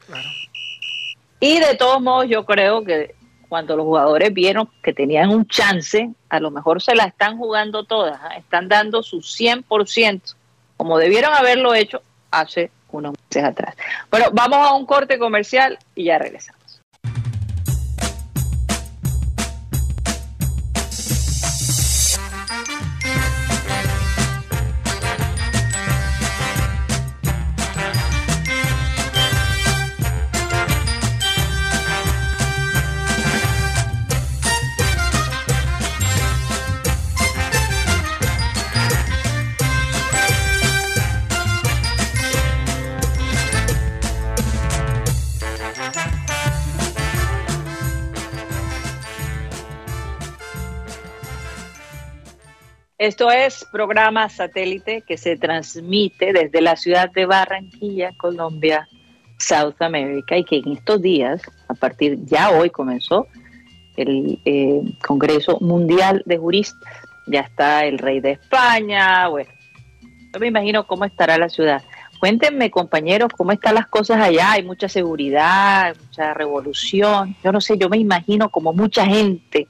Y 1.40 1.58
de 1.60 1.74
todos 1.76 2.00
modos, 2.02 2.26
yo 2.28 2.44
creo 2.44 2.84
que 2.84 3.14
cuando 3.50 3.76
los 3.76 3.84
jugadores 3.84 4.32
vieron 4.32 4.70
que 4.80 4.92
tenían 4.92 5.28
un 5.28 5.44
chance, 5.44 6.08
a 6.28 6.38
lo 6.38 6.52
mejor 6.52 6.80
se 6.80 6.94
la 6.94 7.04
están 7.04 7.36
jugando 7.36 7.82
todas, 7.82 8.18
¿ah? 8.22 8.36
están 8.36 8.68
dando 8.68 9.02
su 9.02 9.18
100%, 9.18 10.36
como 10.76 10.98
debieron 10.98 11.34
haberlo 11.34 11.74
hecho 11.74 12.00
hace 12.30 12.70
unos 12.92 13.14
meses 13.28 13.42
atrás. 13.42 13.74
Bueno, 14.08 14.26
vamos 14.32 14.58
a 14.58 14.72
un 14.74 14.86
corte 14.86 15.18
comercial 15.18 15.80
y 15.96 16.04
ya 16.04 16.18
regresamos. 16.18 16.59
Esto 53.00 53.30
es 53.30 53.64
programa 53.64 54.28
satélite 54.28 55.00
que 55.00 55.16
se 55.16 55.38
transmite 55.38 56.34
desde 56.34 56.60
la 56.60 56.76
ciudad 56.76 57.10
de 57.10 57.24
Barranquilla, 57.24 58.12
Colombia, 58.18 58.86
South 59.38 59.80
America, 59.80 60.36
y 60.36 60.44
que 60.44 60.56
en 60.56 60.72
estos 60.72 61.00
días, 61.00 61.40
a 61.68 61.72
partir 61.72 62.18
ya 62.26 62.50
hoy 62.50 62.68
comenzó 62.68 63.26
el 63.96 64.38
eh, 64.44 64.82
Congreso 65.02 65.56
Mundial 65.62 66.22
de 66.26 66.36
Juristas. 66.36 66.92
Ya 67.26 67.40
está 67.40 67.86
el 67.86 67.96
rey 67.96 68.20
de 68.20 68.32
España, 68.32 69.28
bueno, 69.28 69.50
yo 70.34 70.38
me 70.38 70.48
imagino 70.48 70.86
cómo 70.86 71.06
estará 71.06 71.38
la 71.38 71.48
ciudad. 71.48 71.82
Cuéntenme, 72.18 72.70
compañeros, 72.70 73.32
cómo 73.34 73.52
están 73.52 73.76
las 73.76 73.86
cosas 73.86 74.20
allá. 74.20 74.52
Hay 74.52 74.62
mucha 74.62 74.90
seguridad, 74.90 75.96
mucha 76.04 76.34
revolución. 76.34 77.34
Yo 77.42 77.50
no 77.50 77.62
sé, 77.62 77.78
yo 77.78 77.88
me 77.88 77.96
imagino 77.96 78.50
como 78.50 78.74
mucha 78.74 79.06
gente 79.06 79.68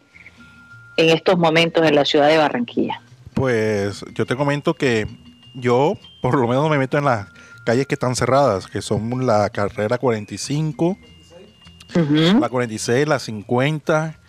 en 0.96 1.10
estos 1.10 1.38
momentos 1.38 1.86
en 1.86 1.94
la 1.94 2.04
ciudad 2.04 2.26
de 2.26 2.36
Barranquilla. 2.36 3.00
Pues 3.40 4.04
yo 4.12 4.26
te 4.26 4.36
comento 4.36 4.74
que 4.74 5.06
yo 5.54 5.94
por 6.20 6.38
lo 6.38 6.46
menos 6.46 6.68
me 6.68 6.76
meto 6.76 6.98
en 6.98 7.06
las 7.06 7.26
calles 7.64 7.86
que 7.86 7.94
están 7.94 8.14
cerradas, 8.14 8.66
que 8.66 8.82
son 8.82 9.26
la 9.26 9.48
carrera 9.48 9.96
45, 9.96 10.98
Ujú. 11.96 12.38
la 12.38 12.50
46, 12.50 13.08
la 13.08 13.18
50, 13.18 14.20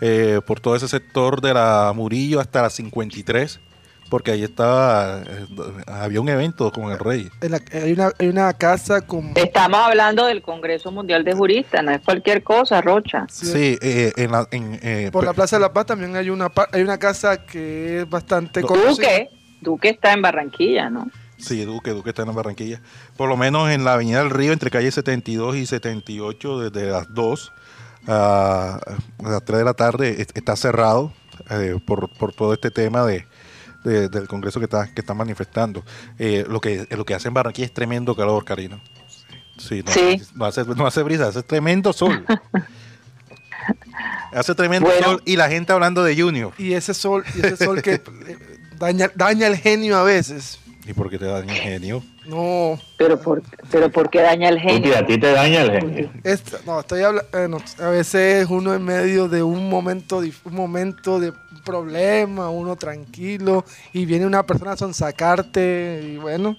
eh, 0.00 0.40
por 0.46 0.60
todo 0.60 0.76
ese 0.76 0.86
sector 0.86 1.40
de 1.40 1.52
la 1.52 1.92
Murillo 1.96 2.38
hasta 2.38 2.62
la 2.62 2.70
53. 2.70 3.58
Porque 4.10 4.32
ahí 4.32 4.42
estaba, 4.42 5.22
eh, 5.22 5.46
había 5.86 6.20
un 6.20 6.28
evento 6.28 6.70
con 6.72 6.90
el 6.92 6.98
rey. 6.98 7.30
En 7.40 7.52
la- 7.52 7.60
hay, 7.72 7.92
una, 7.92 8.10
hay 8.18 8.28
una 8.28 8.52
casa 8.52 9.00
con... 9.00 9.32
Estamos 9.36 9.80
hablando 9.80 10.26
del 10.26 10.42
Congreso 10.42 10.90
Mundial 10.92 11.24
de 11.24 11.32
Juristas, 11.32 11.82
no 11.82 11.92
es 11.92 12.00
cualquier 12.02 12.42
cosa, 12.42 12.80
Rocha. 12.82 13.26
Sí, 13.30 13.78
eh, 13.80 14.12
en 14.16 14.32
la, 14.32 14.46
en, 14.50 14.78
eh, 14.82 15.08
Por 15.12 15.24
la 15.24 15.32
Plaza 15.32 15.56
de 15.56 15.60
la 15.62 15.72
Paz 15.72 15.86
también 15.86 16.14
hay 16.16 16.28
una, 16.28 16.48
pa- 16.50 16.68
hay 16.72 16.82
una 16.82 16.98
casa 16.98 17.46
que 17.46 18.00
es 18.00 18.10
bastante 18.10 18.60
conocida. 18.62 18.90
Duque, 18.90 19.30
Duque 19.62 19.88
está 19.90 20.12
en 20.12 20.22
Barranquilla, 20.22 20.90
¿no? 20.90 21.08
Sí, 21.38 21.64
Duque, 21.64 21.92
Duque 21.92 22.10
está 22.10 22.22
en 22.22 22.28
la 22.28 22.34
Barranquilla. 22.34 22.82
Por 23.16 23.28
lo 23.28 23.36
menos 23.36 23.70
en 23.70 23.84
la 23.84 23.94
Avenida 23.94 24.18
del 24.18 24.28
Río, 24.30 24.52
entre 24.52 24.70
calle 24.70 24.90
72 24.90 25.56
y 25.56 25.64
78, 25.66 26.68
desde 26.68 26.90
las 26.90 27.14
2 27.14 27.52
a, 28.08 28.78
a 29.24 29.28
las 29.28 29.44
3 29.44 29.58
de 29.60 29.64
la 29.64 29.74
tarde, 29.74 30.16
es- 30.20 30.28
está 30.34 30.56
cerrado 30.56 31.12
eh, 31.48 31.78
por, 31.86 32.10
por 32.10 32.34
todo 32.34 32.52
este 32.52 32.70
tema 32.70 33.04
de, 33.04 33.24
de- 33.84 34.08
del 34.08 34.28
Congreso 34.28 34.60
que 34.60 34.64
está, 34.64 34.86
que 34.92 35.00
está 35.00 35.14
manifestando. 35.14 35.84
Eh, 36.18 36.44
lo, 36.48 36.60
que, 36.60 36.86
lo 36.90 37.04
que 37.04 37.14
hace 37.14 37.28
en 37.28 37.34
Barranquilla 37.34 37.66
es 37.66 37.74
tremendo 37.74 38.14
calor, 38.14 38.44
Karina. 38.44 38.80
Sí, 39.58 39.82
no, 39.84 39.92
Sí. 39.92 40.22
no 40.34 40.44
hace, 40.46 40.64
no 40.64 40.86
hace 40.86 41.02
brisa, 41.02 41.28
hace 41.28 41.42
tremendo 41.42 41.92
sol. 41.92 42.24
hace 44.32 44.54
tremendo 44.54 44.88
Bueno. 44.88 45.06
sol 45.06 45.22
y 45.26 45.36
la 45.36 45.48
gente 45.48 45.72
hablando 45.72 46.02
de 46.04 46.20
Junior. 46.20 46.52
Y 46.58 46.72
ese 46.74 46.94
sol, 46.94 47.24
y 47.36 47.40
ese 47.40 47.56
sol 47.56 47.82
que 47.82 47.94
eh, 47.94 48.02
daña, 48.78 49.10
daña 49.14 49.46
el 49.48 49.56
genio 49.56 49.98
a 49.98 50.02
veces. 50.02 50.59
¿Y 50.86 50.94
por 50.94 51.10
qué 51.10 51.18
te 51.18 51.26
dan 51.26 51.48
ingenio? 51.48 52.02
No, 52.26 52.78
Pero 52.96 53.20
por, 53.20 53.42
pero 53.70 53.90
¿por 53.90 54.08
qué 54.08 54.20
daña 54.22 54.48
el 54.48 54.60
Guti, 54.60 54.72
genio? 54.74 54.96
a 54.98 55.06
ti 55.06 55.18
te 55.18 55.30
daña 55.32 55.62
el 55.62 55.70
genio. 55.72 56.10
no 56.66 56.80
estoy 56.80 57.02
hablando. 57.02 57.58
a 57.78 57.88
veces 57.88 58.46
uno 58.48 58.74
en 58.74 58.82
medio 58.84 59.28
de 59.28 59.42
un 59.42 59.68
momento, 59.68 60.18
un 60.18 60.54
momento 60.54 61.20
de 61.20 61.32
problema, 61.64 62.48
uno 62.48 62.76
tranquilo, 62.76 63.64
y 63.92 64.06
viene 64.06 64.26
una 64.26 64.44
persona 64.46 64.72
a 64.72 64.76
sonsacarte, 64.78 66.00
y 66.14 66.16
bueno, 66.16 66.56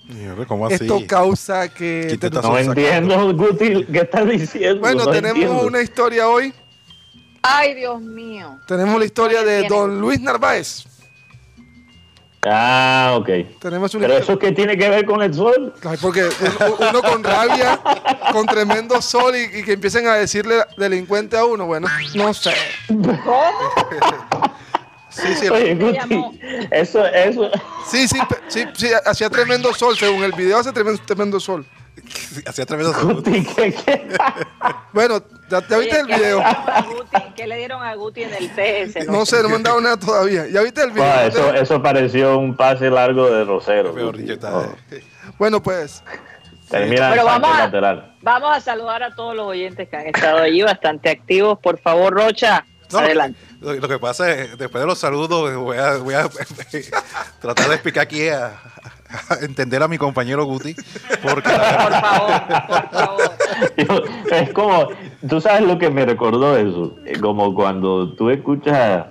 ¿Cómo 0.48 0.68
así? 0.68 0.76
esto 0.76 1.00
causa 1.08 1.68
que. 1.74 2.06
¿Quién 2.08 2.20
te 2.20 2.30
No 2.30 2.58
entiendo, 2.58 3.34
Guti, 3.36 3.86
¿qué 3.86 4.00
estás 4.02 4.30
diciendo? 4.30 4.82
Bueno, 4.82 5.06
No 5.06 5.12
tenemos 5.12 5.42
entiendo. 5.42 5.66
una 5.68 5.82
historia 5.82 6.28
hoy. 6.28 6.54
Ay, 7.44 7.74
Dios 7.74 8.00
mío. 8.00 8.60
Tenemos 8.68 9.00
la 9.00 9.06
historia 9.06 9.42
de. 9.44 9.68
Don 9.68 10.00
Luis 10.00 10.20
Narváez. 10.22 10.86
Ah, 12.44 13.16
ok. 13.20 13.30
Tenemos 13.60 13.94
una 13.94 14.08
Pero 14.08 14.20
eso 14.20 14.40
qué 14.40 14.52
tiene 14.52 14.76
que 14.78 14.90
ver 14.90 15.06
con 15.06 15.22
el 15.22 15.34
sol. 15.34 15.74
Ay, 15.84 15.98
porque 16.02 16.28
uno, 16.80 17.02
con 17.04 17.24
rabia, 17.24 17.80
con 18.32 18.46
tremendo 18.48 19.00
sol 19.02 19.36
y, 19.36 19.60
y 19.60 19.64
que 19.64 19.74
empiecen 19.74 20.08
a 20.08 20.16
decirle 20.16 20.56
delincuente 20.76 21.38
a 21.38 21.46
uno, 21.46 21.66
bueno, 21.68 21.88
no 22.16 22.34
sé. 22.34 22.52
Sí, 25.10 25.36
sí, 25.36 25.50
Oye, 25.50 25.76
Me 25.76 25.86
Guti, 25.86 25.98
llamó. 26.00 26.34
eso, 26.72 27.06
eso. 27.06 27.52
Sí, 27.90 28.08
sí, 28.08 28.18
sí, 28.48 28.66
sí, 28.74 28.88
hacía 29.06 29.30
tremendo 29.30 29.74
sol, 29.74 29.96
según 29.98 30.24
el 30.24 30.32
video 30.32 30.58
hace 30.58 30.72
tremendo, 30.72 31.02
tremendo 31.06 31.40
sol. 31.40 31.66
Hacía 32.46 32.66
tremendo 32.66 32.94
sol. 32.94 33.16
Guti, 33.16 33.46
¿qué, 33.46 33.74
qué? 33.74 34.08
Bueno, 34.94 35.22
¿ya, 35.50 35.66
ya 35.68 35.78
viste 35.78 36.00
el 36.00 36.06
Oye, 36.06 36.14
¿qué 36.16 36.18
le 36.18 36.24
video? 36.24 36.44
Guti? 36.90 37.34
¿Qué 37.36 37.48
le 37.48 37.58
dieron 37.58 37.82
a 37.82 37.96
Guti 37.96 38.24
en 38.24 38.34
el 38.34 38.50
PS? 38.50 39.08
No 39.08 39.26
sé, 39.26 39.42
no 39.42 39.50
me 39.50 39.56
han 39.56 39.64
dado 39.64 39.80
nada 39.80 39.98
todavía. 39.98 40.48
¿Ya 40.48 40.62
viste 40.62 40.84
el 40.84 40.92
video? 40.92 41.06
Wow, 41.06 41.28
eso, 41.28 41.54
eso 41.54 41.82
pareció 41.82 42.38
un 42.38 42.56
pase 42.58 42.90
largo 42.90 43.30
de 43.30 43.46
Rosero. 43.46 43.94
Oh, 43.96 44.76
Bueno, 45.38 45.64
pues, 45.64 46.04
Termina 46.70 47.10
Pero 47.12 47.26
vamos 47.26 47.54
a, 47.54 47.60
lateral. 47.66 48.16
vamos 48.22 48.56
a 48.56 48.62
saludar 48.62 49.04
a 49.04 49.14
todos 49.14 49.36
los 49.36 49.46
oyentes 49.46 49.90
que 49.90 49.96
han 49.98 50.08
estado 50.08 50.38
allí 50.40 50.62
bastante 50.62 51.10
activos. 51.10 51.60
Por 51.60 51.78
favor, 51.80 52.14
Rocha, 52.14 52.66
No, 52.92 53.00
adelante. 53.00 53.38
Lo, 53.60 53.74
lo 53.74 53.88
que 53.90 54.00
pasa 54.00 54.32
es, 54.32 54.58
después 54.58 54.82
de 54.82 54.88
los 54.88 54.98
saludos, 54.98 55.54
voy 55.56 55.78
a, 55.78 55.98
voy 55.98 56.14
a 56.16 56.30
tratar 57.42 57.68
de 57.68 57.74
explicar 57.76 58.04
aquí 58.04 58.28
a 58.30 58.54
entender 59.42 59.84
a 59.84 59.88
mi 59.88 59.98
compañero 59.98 60.46
Guti, 60.46 60.76
porque 61.22 61.50
Por 61.50 61.92
favor, 61.92 62.32
por 62.68 62.90
favor. 62.90 64.04
es 64.32 64.50
como, 64.54 64.88
tú 65.28 65.42
sabes 65.42 65.62
lo 65.68 65.78
que 65.78 65.90
me 65.90 66.06
recordó 66.06 66.58
eso, 66.58 66.96
Eh, 67.06 67.20
como 67.20 67.54
cuando 67.54 68.14
tú 68.14 68.30
escuchas 68.30 69.06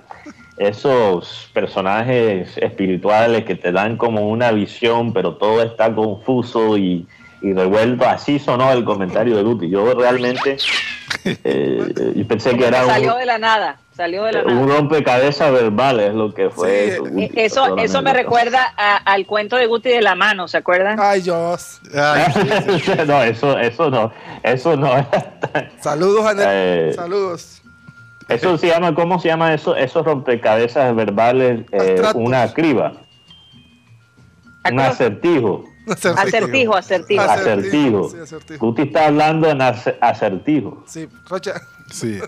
esos 0.57 1.49
personajes 1.53 2.55
espirituales 2.57 3.45
que 3.45 3.55
te 3.55 3.71
dan 3.71 3.97
como 3.97 4.27
una 4.29 4.51
visión, 4.51 5.11
pero 5.13 5.35
todo 5.35 5.63
está 5.63 5.93
confuso 5.93 6.77
y, 6.77 7.07
y 7.41 7.53
revuelto. 7.53 8.07
Así 8.07 8.37
sonó 8.37 8.71
el 8.71 8.83
comentario 8.83 9.35
de 9.37 9.43
Guti. 9.43 9.69
Yo 9.69 9.93
realmente 9.95 10.57
eh, 11.25 12.13
yo 12.15 12.27
pensé 12.27 12.55
que 12.57 12.67
era 12.67 12.85
salió 12.85 13.13
un, 13.13 13.19
de 13.19 13.25
la 13.25 13.37
nada, 13.39 13.79
salió 14.01 14.23
de 14.23 14.31
la 14.33 14.43
un 14.43 14.67
rompecabezas 14.67 15.51
verbal, 15.51 15.99
es 15.99 16.13
lo 16.15 16.33
que 16.33 16.49
fue 16.49 16.69
Sí, 16.69 16.89
eso. 16.91 17.05
eh, 17.05 17.09
Guti, 17.09 17.23
Eh, 17.23 17.31
Eso, 17.45 17.61
perdóname, 17.61 17.83
eso 17.83 18.01
me 18.01 18.13
recuerda 18.13 18.73
a- 18.75 18.97
al 18.97 19.25
cuento 19.27 19.57
de 19.57 19.67
Guti 19.67 19.89
de 19.89 20.01
la 20.01 20.15
mano, 20.15 20.47
¿se 20.47 20.57
acuerdan? 20.57 20.97
ay 20.99 21.21
Dios. 21.21 21.79
Ay, 21.93 22.33
no, 23.07 23.21
eso, 23.23 23.57
eso 23.59 23.89
no, 23.91 24.11
eso 24.41 24.75
no. 24.75 24.89
Saludos, 25.79 26.25
Anel. 26.25 26.47
Eh, 26.49 26.93
Saludos. 26.95 27.61
Eso 28.27 28.57
se 28.57 28.67
llama, 28.67 28.95
¿cómo 28.95 29.19
se 29.19 29.27
llama 29.27 29.53
eso? 29.53 29.75
Esos 29.75 30.03
rompecabezas 30.05 30.95
verbales, 30.95 31.65
eh, 31.71 32.01
una 32.15 32.51
criba, 32.53 32.93
un 34.71 34.79
acertijo, 34.79 35.65
Acertijo, 35.87 36.75
acertijo. 36.75 37.21
Acertijo, 37.21 37.21
acertijo. 37.21 38.09
sí, 38.11 38.17
acertijo. 38.19 38.65
Guti 38.65 38.81
está 38.83 39.07
hablando 39.07 39.49
en 39.49 39.61
ace- 39.61 39.97
acertijo. 40.01 40.83
Sí, 40.87 41.07
Rocha. 41.27 41.61
sí. 41.91 42.19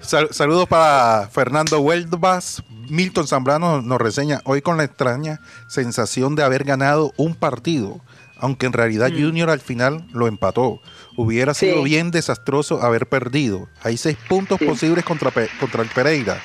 Sal- 0.00 0.28
saludos 0.32 0.68
para 0.68 1.28
Fernando 1.32 1.80
Huelvas. 1.80 2.62
Milton 2.88 3.26
Zambrano 3.28 3.82
nos 3.82 4.00
reseña 4.00 4.40
hoy 4.44 4.62
con 4.62 4.76
la 4.76 4.84
extraña 4.84 5.40
sensación 5.68 6.34
de 6.34 6.42
haber 6.42 6.64
ganado 6.64 7.12
un 7.16 7.34
partido, 7.36 8.00
aunque 8.36 8.66
en 8.66 8.72
realidad 8.72 9.10
Junior 9.10 9.48
al 9.50 9.60
final 9.60 10.04
lo 10.12 10.26
empató. 10.26 10.80
Hubiera 11.16 11.54
Sí. 11.54 11.66
sido 11.70 11.82
bien 11.84 12.10
desastroso 12.10 12.82
haber 12.82 13.06
perdido. 13.06 13.68
Hay 13.82 13.96
seis 13.96 14.16
puntos 14.28 14.58
Sí. 14.58 14.64
posibles 14.66 15.04
contra, 15.04 15.30
Pe- 15.30 15.48
contra 15.60 15.82
el 15.82 15.88
Pereira. 15.88 16.40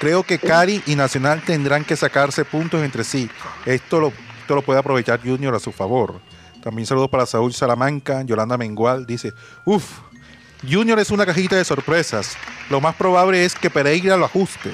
Creo 0.00 0.24
que 0.24 0.38
Cari 0.40 0.82
y 0.86 0.96
Nacional 0.96 1.42
tendrán 1.46 1.84
que 1.84 1.94
sacarse 1.96 2.44
puntos 2.44 2.82
entre 2.82 3.04
sí. 3.04 3.30
Esto 3.64 4.00
lo, 4.00 4.12
esto 4.44 4.54
lo 4.54 4.60
puede 4.62 4.78
aprovechar 4.78 5.22
Junior 5.22 5.54
a 5.54 5.58
su 5.58 5.72
favor. 5.72 6.20
También 6.62 6.84
saludos 6.84 7.08
para 7.08 7.24
Saúl 7.24 7.54
Salamanca. 7.54 8.20
Yolanda 8.24 8.58
Mengual 8.58 9.06
dice, 9.06 9.32
uff, 9.64 10.00
Junior 10.70 10.98
es 10.98 11.10
una 11.10 11.24
cajita 11.24 11.56
de 11.56 11.64
sorpresas. 11.64 12.36
Lo 12.68 12.78
más 12.78 12.94
probable 12.94 13.42
es 13.46 13.54
que 13.54 13.70
Pereira 13.70 14.18
lo 14.18 14.26
ajuste. 14.26 14.70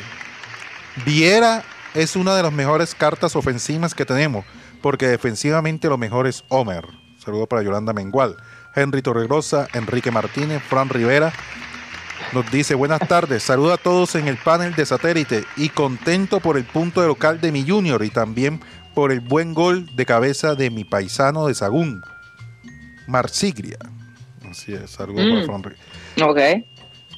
Viera 1.07 1.63
es 1.95 2.17
una 2.17 2.35
de 2.35 2.43
las 2.43 2.53
mejores 2.53 2.97
cartas 2.97 3.37
ofensivas 3.37 3.95
que 3.95 4.05
tenemos, 4.05 4.45
porque 4.83 5.07
defensivamente 5.07 5.89
lo 5.89 5.99
mejor 5.99 6.27
es 6.27 6.43
Homer. 6.49 6.85
Saludos 7.25 7.47
para 7.47 7.63
Yolanda 7.63 7.93
Mengual. 7.93 8.37
Henry 8.75 9.03
Torregrosa, 9.03 9.69
Enrique 9.73 10.11
Martínez, 10.11 10.65
Fran 10.65 10.89
Rivera. 10.89 11.33
Nos 12.33 12.51
dice, 12.51 12.75
buenas 12.75 13.07
tardes, 13.07 13.45
saludo 13.45 13.73
a 13.73 13.77
todos 13.77 14.17
en 14.17 14.27
el 14.27 14.37
panel 14.37 14.75
de 14.75 14.85
satélite 14.85 15.45
y 15.57 15.69
contento 15.69 16.41
por 16.41 16.57
el 16.57 16.65
punto 16.65 17.01
de 17.01 17.07
local 17.07 17.41
de 17.41 17.53
mi 17.53 17.65
junior 17.69 18.05
y 18.05 18.11
también 18.11 18.61
por 18.95 19.13
el 19.13 19.21
buen 19.21 19.55
gol 19.55 19.87
de 19.97 20.07
cabeza 20.07 20.55
de 20.55 20.71
mi 20.71 20.85
paisano 20.85 21.47
de 21.47 21.55
Sagún, 21.55 22.03
Marsigria. 23.07 23.79
Así 24.51 24.73
es, 24.73 24.91
saludos 24.91 25.25
Mm. 25.25 25.47
para. 25.47 25.77
Ok. 26.23 26.39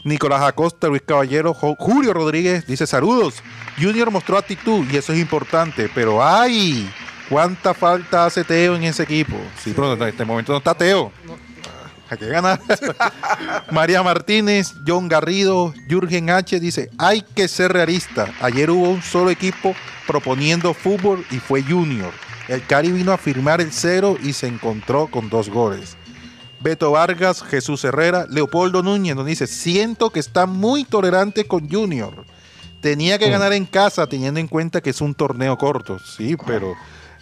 Nicolás 0.04 0.42
Acosta, 0.42 0.88
Luis 0.88 1.02
Caballero, 1.02 1.54
Jo- 1.54 1.76
Julio 1.78 2.12
Rodríguez 2.12 2.66
dice 2.66 2.86
saludos. 2.86 3.42
Junior 3.80 4.10
mostró 4.10 4.36
actitud 4.36 4.84
y 4.90 4.96
eso 4.96 5.12
es 5.12 5.18
importante, 5.20 5.88
pero 5.94 6.24
¡ay! 6.24 6.90
¿Cuánta 7.28 7.72
falta 7.72 8.26
hace 8.26 8.44
Teo 8.44 8.74
en 8.76 8.82
ese 8.82 9.04
equipo? 9.04 9.36
Sí, 9.62 9.72
pero 9.74 9.92
en 9.94 10.02
este 10.02 10.24
momento 10.24 10.52
no 10.52 10.58
está 10.58 10.74
Teo. 10.74 11.12
Hay 12.12 12.18
que 12.18 12.28
ganar. 12.28 12.60
María 13.70 14.02
Martínez, 14.02 14.74
John 14.86 15.08
Garrido, 15.08 15.72
Jürgen 15.88 16.28
H. 16.28 16.60
dice, 16.60 16.90
hay 16.98 17.22
que 17.22 17.48
ser 17.48 17.72
realista. 17.72 18.26
Ayer 18.42 18.70
hubo 18.70 18.90
un 18.90 19.00
solo 19.02 19.30
equipo 19.30 19.74
proponiendo 20.06 20.74
fútbol 20.74 21.24
y 21.30 21.36
fue 21.38 21.62
Junior. 21.62 22.12
El 22.48 22.66
Cari 22.66 22.92
vino 22.92 23.12
a 23.12 23.18
firmar 23.18 23.62
el 23.62 23.72
cero 23.72 24.18
y 24.22 24.34
se 24.34 24.46
encontró 24.46 25.06
con 25.06 25.30
dos 25.30 25.48
goles. 25.48 25.96
Beto 26.60 26.90
Vargas, 26.90 27.42
Jesús 27.42 27.82
Herrera, 27.84 28.26
Leopoldo 28.28 28.82
Núñez 28.82 29.16
nos 29.16 29.24
dice, 29.24 29.46
siento 29.46 30.10
que 30.10 30.20
está 30.20 30.44
muy 30.46 30.84
tolerante 30.84 31.46
con 31.46 31.68
Junior. 31.70 32.26
Tenía 32.82 33.18
que 33.18 33.30
ganar 33.30 33.54
en 33.54 33.64
casa 33.64 34.06
teniendo 34.06 34.38
en 34.38 34.48
cuenta 34.48 34.82
que 34.82 34.90
es 34.90 35.00
un 35.00 35.14
torneo 35.14 35.56
corto. 35.56 35.98
Sí, 35.98 36.36
pero 36.46 36.74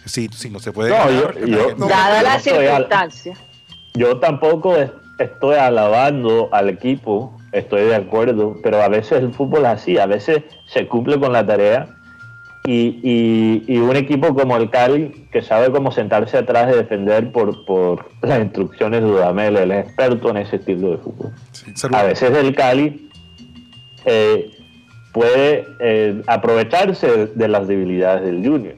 si, 0.05 0.27
si 0.35 0.49
no 0.49 0.59
se 0.59 0.73
puede 0.73 0.89
No, 0.89 0.97
ganar, 0.97 1.39
yo- 1.39 1.45
yo- 1.47 1.75
No, 1.77 1.87
Dada 1.87 2.21
la 2.23 2.39
circunstancia. 2.41 3.37
Yo 3.93 4.19
tampoco 4.19 4.75
es- 4.77 4.91
estoy 5.19 5.55
alabando 5.55 6.49
al 6.51 6.69
equipo, 6.69 7.37
estoy 7.51 7.81
de 7.83 7.95
acuerdo, 7.95 8.57
pero 8.63 8.81
a 8.81 8.87
veces 8.87 9.21
el 9.21 9.33
fútbol 9.33 9.61
es 9.61 9.67
así, 9.67 9.97
a 9.97 10.05
veces 10.05 10.43
se 10.67 10.87
cumple 10.87 11.19
con 11.19 11.33
la 11.33 11.45
tarea 11.45 11.87
y, 12.65 12.99
y- 13.03 13.63
y 13.67 13.77
un 13.79 13.95
equipo 13.95 14.33
como 14.33 14.55
el 14.57 14.69
Cali, 14.69 15.27
que 15.31 15.41
sabe 15.41 15.71
cómo 15.71 15.91
sentarse 15.91 16.37
atrás 16.37 16.71
y 16.73 16.77
defender 16.77 17.31
por, 17.31 17.65
por 17.65 18.05
las 18.21 18.39
instrucciones 18.39 19.01
de 19.01 19.07
Dudamel, 19.07 19.57
es 19.71 19.85
experto 19.85 20.29
en 20.29 20.37
ese 20.37 20.55
estilo 20.57 20.91
de 20.91 20.97
fútbol. 20.97 21.31
Sí. 21.51 21.71
A 21.91 22.03
veces 22.03 22.31
el 22.37 22.55
Cali 22.55 23.09
eh, 24.05 24.51
puede 25.13 25.65
eh, 25.79 26.21
aprovecharse 26.27 27.27
de 27.27 27.47
las 27.47 27.67
debilidades 27.67 28.23
del 28.23 28.37
Junior. 28.47 28.75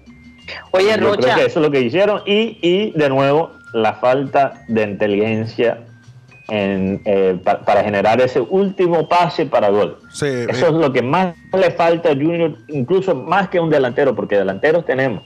Oye, 0.72 0.88
Yo 0.90 0.96
creo 0.98 1.14
Rocha, 1.16 1.36
que 1.36 1.46
eso 1.46 1.60
es 1.60 1.66
lo 1.66 1.72
que 1.72 1.82
hicieron 1.82 2.22
y, 2.26 2.58
y 2.62 2.92
de 2.92 3.10
nuevo 3.10 3.52
la 3.74 3.94
falta 3.94 4.64
de 4.68 4.84
inteligencia 4.84 5.80
en, 6.50 7.02
eh, 7.06 7.38
pa- 7.44 7.60
para 7.62 7.84
generar 7.84 8.20
ese 8.22 8.40
último 8.42 9.08
pase 9.08 9.46
para 9.46 9.70
gol. 9.70 9.98
Sí, 10.12 10.26
Eso 10.28 10.66
eh, 10.68 10.70
es 10.70 10.74
lo 10.74 10.92
que 10.94 11.02
más 11.02 11.36
le 11.54 11.72
falta 11.72 12.10
a 12.10 12.14
Junior, 12.16 12.56
incluso 12.68 13.16
más 13.16 13.50
que 13.50 13.60
un 13.60 13.70
delantero, 13.70 14.14
porque 14.16 14.38
delanteros 14.38 14.86
tenemos, 14.86 15.24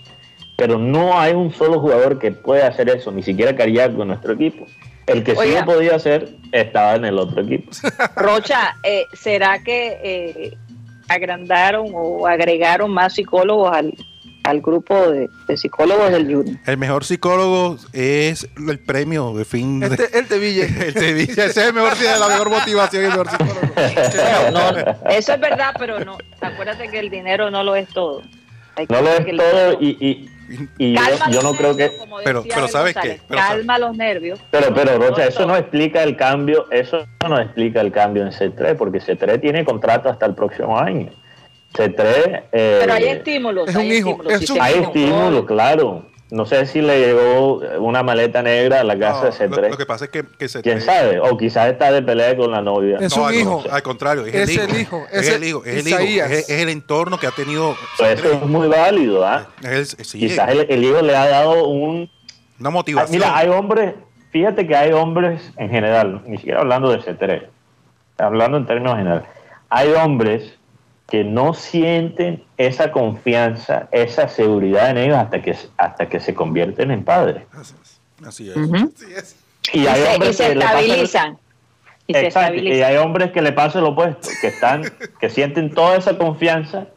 pero 0.57 0.77
no 0.77 1.19
hay 1.19 1.33
un 1.33 1.51
solo 1.53 1.79
jugador 1.79 2.19
que 2.19 2.31
pueda 2.31 2.67
hacer 2.67 2.89
eso, 2.89 3.11
ni 3.11 3.23
siquiera 3.23 3.55
Cariaco 3.55 4.01
en 4.03 4.09
nuestro 4.09 4.33
equipo. 4.33 4.65
El 5.07 5.23
que 5.23 5.35
sí 5.35 5.51
lo 5.57 5.65
podía 5.65 5.95
hacer 5.95 6.29
estaba 6.51 6.95
en 6.95 7.05
el 7.05 7.17
otro 7.17 7.41
equipo. 7.41 7.71
Rocha, 8.15 8.75
eh, 8.83 9.05
¿será 9.13 9.59
que 9.63 9.97
eh, 10.03 10.57
agrandaron 11.07 11.87
o 11.93 12.27
agregaron 12.27 12.91
más 12.91 13.13
psicólogos 13.15 13.71
al, 13.75 13.93
al 14.47 14.61
grupo 14.61 15.11
de, 15.11 15.29
de 15.47 15.57
psicólogos 15.57 16.09
del 16.09 16.23
Junior? 16.33 16.57
el 16.65 16.77
mejor 16.77 17.03
psicólogo 17.03 17.77
es 17.91 18.47
el 18.57 18.79
premio 18.79 19.33
de 19.33 19.43
fin 19.43 19.81
de, 19.81 20.09
el 20.13 20.27
Teville. 20.27 20.63
el 20.87 20.93
Sevilla. 20.93 21.45
Ese 21.45 21.61
es 21.61 21.67
el 21.67 21.73
mejor, 21.73 21.91
la 22.01 22.27
mejor 22.29 22.49
motivación 22.49 23.03
y 23.03 23.05
el 23.05 23.11
mejor 23.11 23.29
psicólogo. 23.29 23.57
No, 24.53 25.09
eso 25.11 25.33
es 25.33 25.39
verdad, 25.39 25.75
pero 25.77 26.03
no. 26.03 26.17
Acuérdate 26.41 26.87
que 26.89 26.99
el 26.99 27.09
dinero 27.09 27.51
no 27.51 27.63
lo 27.63 27.75
es 27.75 27.89
todo. 27.89 28.21
Hay 28.75 28.87
que 28.87 28.93
No 28.93 29.01
lo 29.01 29.09
ver 29.09 29.21
es 29.21 29.27
el 29.27 29.37
todo 29.37 29.77
y, 29.81 29.97
y, 29.99 30.29
y 30.77 30.95
yo, 31.31 31.41
no 31.43 31.53
creo 31.53 31.75
que... 31.75 31.91
Pero- 32.23 32.43
¿sabes 32.69 32.95
qué? 32.95 33.19
Pero 33.27 33.41
calma 33.41 33.77
los 33.77 33.97
nervios. 33.97 34.39
Pero, 34.49 34.73
pero, 34.73 34.97
Rocha, 34.97 35.27
eso 35.27 35.45
no 35.45 35.55
explica 35.57 36.03
el 36.03 36.15
cambio, 36.15 36.67
eso 36.71 37.05
no 37.27 37.39
explica 37.39 37.81
el 37.81 37.91
cambio 37.91 38.23
en 38.23 38.31
C3, 38.31 38.75
porque 38.77 38.99
C3 38.99 39.41
tiene 39.41 39.65
contrato 39.65 40.09
hasta 40.09 40.25
el 40.25 40.35
próximo 40.35 40.79
año. 40.79 41.11
C3... 41.77 42.43
eh, 42.51 42.77
Pero 42.81 42.93
hay 42.93 43.03
estímulos. 43.05 43.69
es 43.69 43.75
un 43.75 43.81
hay 43.81 43.93
hijo, 43.93 44.09
estímulos. 44.11 44.33
es 44.41 44.47
Si 44.47 44.53
un 44.53 44.61
Hay 44.61 44.73
hijo. 44.73 44.89
equivocó, 44.89 44.99
estímulos, 45.15 45.45
claro. 45.45 46.05
No 46.29 46.45
sé 46.45 46.65
si 46.65 46.81
le 46.81 46.99
llegó 46.99 47.61
una 47.79 48.03
maleta 48.03 48.41
negra 48.41 48.81
a 48.81 48.83
la 48.83 48.99
casa 48.99 49.19
No, 49.19 49.25
de 49.27 49.31
C3. 49.31 49.61
lo, 49.61 49.69
lo 49.69 49.77
que 49.77 49.85
pasa 49.85 50.05
es 50.05 50.11
que, 50.11 50.25
que 50.37 50.49
se 50.49 50.61
¿Quién 50.61 50.81
sabe? 50.81 51.21
O 51.21 51.37
quizás 51.37 51.69
está 51.71 51.89
de 51.89 52.01
pelea 52.01 52.35
con 52.35 52.51
la 52.51 52.61
novia. 52.61 52.97
Es 52.99 53.15
No, 53.15 53.23
un 53.27 53.33
hijo. 53.33 53.63
Al 53.71 53.81
contrario, 53.81 54.25
es, 54.25 54.35
Es 54.35 54.49
el 54.49 54.51
hijo. 54.51 54.63
el 54.75 54.81
hijo, 54.81 55.05
Es 55.09 55.29
el 55.29 55.43
hijo. 55.45 55.63
Es 55.65 55.75
el 55.77 55.87
hijo. 55.87 55.99
Isaías. 56.01 56.31
Es, 56.31 56.49
es 56.49 56.61
el 56.61 56.67
entorno 56.67 57.17
que 57.17 57.27
ha 57.27 57.31
tenido. 57.31 57.77
Pues 57.97 58.19
eso 58.19 58.33
es 58.33 58.41
muy 58.41 58.67
válido, 58.67 59.25
¿ah? 59.25 59.47
Sí, 60.03 60.19
Quizás 60.19 60.49
el, 60.49 60.65
el 60.69 60.83
hijo 60.83 61.01
le 61.01 61.15
ha 61.15 61.29
dado 61.29 61.65
un... 61.69 62.09
una 62.59 62.69
Ah, 62.69 62.71
motivación. 62.71 63.19
Mira, 63.21 63.37
hay 63.37 63.47
hombres, 63.47 63.93
fíjate 64.31 64.67
que 64.67 64.75
hay 64.75 64.91
hombres 64.91 65.53
en 65.55 65.69
general, 65.69 66.23
ni 66.25 66.35
siquiera 66.39 66.59
hablando 66.59 66.91
de 66.91 66.99
C3, 66.99 67.43
hablando 68.17 68.57
en 68.57 68.65
términos 68.65 68.97
generales, 68.97 69.23
hay 69.69 69.93
hombres 69.93 70.56
que 71.09 71.23
no 71.23 71.53
sienten 71.53 72.43
esa 72.57 72.91
confianza, 72.91 73.87
esa 73.91 74.27
seguridad 74.27 74.89
en 74.91 74.97
ellos 74.97 75.17
hasta 75.17 75.41
que, 75.41 75.55
hasta 75.77 76.09
que 76.09 76.19
se 76.19 76.33
convierten 76.33 76.91
en 76.91 77.03
padres. 77.03 77.43
Así 77.53 77.73
es. 77.81 78.01
Así 78.27 78.49
es. 78.49 78.57
Ujú. 78.57 78.91
Así 78.95 79.13
es. 79.15 79.35
Y 79.73 79.79
Y 79.81 79.87
hay 79.87 80.01
se, 80.01 80.11
y 80.11 80.13
hombres 80.15 80.37
se 80.37 80.43
que 80.49 80.55
le 80.55 80.61
pasa- 80.65 80.79
estabilizan. 80.79 81.37
Y 82.09 82.13
se 82.13 82.25
Exacto, 82.25 82.55
y 82.55 82.81
hay 82.81 82.95
hombres 82.97 83.31
que 83.31 83.41
le 83.41 83.51
pasa 83.51 83.81
lo 83.81 83.89
opuesto, 83.89 84.29
que 84.41 84.47
están, 84.47 84.81
que 85.19 85.29
sienten 85.29 85.73
toda 85.73 85.97
esa 85.97 86.17
confianza 86.17 86.87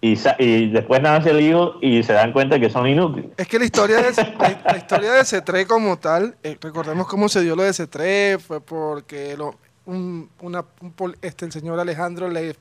y, 0.00 0.14
y 0.38 0.68
después 0.70 1.00
nace 1.02 1.30
el 1.30 1.40
hijo 1.40 1.76
y 1.80 2.02
se 2.02 2.12
dan 2.12 2.32
cuenta 2.32 2.60
que 2.60 2.68
son 2.70 2.86
inútiles. 2.86 3.30
Es 3.38 3.48
que 3.48 3.58
la 3.58 3.64
historia 3.64 3.96
de, 3.96 4.12
la, 4.12 4.60
la 4.64 4.76
historia 4.76 5.12
de 5.12 5.20
C3 5.22 5.66
como 5.66 5.96
tal, 5.98 6.36
eh, 6.42 6.56
recordemos 6.60 7.06
cómo 7.06 7.28
se 7.30 7.40
dio 7.40 7.56
lo 7.56 7.62
de 7.64 7.70
C3, 7.70 8.38
fue 8.38 8.60
porque 8.60 9.36
lo- 9.36 9.56
un, 9.86 10.28
una- 10.40 10.64
un 10.82 10.94
este, 11.22 11.46
el 11.46 11.52
señor 11.52 11.80
Alejandro 11.80 12.28
le, 12.28 12.54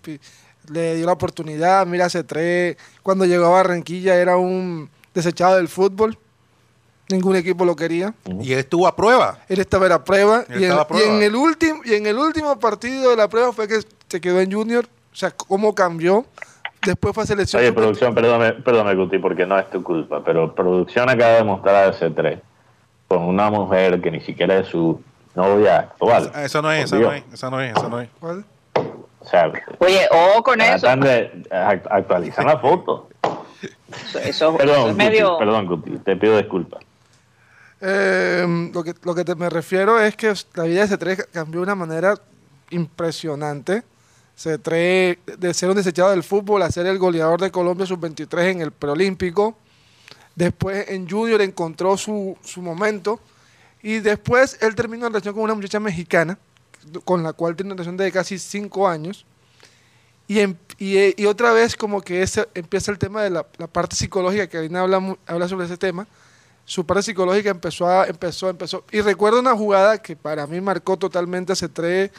le 0.72 0.96
dio 0.96 1.06
la 1.06 1.14
oportunidad, 1.14 1.86
mira 1.86 2.08
C3, 2.08 2.78
cuando 3.04 3.26
llegó 3.26 3.46
a 3.46 3.50
Barranquilla 3.50 4.16
era 4.16 4.38
un 4.38 4.90
desechado 5.14 5.56
del 5.58 5.68
fútbol, 5.68 6.18
ningún 7.10 7.36
equipo 7.36 7.64
lo 7.66 7.76
quería, 7.76 8.14
Y 8.42 8.54
él 8.54 8.60
estuvo 8.60 8.88
a 8.88 8.96
prueba. 8.96 9.40
él 9.48 9.60
estaba 9.60 9.86
en 9.86 9.92
la 9.92 10.04
prueba, 10.04 10.44
Él 10.50 10.62
y 10.62 10.66
en, 10.66 10.72
a 10.74 10.86
prueba. 10.88 11.06
y 11.06 11.10
en 11.10 11.24
el 11.24 11.36
último 11.36 11.82
y 11.86 11.94
en 11.94 12.06
el 12.06 12.18
último 12.18 12.60
partido 12.60 13.12
de 13.12 13.16
la 13.16 13.28
prueba 13.28 13.54
fue 13.54 13.68
que 13.68 13.80
se 14.10 14.22
quedó 14.22 14.40
en 14.42 14.52
Junior, 14.52 14.86
o 15.12 15.16
sea, 15.16 15.32
cómo 15.32 15.74
cambió, 15.74 16.26
después 16.86 17.14
fue 17.14 17.24
a 17.24 17.28
selección. 17.28 17.62
Oye, 17.62 17.72
producción, 17.74 18.14
perdóname, 18.14 18.54
perdóname, 18.62 18.96
Guti, 18.96 19.20
porque 19.20 19.46
no 19.46 19.58
es 19.58 19.70
tu 19.70 19.82
culpa, 19.84 20.22
pero 20.24 20.54
producción 20.54 21.10
acaba 21.10 21.34
de 21.36 21.44
mostrar 21.44 21.76
a 21.90 21.94
C3 21.94 22.40
con 23.08 23.24
una 23.24 23.50
mujer 23.50 24.02
que 24.02 24.12
ni 24.12 24.20
siquiera 24.22 24.60
es 24.60 24.68
su 24.68 25.02
novia 25.34 25.78
actual. 25.80 26.32
Esa 26.36 26.62
no 26.62 26.72
es, 26.72 26.86
esa 26.86 26.98
no 27.00 27.14
es, 27.14 27.24
esa 27.32 27.50
no 27.50 27.62
es, 27.62 27.72
esa 27.78 27.88
no 27.90 28.02
es. 28.02 28.10
¿Cuál? 28.20 28.44
O 29.28 29.30
sea, 29.30 29.52
Oye, 29.80 30.08
ojo 30.10 30.42
con 30.44 30.62
eso. 30.62 30.88
de 30.88 31.44
act- 31.52 31.88
actualizar 31.92 32.46
la 32.46 32.58
foto. 32.60 33.10
Eso, 33.22 34.20
eso- 34.20 34.26
eso 34.30 34.58
Perdón, 34.58 34.76
es 34.78 34.84
Guti, 34.94 34.96
medio. 34.96 35.38
perdón, 35.38 35.66
Guti, 35.68 35.92
te 36.00 36.16
pido 36.16 36.38
disculpas. 36.38 36.82
Eh, 37.82 38.70
lo 38.74 38.84
que, 38.84 38.94
lo 39.04 39.14
que 39.14 39.26
te- 39.26 39.36
me 39.36 39.50
refiero 39.50 40.00
es 40.00 40.16
que 40.16 40.34
la 40.56 40.64
vida 40.64 40.86
de 40.86 40.98
C3 40.98 41.26
cambió 41.32 41.60
de 41.60 41.64
una 41.66 41.76
manera 41.76 42.16
impresionante. 42.70 43.84
C3, 44.38 45.18
de 45.38 45.54
ser 45.54 45.70
un 45.70 45.76
desechado 45.76 46.12
del 46.12 46.24
fútbol 46.24 46.62
a 46.62 46.72
ser 46.72 46.86
el 46.86 46.98
goleador 46.98 47.42
de 47.42 47.52
Colombia 47.52 47.86
sub-23 47.86 48.52
en 48.52 48.62
el 48.62 48.72
preolímpico. 48.72 49.58
Después 50.36 50.90
en 50.90 51.10
Junior 51.10 51.42
encontró 51.42 51.98
su, 51.98 52.38
su 52.44 52.62
momento. 52.62 53.20
Y 53.82 54.00
después 54.00 54.58
él 54.62 54.76
terminó 54.76 55.08
en 55.08 55.14
relación 55.14 55.34
con 55.34 55.44
una 55.44 55.54
muchacha 55.56 55.80
mexicana, 55.80 56.38
con 57.04 57.24
la 57.24 57.34
cual 57.34 57.56
tiene 57.56 57.70
una 57.70 57.76
relación 57.76 57.98
de 57.98 58.12
casi 58.12 58.38
cinco 58.40 58.88
años. 58.88 59.26
Y, 60.28 60.40
em- 60.40 60.56
y, 60.78 60.98
eh, 60.98 61.14
y 61.18 61.26
otra 61.26 61.54
vez 61.54 61.76
como 61.76 62.02
que 62.02 62.22
ese, 62.22 62.48
empieza 62.54 62.92
el 62.92 63.00
tema 63.00 63.24
de 63.24 63.30
la, 63.30 63.46
la 63.58 63.68
parte 63.68 63.96
psicológica, 63.96 64.48
que 64.48 64.58
Karina 64.58 64.82
habla, 64.82 65.16
habla 65.26 65.48
sobre 65.48 65.66
ese 65.66 65.78
tema. 65.78 66.06
Su 66.66 66.86
parte 66.86 67.04
psicológica 67.04 67.50
empezó, 67.50 67.88
a, 67.88 68.08
empezó, 68.08 68.50
empezó. 68.50 68.84
Y 68.92 69.00
recuerdo 69.00 69.40
una 69.40 69.56
jugada 69.56 70.02
que 70.02 70.18
para 70.18 70.46
mí 70.48 70.60
marcó 70.60 70.98
totalmente 70.98 71.54
a 71.54 71.56
C3 71.56 72.12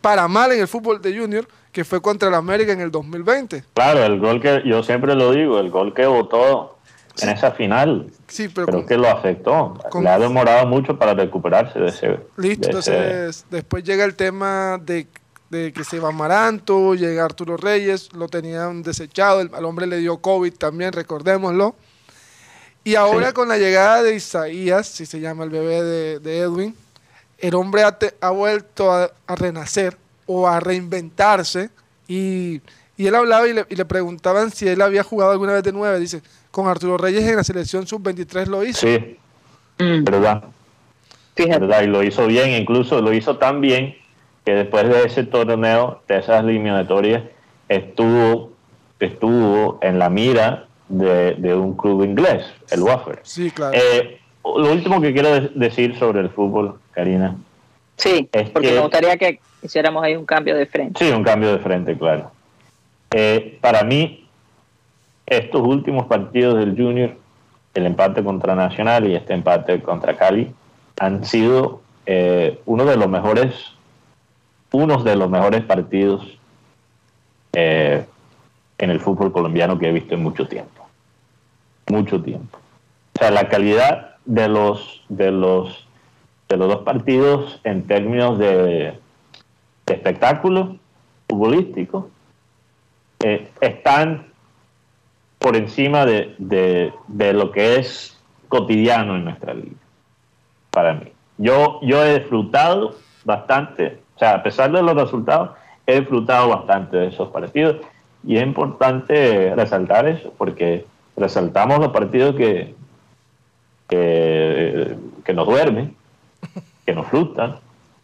para 0.00 0.28
mal 0.28 0.52
en 0.52 0.60
el 0.60 0.68
fútbol 0.68 1.02
de 1.02 1.18
Junior, 1.18 1.46
que 1.72 1.84
fue 1.84 2.00
contra 2.00 2.28
el 2.28 2.34
América 2.34 2.72
en 2.72 2.80
el 2.80 2.90
2020. 2.90 3.64
Claro, 3.74 4.04
el 4.04 4.20
gol 4.20 4.40
que 4.40 4.62
yo 4.64 4.82
siempre 4.82 5.14
lo 5.14 5.32
digo, 5.32 5.58
el 5.58 5.70
gol 5.70 5.92
que 5.92 6.06
votó 6.06 6.78
en 7.22 7.28
esa 7.30 7.52
final, 7.52 8.06
Sí, 8.28 8.48
pero 8.48 8.66
creo 8.66 8.78
con- 8.80 8.86
que 8.86 8.96
lo 8.96 9.08
afectó. 9.08 9.74
con- 9.90 10.04
Le 10.04 10.10
ha 10.10 10.18
demorado 10.18 10.66
mucho 10.66 10.98
para 10.98 11.14
recuperarse 11.14 11.78
de 11.78 11.88
ese. 11.88 12.18
Listo, 12.36 12.68
de 12.68 12.78
ese- 12.78 12.92
entonces 12.92 13.44
después 13.50 13.84
llega 13.84 14.04
el 14.04 14.14
tema 14.14 14.78
de, 14.82 15.06
de 15.50 15.72
que 15.72 15.82
se 15.84 15.98
va 15.98 16.10
Amaranto, 16.10 16.94
llega 16.94 17.24
Arturo 17.24 17.56
Reyes, 17.56 18.12
lo 18.12 18.28
tenían 18.28 18.82
desechado, 18.82 19.40
el- 19.40 19.54
al 19.54 19.64
hombre 19.64 19.86
le 19.86 19.96
dio 19.98 20.18
COVID 20.18 20.52
también, 20.54 20.92
recordémoslo. 20.92 21.74
Y 22.84 22.94
ahora 22.94 23.28
Sí. 23.28 23.32
con 23.34 23.48
la 23.48 23.58
llegada 23.58 24.02
de 24.02 24.14
Isaías, 24.14 24.86
si 24.86 25.04
se 25.06 25.20
llama 25.20 25.44
el 25.44 25.50
bebé 25.50 25.82
de, 25.82 26.18
de 26.20 26.38
Edwin, 26.38 26.74
el 27.38 27.54
hombre 27.54 27.82
ha, 27.82 27.98
te- 27.98 28.14
ha 28.20 28.30
vuelto 28.30 28.92
a, 28.92 29.10
a 29.26 29.34
renacer 29.34 29.96
o 30.26 30.46
a 30.48 30.60
reinventarse 30.60 31.70
y, 32.08 32.60
y 33.00 33.06
él 33.06 33.14
hablaba 33.14 33.46
y 33.48 33.52
le, 33.54 33.64
y 33.68 33.76
le 33.76 33.84
preguntaban 33.84 34.50
si 34.50 34.68
él 34.68 34.80
había 34.82 35.02
jugado 35.02 35.32
alguna 35.32 35.54
vez 35.54 35.62
de 35.62 35.72
nueve. 35.72 35.98
Dice, 35.98 36.20
con 36.50 36.68
Arturo 36.68 36.98
Reyes 36.98 37.24
en 37.26 37.36
la 37.36 37.44
selección 37.44 37.86
sub-23 37.86 38.46
lo 38.46 38.64
hizo. 38.64 38.86
Sí, 38.86 39.16
Mm, 39.78 40.04
verdad. 40.04 40.44
fíjate. 41.34 41.58
¿verdad? 41.60 41.82
Y 41.82 41.86
lo 41.86 42.02
hizo 42.02 42.26
bien, 42.26 42.50
incluso 42.50 43.00
lo 43.00 43.12
hizo 43.14 43.38
tan 43.38 43.62
bien 43.62 43.94
que 44.44 44.52
después 44.52 44.86
de 44.88 45.04
ese 45.04 45.24
torneo, 45.24 46.02
de 46.06 46.18
esas 46.18 46.40
eliminatorias, 46.44 47.22
estuvo, 47.70 48.52
estuvo 48.98 49.78
en 49.82 49.98
la 49.98 50.10
mira 50.10 50.66
de, 50.88 51.34
de 51.36 51.54
un 51.54 51.76
club 51.76 52.04
inglés, 52.04 52.44
el 52.70 52.82
Wafer. 52.82 53.20
Sí, 53.22 53.50
claro. 53.50 53.72
Eh, 53.74 54.18
lo 54.44 54.72
último 54.72 55.00
que 55.00 55.12
quiero 55.12 55.28
de- 55.40 55.50
decir 55.54 55.98
sobre 55.98 56.20
el 56.20 56.30
fútbol, 56.30 56.78
Karina, 56.92 57.36
Sí, 57.96 58.28
Es 58.32 58.48
porque 58.50 58.68
que- 58.68 58.74
me 58.74 58.80
gustaría 58.80 59.16
que 59.18 59.40
hiciéramos 59.62 60.02
ahí 60.02 60.16
un 60.16 60.24
cambio 60.26 60.56
de 60.56 60.64
frente. 60.66 61.04
sí, 61.04 61.10
un 61.12 61.22
cambio 61.22 61.52
de 61.52 61.58
frente, 61.58 61.96
claro. 61.96 62.30
Eh, 63.12 63.58
para 63.60 63.82
mí, 63.82 64.28
estos 65.26 65.62
últimos 65.62 66.06
partidos 66.06 66.58
del 66.58 66.76
Junior, 66.76 67.16
el 67.74 67.86
empate 67.86 68.22
contra 68.22 68.54
Nacional 68.54 69.08
y 69.08 69.14
este 69.14 69.34
empate 69.34 69.80
contra 69.82 70.16
Cali, 70.16 70.52
han 70.98 71.24
sido 71.24 71.82
eh, 72.06 72.60
uno 72.66 72.84
de 72.84 72.96
los 72.96 73.08
mejores, 73.08 73.54
unos 74.72 75.04
de 75.04 75.16
los 75.16 75.28
mejores 75.28 75.62
partidos 75.62 76.38
eh, 77.52 78.04
en 78.78 78.90
el 78.90 79.00
fútbol 79.00 79.32
colombiano 79.32 79.78
que 79.78 79.88
he 79.88 79.92
visto 79.92 80.14
en 80.14 80.22
mucho 80.22 80.46
tiempo. 80.46 80.86
Mucho 81.88 82.22
tiempo. 82.22 82.58
O 83.14 83.18
sea, 83.18 83.30
la 83.30 83.48
calidad 83.48 84.16
de 84.24 84.48
los 84.48 85.02
de 85.08 85.32
los 85.32 85.86
de 86.48 86.56
los 86.56 86.68
dos 86.68 86.82
partidos 86.82 87.60
en 87.64 87.86
términos 87.86 88.38
de, 88.38 88.94
de 89.86 89.94
espectáculo 89.94 90.76
futbolístico 91.28 92.10
eh, 93.24 93.48
están 93.60 94.26
por 95.38 95.56
encima 95.56 96.04
de, 96.06 96.34
de- 96.38 97.32
lo 97.32 97.50
que 97.50 97.76
es 97.76 98.18
cotidiano 98.48 99.16
en 99.16 99.24
nuestra 99.24 99.54
liga, 99.54 99.76
para 100.70 100.94
mí. 100.94 101.12
Yo, 101.38 101.78
yo 101.82 102.04
he 102.04 102.18
disfrutado 102.18 102.96
bastante, 103.24 103.98
o 104.16 104.18
sea, 104.18 104.34
a 104.36 104.42
pesar 104.42 104.70
de 104.72 104.82
los 104.82 104.94
resultados, 104.94 105.50
he 105.86 106.00
disfrutado 106.00 106.48
bastante 106.48 106.96
de 106.96 107.06
esos 107.08 107.28
partidos 107.30 107.76
y 108.26 108.36
es 108.36 108.42
importante 108.42 109.54
resaltar 109.54 110.06
eso 110.08 110.34
porque 110.36 110.84
resaltamos 111.16 111.78
los 111.78 111.88
partidos 111.92 112.36
que, 112.36 112.74
que, 113.88 114.96
que 115.24 115.32
nos 115.34 115.46
duermen, 115.46 115.96
que 116.84 116.94
nos 116.94 117.06
frustran. 117.08 117.56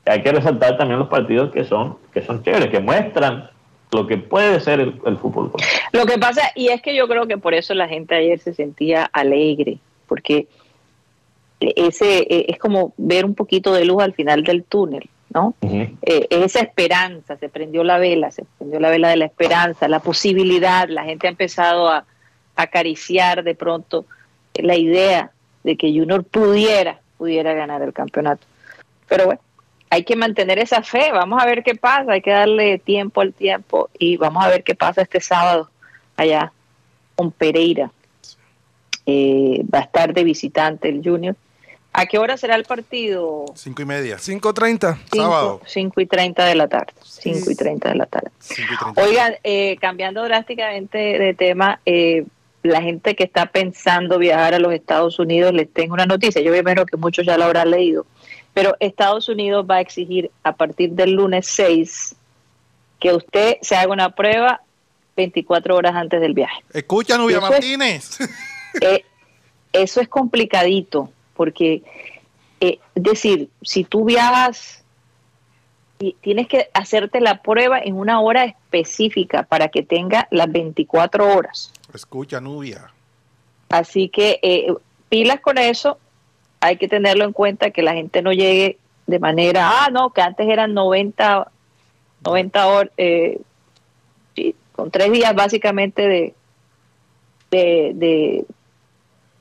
Hay 0.06 0.22
que 0.22 0.32
resaltar 0.32 0.76
también 0.78 0.98
los 0.98 1.08
partidos 1.08 1.50
que 1.52 1.64
son, 1.64 1.96
que 2.12 2.22
son 2.22 2.42
chéveres, 2.42 2.68
que 2.70 2.80
muestran 2.80 3.50
lo 3.92 4.06
que 4.06 4.18
puede 4.18 4.60
ser 4.60 4.80
el, 4.80 5.00
el 5.06 5.16
fútbol. 5.16 5.52
Lo 5.92 6.06
que 6.06 6.18
pasa, 6.18 6.42
y 6.54 6.68
es 6.68 6.82
que 6.82 6.94
yo 6.94 7.08
creo 7.08 7.26
que 7.26 7.38
por 7.38 7.54
eso 7.54 7.74
la 7.74 7.88
gente 7.88 8.14
ayer 8.14 8.38
se 8.38 8.52
sentía 8.54 9.04
alegre, 9.12 9.78
porque 10.06 10.46
ese 11.60 12.18
eh, 12.18 12.46
es 12.48 12.58
como 12.58 12.92
ver 12.96 13.24
un 13.24 13.34
poquito 13.34 13.72
de 13.72 13.84
luz 13.84 14.02
al 14.02 14.12
final 14.12 14.44
del 14.44 14.64
túnel, 14.64 15.08
¿no? 15.32 15.54
Eh, 15.62 16.26
esa 16.30 16.60
esperanza, 16.60 17.36
se 17.36 17.48
prendió 17.48 17.82
la 17.84 17.98
vela, 17.98 18.30
se 18.30 18.44
prendió 18.58 18.80
la 18.80 18.90
vela 18.90 19.08
de 19.08 19.16
la 19.16 19.24
esperanza, 19.24 19.88
la 19.88 20.00
posibilidad, 20.00 20.88
la 20.88 21.04
gente 21.04 21.26
ha 21.26 21.30
empezado 21.30 21.88
a, 21.88 22.04
acariciar 22.58 23.44
de 23.44 23.54
pronto 23.54 24.06
la 24.54 24.76
idea 24.76 25.30
de 25.62 25.76
que 25.76 25.92
Junior 25.92 26.24
pudiera, 26.24 27.00
pudiera 27.18 27.52
ganar 27.52 27.82
el 27.82 27.92
campeonato. 27.92 28.46
Pero 29.08 29.26
bueno, 29.26 29.40
hay 29.90 30.04
que 30.04 30.16
mantener 30.16 30.58
esa 30.58 30.82
fe, 30.82 31.12
vamos 31.12 31.42
a 31.42 31.46
ver 31.46 31.62
qué 31.62 31.74
pasa, 31.74 32.12
hay 32.12 32.22
que 32.22 32.30
darle 32.30 32.78
tiempo 32.78 33.20
al 33.20 33.32
tiempo 33.32 33.88
y 33.98 34.16
vamos 34.16 34.44
a 34.44 34.48
ver 34.48 34.64
qué 34.64 34.74
pasa 34.74 35.02
este 35.02 35.20
sábado 35.20 35.70
allá 36.16 36.52
con 37.14 37.30
Pereira. 37.30 37.90
Eh, 39.06 39.62
va 39.72 39.78
a 39.78 39.82
estar 39.82 40.12
de 40.12 40.24
visitante 40.24 40.88
el 40.88 41.02
Junior. 41.02 41.36
¿A 41.92 42.04
qué 42.04 42.18
hora 42.18 42.36
será 42.36 42.56
el 42.56 42.64
partido? 42.64 43.46
Cinco 43.54 43.80
y 43.80 43.84
media. 43.86 44.16
5.30. 44.16 44.98
Sábado. 45.14 45.62
5 45.64 46.00
y 46.02 46.06
30 46.06 46.44
de 46.44 46.54
la 46.54 46.68
tarde. 46.68 46.92
5 47.02 47.50
y 47.50 47.54
30 47.54 47.88
de 47.88 47.94
la 47.94 48.04
tarde. 48.04 48.30
Cinco 48.38 48.74
treinta. 48.82 49.00
Oigan, 49.00 49.34
eh, 49.42 49.78
cambiando 49.80 50.22
drásticamente 50.24 50.98
de 50.98 51.32
tema, 51.32 51.80
eh, 51.86 52.26
la 52.62 52.82
gente 52.82 53.14
que 53.14 53.24
está 53.24 53.46
pensando 53.46 54.18
viajar 54.18 54.52
a 54.52 54.58
los 54.58 54.74
Estados 54.74 55.18
Unidos, 55.18 55.54
les 55.54 55.72
tengo 55.72 55.94
una 55.94 56.04
noticia. 56.04 56.42
Yo 56.42 56.54
imagino 56.54 56.84
que 56.84 56.98
muchos 56.98 57.24
ya 57.24 57.38
la 57.38 57.46
habrán 57.46 57.70
leído. 57.70 58.04
Pero 58.56 58.74
Estados 58.80 59.28
Unidos 59.28 59.66
va 59.70 59.76
a 59.76 59.80
exigir 59.82 60.30
a 60.42 60.52
partir 60.56 60.92
del 60.92 61.12
lunes 61.12 61.46
6 61.46 62.14
que 62.98 63.12
usted 63.12 63.56
se 63.60 63.76
haga 63.76 63.92
una 63.92 64.14
prueba 64.14 64.62
24 65.14 65.76
horas 65.76 65.94
antes 65.94 66.22
del 66.22 66.32
viaje. 66.32 66.62
Escucha, 66.72 67.18
Nubia 67.18 67.36
Eso 67.36 67.46
es- 67.46 67.50
Martínez. 67.52 68.18
Eh, 68.80 69.04
eso 69.72 70.00
es 70.02 70.08
complicadito, 70.08 71.10
porque, 71.34 71.82
eh, 72.60 72.78
es 72.94 73.02
decir, 73.02 73.48
si 73.62 73.84
tú 73.84 74.04
viajas, 74.04 74.82
y 75.98 76.14
tienes 76.20 76.46
que 76.48 76.68
hacerte 76.74 77.20
la 77.22 77.40
prueba 77.42 77.78
en 77.78 77.94
una 77.96 78.20
hora 78.20 78.44
específica 78.44 79.42
para 79.44 79.68
que 79.68 79.82
tenga 79.82 80.28
las 80.30 80.50
24 80.50 81.34
horas. 81.34 81.72
Escucha, 81.94 82.38
Nubia. 82.40 82.90
Así 83.70 84.08
que 84.10 84.38
eh, 84.42 84.72
pilas 85.08 85.40
con 85.40 85.56
eso, 85.56 85.98
hay 86.66 86.76
que 86.76 86.88
tenerlo 86.88 87.24
en 87.24 87.32
cuenta 87.32 87.70
que 87.70 87.82
la 87.82 87.94
gente 87.94 88.22
no 88.22 88.32
llegue 88.32 88.78
de 89.06 89.18
manera, 89.18 89.84
ah, 89.84 89.90
no, 89.90 90.10
que 90.10 90.20
antes 90.20 90.48
eran 90.48 90.74
90, 90.74 91.50
90 92.24 92.66
horas, 92.66 92.92
eh, 92.96 93.40
con 94.72 94.90
tres 94.90 95.12
días 95.12 95.34
básicamente 95.34 96.06
de, 96.06 96.34
de, 97.50 97.92
de, 97.94 98.44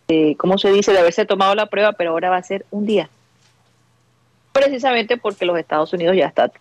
de, 0.07 0.36
¿cómo 0.38 0.57
se 0.57 0.71
dice?, 0.71 0.93
de 0.93 0.99
haberse 0.99 1.26
tomado 1.26 1.55
la 1.55 1.65
prueba, 1.65 1.93
pero 1.93 2.11
ahora 2.11 2.30
va 2.30 2.38
a 2.38 2.43
ser 2.43 2.65
un 2.71 2.86
día. 2.86 3.09
Precisamente 4.53 5.17
porque 5.17 5.45
los 5.45 5.57
Estados 5.57 5.91
Unidos 5.93 6.15
ya 6.15 6.28
están 6.28 6.51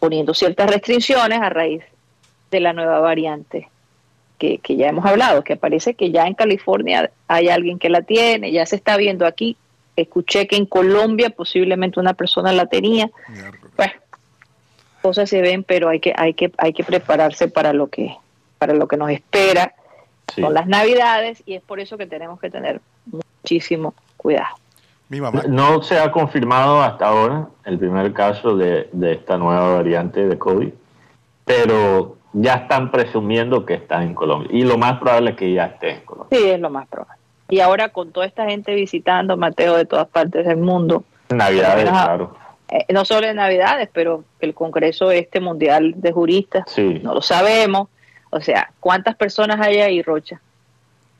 poniendo 0.00 0.34
ciertas 0.34 0.68
restricciones 0.68 1.40
a 1.40 1.48
raíz 1.48 1.82
de 2.50 2.60
la 2.60 2.72
nueva 2.72 2.98
variante 3.00 3.68
que, 4.38 4.58
que 4.58 4.76
ya 4.76 4.88
hemos 4.88 5.06
hablado, 5.06 5.44
que 5.44 5.56
parece 5.56 5.94
que 5.94 6.10
ya 6.10 6.26
en 6.26 6.34
California 6.34 7.10
hay 7.28 7.48
alguien 7.48 7.78
que 7.78 7.88
la 7.88 8.02
tiene, 8.02 8.50
ya 8.50 8.66
se 8.66 8.74
está 8.76 8.96
viendo 8.96 9.24
aquí. 9.24 9.56
Escuché 9.96 10.46
que 10.46 10.56
en 10.56 10.66
Colombia 10.66 11.30
posiblemente 11.30 12.00
una 12.00 12.14
persona 12.14 12.52
la 12.52 12.66
tenía. 12.66 13.10
Bueno, 13.76 13.92
cosas 15.02 15.28
se 15.28 15.40
ven, 15.42 15.64
pero 15.64 15.88
hay 15.88 16.00
que, 16.00 16.12
hay 16.16 16.34
que, 16.34 16.52
hay 16.58 16.72
que 16.72 16.84
prepararse 16.84 17.48
para 17.48 17.72
lo 17.72 17.88
que, 17.88 18.16
para 18.58 18.74
lo 18.74 18.88
que 18.88 18.96
nos 18.96 19.10
espera. 19.10 19.74
Sí. 20.34 20.42
Son 20.42 20.54
las 20.54 20.66
navidades 20.66 21.42
y 21.44 21.54
es 21.54 21.62
por 21.62 21.80
eso 21.80 21.98
que 21.98 22.06
tenemos 22.06 22.40
que 22.40 22.50
tener 22.50 22.80
muchísimo 23.06 23.94
cuidado. 24.16 24.56
Mi 25.08 25.20
mamá. 25.20 25.42
No 25.48 25.82
se 25.82 25.98
ha 25.98 26.12
confirmado 26.12 26.80
hasta 26.80 27.08
ahora 27.08 27.48
el 27.64 27.78
primer 27.78 28.12
caso 28.12 28.56
de, 28.56 28.88
de 28.92 29.12
esta 29.14 29.36
nueva 29.36 29.74
variante 29.74 30.26
de 30.26 30.38
COVID, 30.38 30.68
pero 31.44 32.16
ya 32.32 32.54
están 32.54 32.92
presumiendo 32.92 33.66
que 33.66 33.74
está 33.74 34.02
en 34.04 34.14
Colombia. 34.14 34.48
Y 34.52 34.62
lo 34.62 34.78
más 34.78 35.00
probable 35.00 35.30
es 35.30 35.36
que 35.36 35.52
ya 35.52 35.66
esté 35.66 35.94
en 35.94 36.00
Colombia. 36.02 36.38
Sí, 36.38 36.48
es 36.48 36.60
lo 36.60 36.70
más 36.70 36.86
probable. 36.86 37.19
Y 37.50 37.60
ahora 37.60 37.88
con 37.90 38.12
toda 38.12 38.26
esta 38.26 38.46
gente 38.46 38.74
visitando 38.74 39.36
Mateo 39.36 39.76
de 39.76 39.84
todas 39.84 40.08
partes 40.08 40.46
del 40.46 40.56
mundo, 40.58 41.04
Navidades, 41.28 41.88
claro. 41.88 42.36
eh, 42.68 42.86
no 42.92 43.04
solo 43.04 43.26
en 43.26 43.36
Navidades, 43.36 43.88
pero 43.92 44.24
el 44.40 44.54
Congreso 44.54 45.10
este 45.10 45.40
mundial 45.40 45.94
de 45.96 46.12
juristas, 46.12 46.64
Sí. 46.68 47.00
no 47.02 47.14
lo 47.14 47.22
sabemos. 47.22 47.88
O 48.30 48.40
sea, 48.40 48.70
¿cuántas 48.80 49.16
personas 49.16 49.60
hay 49.60 49.78
ahí, 49.78 50.02
Rocha? 50.02 50.40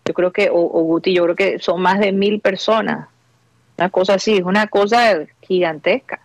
Yo 0.05 0.15
creo 0.15 0.33
que, 0.33 0.49
o, 0.51 0.55
o 0.59 0.83
Guti, 0.85 1.13
yo 1.15 1.25
creo 1.25 1.37
que 1.37 1.59
son 1.59 1.81
más 1.83 1.99
de 2.01 2.13
mil 2.13 2.41
personas. 2.41 3.09
Una 3.79 3.91
cosa 3.91 4.15
así, 4.15 4.37
es 4.37 4.43
una 4.43 4.67
cosa 4.69 5.19
gigantesca. 5.43 6.21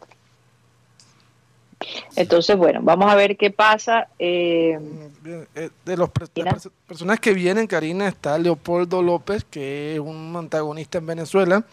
Entonces, 2.15 2.55
bueno, 2.57 2.79
vamos 2.81 3.11
a 3.11 3.15
ver 3.15 3.35
qué 3.37 3.51
pasa. 3.51 4.07
Eh, 4.17 4.79
Bien, 5.21 5.47
eh, 5.55 5.69
de 5.85 5.97
los 5.97 6.09
pre- 6.09 6.27
Mira. 6.35 6.51
las 6.51 6.65
perso- 6.65 6.71
personas 6.87 7.19
que 7.19 7.33
vienen, 7.33 7.67
Karina, 7.67 8.07
está 8.07 8.37
Leopoldo 8.37 9.01
López, 9.01 9.43
que 9.43 9.93
es 9.95 9.99
un 9.99 10.33
antagonista 10.37 10.97
en 10.99 11.05
Venezuela. 11.05 11.63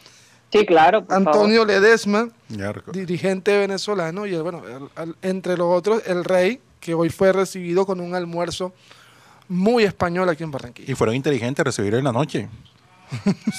sí, 0.53 0.67
claro. 0.67 1.05
por 1.07 1.17
Antonio 1.17 1.65
Ledesma, 1.65 2.29
Miércoles. 2.49 2.93
dirigente 3.07 3.57
venezolano, 3.57 4.27
y 4.27 4.37
bueno, 4.37 4.63
el- 4.67 5.03
el- 5.03 5.17
entre 5.23 5.57
los 5.57 5.69
otros, 5.75 6.03
el 6.07 6.25
rey, 6.25 6.61
que 6.81 6.93
hoy 6.95 7.09
fue 7.09 7.33
recibido 7.33 7.87
con 7.87 8.01
un 8.01 8.15
almuerzo 8.15 8.73
muy 9.49 9.85
español 9.85 10.29
aquí 10.29 10.43
en 10.43 10.51
Barranquilla. 10.51 10.91
Y 10.91 10.95
fueron 10.95 11.15
inteligentes 11.17 11.65
recibir 11.65 11.95
en 11.95 12.05
la 12.05 12.13
noche. 12.13 12.49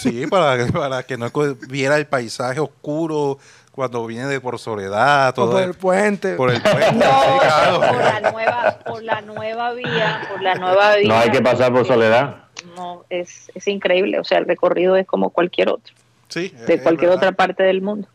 Sí, 0.01 0.25
para, 0.27 0.65
para 0.71 1.03
que 1.03 1.15
no 1.17 1.31
viera 1.69 1.95
el 1.97 2.07
paisaje 2.07 2.59
oscuro 2.59 3.37
cuando 3.73 4.05
viene 4.05 4.27
de 4.27 4.39
por 4.39 4.59
soledad, 4.59 5.29
O 5.29 5.33
todo 5.33 5.51
por 5.53 5.61
el- 5.63 5.69
el 5.69 5.73
puente. 5.75 6.35
por 6.35 6.51
el 6.51 6.61
puente. 6.61 6.91
No, 6.93 7.05
sí, 7.23 7.39
claro. 7.41 7.79
por 7.81 7.97
la 7.97 8.31
nueva, 8.31 8.79
por 8.85 9.03
la 9.03 9.21
nueva 9.21 9.73
vía, 9.73 10.21
por 10.31 10.41
la 10.41 10.55
nueva 10.55 10.95
vía. 10.95 11.07
No 11.09 11.15
hay 11.19 11.29
que 11.31 11.41
pasar 11.41 11.73
por 11.73 11.85
soledad. 11.85 12.37
No, 12.77 13.03
es, 13.09 13.51
es 13.55 13.67
increíble. 13.67 14.19
O 14.19 14.23
sea, 14.23 14.37
el 14.37 14.45
recorrido 14.45 14.95
es 14.95 15.05
como 15.07 15.31
cualquier 15.31 15.69
otro, 15.69 15.93
Sí, 16.29 16.49
de 16.67 16.81
cualquier 16.81 17.09
verdad. 17.09 17.15
otra 17.17 17.31
parte 17.33 17.63
del 17.63 17.81
mundo. 17.81 18.07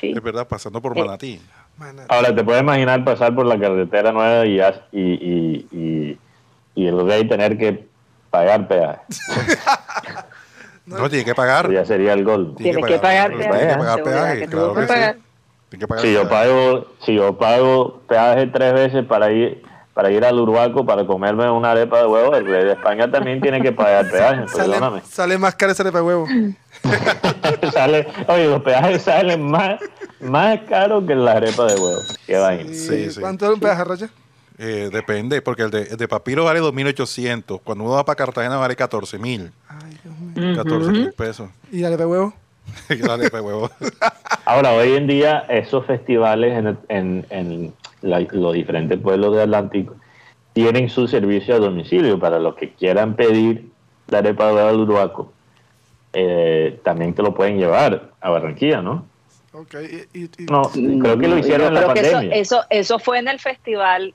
Sí. 0.00 0.12
Es 0.14 0.22
verdad, 0.22 0.46
pasando 0.46 0.80
por 0.80 0.96
Eh, 0.96 1.00
Manatí. 1.00 1.40
Mana- 1.78 2.04
Ahora, 2.08 2.34
¿te 2.34 2.44
puedes 2.44 2.60
imaginar 2.62 3.02
pasar 3.04 3.34
por 3.34 3.46
la 3.46 3.58
carretera 3.58 4.12
nueva 4.12 4.44
y, 4.46 4.60
y, 4.60 4.66
y, 4.92 5.68
y, 5.72 6.18
y 6.74 6.86
el 6.86 7.06
rey 7.06 7.26
tener 7.26 7.56
que 7.56 7.88
pagar 8.30 8.68
peaje? 8.68 9.00
No, 10.88 11.08
tiene 11.08 11.24
que 11.24 11.34
pagar. 11.34 11.70
ya 11.70 11.84
sería 11.84 12.12
el 12.14 12.24
gol. 12.24 12.54
Tiene 12.56 12.82
que 12.82 12.98
pagar 12.98 13.30
Tiene 13.30 13.44
que 13.44 13.50
peaje, 13.50 13.76
pagar 13.76 14.02
peaje, 14.02 14.46
claro 14.48 14.74
que 14.74 14.86
sí. 14.86 14.94
Tiene 15.68 15.80
que 15.80 15.88
pagar 15.88 16.02
Si 16.04 16.12
yo 16.12 16.28
peaje. 16.28 16.48
pago, 16.48 16.86
si 17.04 17.14
yo 17.14 17.36
pago 17.38 18.00
peaje 18.08 18.46
tres 18.46 18.72
veces 18.72 19.04
para 19.06 19.30
ir 19.30 19.62
para 19.92 20.12
ir 20.12 20.24
al 20.24 20.38
Urbaco 20.38 20.86
para 20.86 21.04
comerme 21.04 21.50
una 21.50 21.72
arepa 21.72 21.98
de 21.98 22.06
huevo, 22.06 22.36
el 22.36 22.46
rey 22.46 22.64
de 22.64 22.72
España 22.74 23.10
también 23.10 23.40
tiene 23.40 23.60
que 23.60 23.72
pagar 23.72 24.08
peaje, 24.08 24.44
perdóname. 24.56 25.00
sale, 25.04 25.36
más 25.38 25.56
cara 25.56 25.72
ese 25.72 25.82
arepa 25.82 25.98
de 25.98 26.04
huevo. 26.04 26.26
Sale, 27.72 28.06
oye, 28.28 28.46
los 28.46 28.62
peajes 28.62 29.02
salen 29.02 29.42
más, 29.42 29.80
más 30.20 30.60
caros 30.68 31.04
que 31.04 31.16
la 31.16 31.32
arepa 31.32 31.64
de 31.66 31.74
huevo. 31.74 32.00
Qué 32.26 32.36
vaina. 32.36 32.72
Sí, 32.72 33.10
sí. 33.10 33.20
¿Cuánto 33.20 33.46
es 33.46 33.54
un 33.54 33.60
peaje, 33.60 33.82
Rocha? 33.82 34.08
Eh, 34.58 34.90
depende, 34.92 35.40
porque 35.40 35.62
el 35.62 35.70
de, 35.70 35.82
el 35.82 35.96
de 35.96 36.08
Papiro 36.08 36.44
vale 36.44 36.60
2.800. 36.60 37.60
Cuando 37.62 37.84
uno 37.84 37.92
va 37.94 38.04
para 38.04 38.16
Cartagena 38.16 38.56
vale 38.56 38.76
14.000. 38.76 39.50
Ay, 39.68 39.98
Dios 40.02 40.18
mío. 40.18 40.64
14.000 40.64 41.12
pesos. 41.14 41.50
¿Y 41.70 41.84
arepa 41.84 42.02
de 42.02 42.08
huevo? 42.08 42.34
Dale, 42.88 43.30
pues, 43.30 43.42
huevo. 43.42 43.70
Ahora, 44.44 44.72
hoy 44.72 44.92
en 44.94 45.06
día, 45.06 45.38
esos 45.48 45.86
festivales 45.86 46.56
en, 46.58 46.78
en, 46.88 47.26
en 47.30 47.74
la- 48.02 48.20
los 48.32 48.52
diferentes 48.52 48.98
pueblos 49.00 49.32
del 49.32 49.42
Atlántico 49.54 49.94
tienen 50.52 50.88
su 50.90 51.06
servicio 51.08 51.54
a 51.54 51.58
domicilio 51.60 52.18
para 52.18 52.38
los 52.38 52.56
que 52.56 52.72
quieran 52.74 53.14
pedir 53.14 53.68
la 54.08 54.18
arepa 54.18 54.48
de 54.48 54.54
huevo 54.54 54.68
al 54.68 54.80
Urbaco. 54.80 55.32
eh, 56.12 56.80
también 56.84 57.14
te 57.14 57.22
lo 57.22 57.34
pueden 57.34 57.58
llevar 57.58 58.10
a 58.20 58.30
Barranquilla, 58.30 58.80
¿no? 58.82 59.06
Ok, 59.52 59.74
y, 60.12 60.18
y- 60.18 60.30
y- 60.38 60.44
No, 60.46 60.62
creo 60.72 61.18
que 61.18 61.28
lo 61.28 61.38
hicieron 61.38 61.68
en 61.68 61.74
la 61.74 61.80
eso, 61.80 61.86
pandemia. 61.94 62.34
eso, 62.34 62.64
eso 62.70 62.98
fue 62.98 63.18
en 63.18 63.28
el 63.28 63.38
festival, 63.38 64.14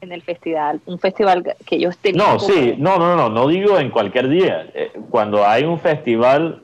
en 0.00 0.12
el 0.12 0.22
festival, 0.22 0.80
un 0.86 0.98
festival 0.98 1.42
que 1.64 1.76
ellos 1.76 1.96
tenían. 1.98 2.24
No, 2.26 2.36
como- 2.36 2.48
sí, 2.52 2.74
no, 2.78 2.98
no, 2.98 3.16
no, 3.16 3.28
no 3.30 3.48
digo 3.48 3.78
en 3.78 3.90
cualquier 3.90 4.28
día. 4.28 4.66
Eh, 4.74 4.92
Cuando 5.10 5.46
hay 5.46 5.64
un 5.64 5.80
festival, 5.80 6.62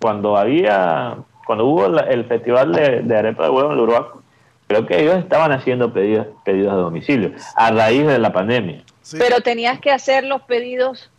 cuando 0.00 0.36
había, 0.36 1.16
cuando 1.46 1.66
hubo 1.66 1.88
la- 1.88 2.02
el 2.02 2.24
festival 2.26 2.72
de, 2.72 3.02
de 3.02 3.16
arepa 3.16 3.44
de 3.44 3.50
huevo 3.50 3.68
en 3.68 3.74
el 3.74 3.80
Urbaco, 3.80 4.22
creo 4.66 4.86
que 4.86 5.00
ellos 5.00 5.16
estaban 5.18 5.52
haciendo 5.52 5.92
pedidos, 5.92 6.26
pedidos 6.44 6.72
a 6.72 6.76
domicilio 6.76 7.32
a 7.56 7.70
raíz 7.70 8.06
de 8.06 8.18
la 8.18 8.32
pandemia. 8.32 8.82
sí. 9.02 9.16
Pero 9.18 9.40
tenías 9.40 9.78
que 9.80 9.90
hacer 9.90 10.24
los 10.24 10.42
pedidos 10.42 11.10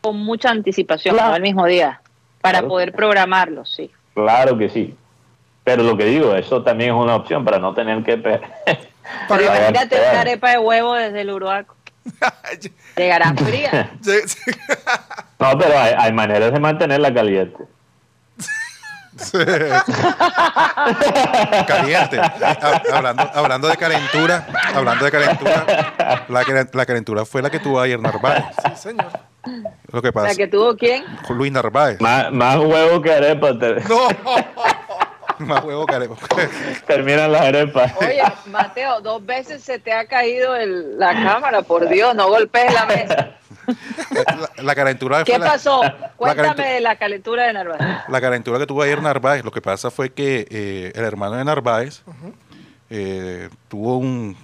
con 0.00 0.16
mucha 0.18 0.50
anticipación, 0.50 1.14
Claro. 1.14 1.30
no 1.30 1.36
el 1.36 1.42
mismo 1.42 1.66
día, 1.66 2.00
para 2.42 2.58
Claro. 2.58 2.68
poder 2.68 2.92
programarlo, 2.92 3.64
sí. 3.64 3.90
Claro 4.14 4.56
que 4.58 4.68
sí. 4.68 4.94
Pero 5.64 5.82
lo 5.82 5.96
que 5.96 6.04
digo, 6.04 6.34
eso 6.34 6.62
también 6.62 6.94
es 6.94 6.96
una 7.00 7.16
opción 7.16 7.42
para 7.44 7.58
no 7.58 7.72
tener 7.72 8.02
que... 8.04 8.16
pe- 9.04 9.24
Pero 9.28 9.42
imagínate 9.44 10.00
una 10.10 10.20
arepa 10.20 10.50
de 10.50 10.58
huevo 10.58 10.94
desde 10.94 11.20
el 11.20 11.30
Uruaco. 11.30 11.76
Llegará 12.96 13.32
fría. 13.36 13.90
Sí, 14.02 14.18
sí. 14.26 14.38
No, 15.38 15.58
pero 15.58 15.78
hay, 15.78 15.92
hay 15.98 16.12
maneras 16.12 16.52
de 16.52 16.60
mantenerla 16.60 17.12
caliente. 17.12 17.64
Caliente. 21.66 22.18
Ha- 22.20 22.82
Hablando, 22.92 23.30
hablando 23.34 23.68
de 23.68 23.76
calentura, 23.76 24.46
hablando 24.74 25.04
de 25.04 25.10
calentura, 25.10 26.24
la, 26.28 26.66
la 26.72 26.86
calentura 26.86 27.24
fue 27.24 27.42
la 27.42 27.50
que 27.50 27.58
tuvo 27.60 27.80
ayer 27.80 28.00
Narváez. 28.00 28.44
Sí, 28.64 28.70
señor. 28.88 29.06
Lo 29.92 30.00
que 30.02 30.12
pasa, 30.12 30.28
sea, 30.28 30.36
que 30.36 30.46
tuvo 30.48 30.74
quién? 30.76 31.04
Luis 31.28 31.52
Narváez. 31.52 32.00
Más, 32.00 32.32
más 32.32 32.56
huevo 32.56 33.00
que 33.02 33.12
arepa 33.12 33.58
te- 33.58 33.74
No. 33.88 34.08
Más 35.46 35.64
huevo 35.64 35.86
que 35.86 35.94
arepa. 35.94 36.16
terminan 36.86 37.32
las 37.32 37.42
arepas. 37.42 37.92
Oye, 37.98 38.22
Mateo, 38.46 39.00
dos 39.00 39.24
veces 39.24 39.62
se 39.62 39.78
te 39.78 39.92
ha 39.92 40.06
caído 40.06 40.54
el- 40.56 40.98
la 40.98 41.12
cámara, 41.12 41.62
por 41.62 41.88
Dios, 41.88 42.14
no 42.14 42.28
golpees 42.28 42.72
la 42.72 42.86
mesa. 42.86 43.30
La, 44.10 44.62
la 44.62 44.74
calentura 44.74 45.24
¿Qué 45.24 45.32
fue 45.32 45.40
la- 45.40 45.46
pasó? 45.52 45.82
la 45.82 46.12
Cuéntame 46.16 46.48
calentu- 46.50 46.74
de 46.74 46.80
la 46.80 46.96
calentura 46.96 47.46
de 47.46 47.52
Narváez. 47.54 47.98
La 48.08 48.20
calentura 48.20 48.58
que 48.58 48.66
tuvo 48.66 48.82
ayer 48.82 49.00
Narváez, 49.02 49.44
lo 49.44 49.50
que 49.52 49.62
pasa 49.62 49.90
fue 49.90 50.10
que 50.10 50.46
eh, 50.50 50.92
el 50.94 51.04
hermano 51.04 51.36
de 51.36 51.44
Narváez 51.44 52.02
eh, 52.90 53.48
tuvo 53.68 53.96
un, 53.98 54.36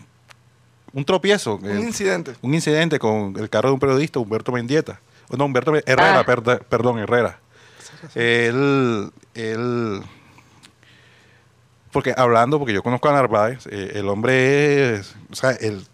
un 0.93 1.05
tropiezo, 1.05 1.57
Un 1.57 1.71
eh, 1.71 1.81
incidente. 1.81 2.33
un 2.41 2.55
incidente 2.55 2.99
con 2.99 3.35
el 3.39 3.51
carro 3.51 3.69
de 3.69 3.75
un 3.75 3.81
periodista, 3.81 4.19
Humberto 4.19 4.53
Mendieta. 4.53 5.01
No, 5.37 5.45
Humberto 5.45 5.75
Herrera, 5.77 6.21
Ah. 6.21 6.25
perda- 6.27 6.59
perdón, 6.69 6.99
Herrera. 6.99 7.39
Él, 8.15 9.11
él, 9.35 10.03
porque 11.93 12.15
hablando, 12.17 12.59
porque 12.59 12.73
yo 12.75 12.83
conozco 12.83 13.09
a 13.09 13.13
Narváez, 13.13 13.67
eh, 13.71 13.93
el 13.95 14.09
hombre 14.09 14.95
es, 14.97 15.15
o 15.31 15.35
sea, 15.35 15.51
él, 15.53 15.85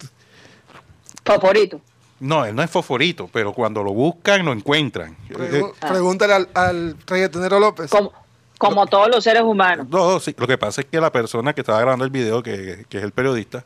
Favorito. 1.24 1.80
no, 2.20 2.44
él 2.44 2.54
no 2.54 2.62
es 2.62 2.70
fosforito, 2.70 3.28
pero 3.32 3.52
cuando 3.52 3.82
lo 3.82 3.92
buscan, 3.92 4.44
lo 4.44 4.52
encuentran. 4.52 5.16
Eh, 5.30 5.34
Pregu- 5.34 5.72
Pregúntale 5.80 6.34
al, 6.34 6.48
al 6.54 6.96
reggaetonero 7.06 7.58
López. 7.58 7.90
Como, 7.90 8.12
como 8.58 8.86
todos 8.86 9.08
los 9.08 9.24
seres 9.24 9.42
humanos. 9.42 9.86
No, 9.90 10.12
no, 10.12 10.20
sí. 10.20 10.34
Lo 10.38 10.46
que 10.46 10.56
pasa 10.58 10.80
es 10.82 10.86
que 10.86 11.00
la 11.00 11.10
persona 11.12 11.52
que 11.54 11.60
estaba 11.62 11.80
grabando 11.80 12.04
el 12.04 12.10
video, 12.10 12.42
que, 12.42 12.86
que 12.88 12.98
es 12.98 13.04
el 13.04 13.12
periodista, 13.12 13.64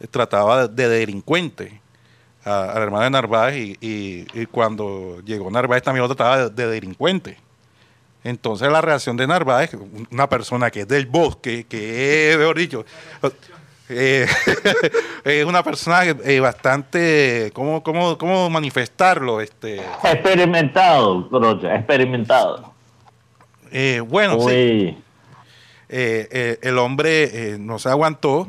eh, 0.00 0.06
trataba 0.08 0.68
de 0.68 0.88
delincuente 0.88 1.80
a- 2.44 2.72
al 2.72 2.82
hermano 2.82 3.04
de 3.04 3.10
Narváez 3.10 3.56
y, 3.56 3.76
y- 3.80 4.26
y 4.34 4.46
cuando 4.46 5.20
llegó 5.24 5.50
Narváez 5.50 5.82
también 5.82 6.02
lo 6.06 6.14
trataba 6.14 6.48
de, 6.48 6.50
de 6.50 6.66
delincuente. 6.70 7.38
Entonces 8.22 8.70
la 8.70 8.80
reacción 8.80 9.16
de 9.16 9.26
Narváez, 9.26 9.70
una 10.10 10.28
persona 10.28 10.70
que 10.70 10.80
es 10.80 10.88
del 10.88 11.06
bosque, 11.06 11.64
que 11.68 12.32
es, 12.32 12.38
mejor 12.38 12.58
dicho, 12.58 12.84
eh, 13.88 14.26
es 15.24 15.44
una 15.44 15.62
persona 15.62 16.04
eh, 16.04 16.38
bastante, 16.40 17.50
¿cómo, 17.54 17.82
cómo, 17.82 18.18
cómo 18.18 18.50
manifestarlo? 18.50 19.40
Este, 19.40 19.80
Experimentado, 20.04 21.28
Rocha, 21.30 21.74
experimentado. 21.74 22.72
eh, 23.72 24.00
bueno, 24.06 24.38
sí. 24.40 24.46
Uy, 24.46 24.98
Eh, 25.92 26.58
el 26.62 26.78
hombre 26.78 27.56
no 27.58 27.78
se 27.80 27.88
aguantó. 27.88 28.42
o 28.42 28.46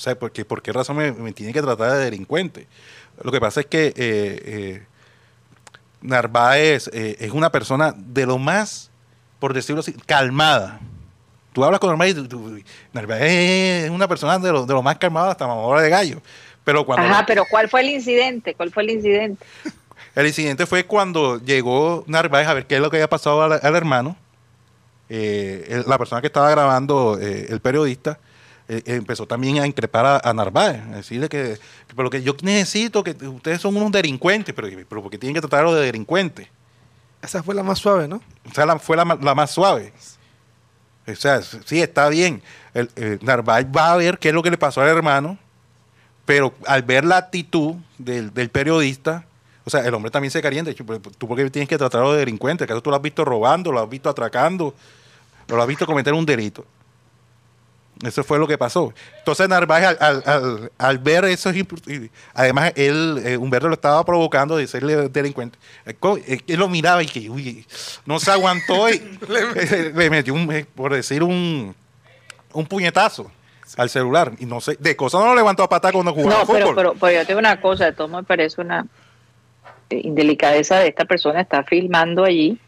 sea, 0.00 0.18
¿por 0.18 0.30
qué, 0.30 0.44
por 0.44 0.60
qué 0.60 0.72
razón 0.72 0.96
me, 0.96 1.12
me 1.12 1.32
tiene 1.32 1.54
que 1.54 1.62
tratar 1.62 1.92
de 1.92 2.04
delincuente? 2.04 2.66
Lo 3.22 3.32
que 3.32 3.40
pasa 3.40 3.60
es 3.60 3.66
que 3.66 4.82
Narváez 6.00 6.88
eh, 6.92 7.16
es 7.20 7.32
una 7.32 7.50
persona 7.50 7.94
de 7.96 8.26
lo 8.26 8.38
más, 8.38 8.90
por 9.38 9.52
decirlo 9.54 9.80
así, 9.80 9.92
calmada. 10.06 10.80
Tú 11.52 11.64
hablas 11.64 11.80
con 11.80 11.90
Narváez 11.90 12.16
y 12.16 12.28
tú- 12.28 12.60
Narváez 12.92 13.84
es 13.84 13.90
una 13.90 14.06
persona 14.06 14.38
de 14.38 14.52
lo, 14.52 14.64
de 14.66 14.74
lo 14.74 14.82
más 14.82 14.96
calmada 14.98 15.30
hasta 15.32 15.46
mamadora 15.46 15.80
de 15.82 15.90
gallo. 15.90 16.20
Pero 16.64 16.84
cuando 16.84 17.06
Ajá, 17.06 17.24
pero 17.26 17.44
¿cuál 17.50 17.68
fue 17.68 17.80
el 17.80 17.88
incidente? 17.90 18.54
¿Cuál 18.54 18.70
fue 18.70 18.82
el 18.84 18.90
incidente? 18.90 19.44
el 20.14 20.26
incidente 20.26 20.66
fue 20.66 20.84
cuando 20.84 21.38
llegó 21.42 22.04
Narváez 22.06 22.46
a 22.48 22.54
ver 22.54 22.66
qué 22.66 22.76
es 22.76 22.80
lo 22.80 22.90
que 22.90 22.96
había 22.98 23.08
pasado 23.08 23.42
al, 23.42 23.58
al 23.62 23.76
hermano. 23.76 24.16
Eh, 25.08 25.82
la 25.86 25.96
persona 25.96 26.20
que 26.20 26.26
estaba 26.26 26.50
grabando, 26.50 27.18
eh, 27.20 27.46
el 27.48 27.60
periodista, 27.60 28.18
eh, 28.68 28.82
empezó 28.86 29.26
también 29.26 29.58
a 29.60 29.66
increpar 29.66 30.04
a, 30.06 30.20
a 30.22 30.32
Narváez, 30.34 30.80
a 30.92 30.96
decirle 30.96 31.28
que, 31.28 31.58
que 31.86 31.94
pero 31.96 32.10
que 32.10 32.22
yo 32.22 32.34
necesito 32.42 33.02
que 33.02 33.12
ustedes 33.26 33.60
son 33.60 33.76
unos 33.76 33.90
delincuentes, 33.92 34.54
pero, 34.54 34.68
pero 34.88 35.02
porque 35.02 35.18
tienen 35.18 35.34
que 35.34 35.40
tratarlo 35.40 35.74
de 35.74 35.86
delincuentes. 35.86 36.48
Esa 37.22 37.42
fue 37.42 37.54
la 37.54 37.62
más 37.62 37.78
suave, 37.78 38.06
¿no? 38.06 38.20
O 38.48 38.54
sea, 38.54 38.64
la- 38.66 38.78
fue 38.78 38.96
la, 38.96 39.04
más 39.04 39.50
suave. 39.50 39.92
O 41.06 41.14
sea, 41.16 41.40
sí, 41.42 41.80
está 41.80 42.08
bien. 42.10 42.42
El, 42.74 42.90
eh, 42.96 43.18
Narváez 43.22 43.66
va 43.74 43.92
a 43.92 43.96
ver 43.96 44.18
qué 44.18 44.28
es 44.28 44.34
lo 44.34 44.42
que 44.42 44.50
le 44.50 44.58
pasó 44.58 44.82
al 44.82 44.88
hermano, 44.88 45.38
pero 46.26 46.52
al 46.66 46.82
ver 46.82 47.04
la 47.04 47.16
actitud 47.16 47.76
del, 47.96 48.32
del 48.34 48.50
periodista, 48.50 49.24
o 49.64 49.70
sea, 49.70 49.80
el 49.86 49.94
hombre 49.94 50.10
también 50.10 50.30
se 50.30 50.42
calienta. 50.42 50.70
"Pero 50.86 51.00
¿Tú 51.00 51.26
por 51.26 51.36
qué 51.36 51.48
tienes 51.50 51.68
que 51.68 51.78
tratarlo 51.78 52.12
de 52.12 52.18
delincuente? 52.20 52.64
¿Acaso 52.64 52.82
tú 52.82 52.90
lo 52.90 52.96
has 52.96 53.02
visto 53.02 53.24
robando, 53.24 53.72
lo 53.72 53.80
has 53.80 53.88
visto 53.88 54.10
atracando, 54.10 54.74
lo 55.48 55.62
has 55.62 55.66
visto 55.68 55.86
cometer 55.86 56.12
un 56.12 56.26
delito? 56.26 56.64
Eso 58.04 58.22
fue 58.22 58.38
lo 58.38 58.46
que 58.46 58.56
pasó. 58.56 58.92
Entonces 59.18 59.48
Narváez, 59.48 59.86
al, 59.86 59.96
al- 60.00 60.22
al- 60.24 60.72
al 60.78 60.98
ver 60.98 61.24
eso, 61.24 61.50
además 62.32 62.72
él, 62.76 63.20
eh, 63.24 63.36
Humberto 63.36 63.66
lo 63.68 63.74
estaba 63.74 64.04
provocando 64.04 64.56
de 64.56 64.66
serle 64.68 65.08
delincuente. 65.08 65.58
Eh, 65.84 65.96
eh, 66.26 66.40
Él 66.46 66.58
lo 66.60 66.68
miraba 66.68 67.02
y 67.02 67.06
que 67.06 67.28
uy, 67.28 67.66
no 68.06 68.20
se 68.20 68.30
aguantó 68.30 68.88
y 68.88 68.98
le 69.94 70.10
metió, 70.10 70.32
un, 70.34 70.66
por 70.76 70.92
decir, 70.94 71.22
un, 71.24 71.74
un 72.52 72.66
puñetazo 72.66 73.30
al 73.76 73.90
celular. 73.90 74.32
Y 74.38 74.46
no 74.46 74.60
sé, 74.60 74.76
de 74.78 74.94
cosas 74.94 75.20
no 75.20 75.26
lo 75.26 75.34
levantó 75.34 75.64
a 75.64 75.68
patar 75.68 75.92
cuando 75.92 76.12
jugaba 76.14 76.42
No, 76.42 76.46
pero, 76.46 76.66
fútbol. 76.66 76.74
pero, 76.76 76.94
pero 77.00 77.20
yo 77.20 77.26
tengo 77.26 77.40
una 77.40 77.60
cosa, 77.60 77.86
de 77.86 77.92
todo 77.92 78.06
me 78.08 78.22
parece 78.22 78.60
una 78.60 78.86
indelicadeza 79.90 80.78
de 80.78 80.88
esta 80.88 81.04
persona, 81.04 81.40
está 81.40 81.64
filmando 81.64 82.24
allí 82.24 82.58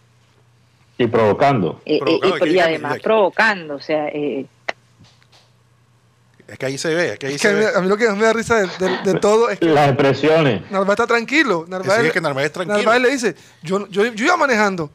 y 0.99 1.07
provocando. 1.07 1.81
eh, 1.87 2.01
eh, 2.05 2.21
y, 2.45 2.49
y 2.51 2.59
además 2.59 2.99
provocando, 3.03 3.77
o 3.77 3.81
sea, 3.81 4.09
eh, 4.09 4.47
Es 6.51 6.59
que 6.59 6.67
ahí 6.67 6.79
se 6.79 6.93
ve, 6.95 7.13
es 7.13 7.19
que 7.19 7.27
ahí 7.29 7.35
Es 7.35 7.41
que 7.43 7.49
a 7.49 7.51
se 7.53 7.57
mí, 7.57 7.65
ve. 7.65 7.73
a 7.77 7.81
mí 7.81 7.89
lo 7.89 7.97
que 7.97 8.09
más 8.09 8.17
me 8.17 8.25
da 8.25 8.33
risa 8.33 8.57
de, 8.57 8.67
de- 8.79 8.99
de 9.13 9.21
todo 9.21 9.49
es 9.51 9.59
que 9.61 9.67
Las 9.67 9.89
expresiones. 9.89 10.63
Narváez 10.71 10.91
está 10.91 11.07
tranquilo. 11.07 11.65
Narváez, 11.69 12.07
es 12.07 12.13
que 12.13 12.21
Narváez 12.21 12.47
es 12.47 12.53
tranquilo. 12.53 12.79
Narváez 12.79 13.03
le 13.03 13.11
dice, 13.11 13.37
yo, 13.63 13.87
yo, 13.89 14.05
yo 14.07 14.25
iba 14.25 14.37
manejando. 14.37 14.91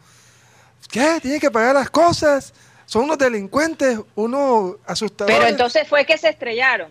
¿Qué? 0.91 1.19
Tienen 1.21 1.39
que 1.39 1.49
pagar 1.51 1.73
las 1.75 1.89
cosas. 1.89 2.53
Son 2.85 3.03
unos 3.05 3.17
delincuentes, 3.17 3.99
unos 4.15 4.75
asustadores. 4.85 5.37
pero 5.37 5.49
entonces 5.49 5.87
fue 5.87 6.05
que 6.05 6.17
se 6.17 6.29
estrellaron. 6.29 6.89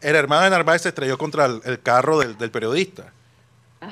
El 0.00 0.14
hermano 0.14 0.42
de 0.44 0.50
Narváez 0.50 0.82
se 0.82 0.88
estrelló 0.90 1.16
contra 1.16 1.46
el, 1.46 1.60
el 1.64 1.80
carro 1.80 2.18
del, 2.18 2.36
del 2.36 2.50
periodista. 2.50 3.12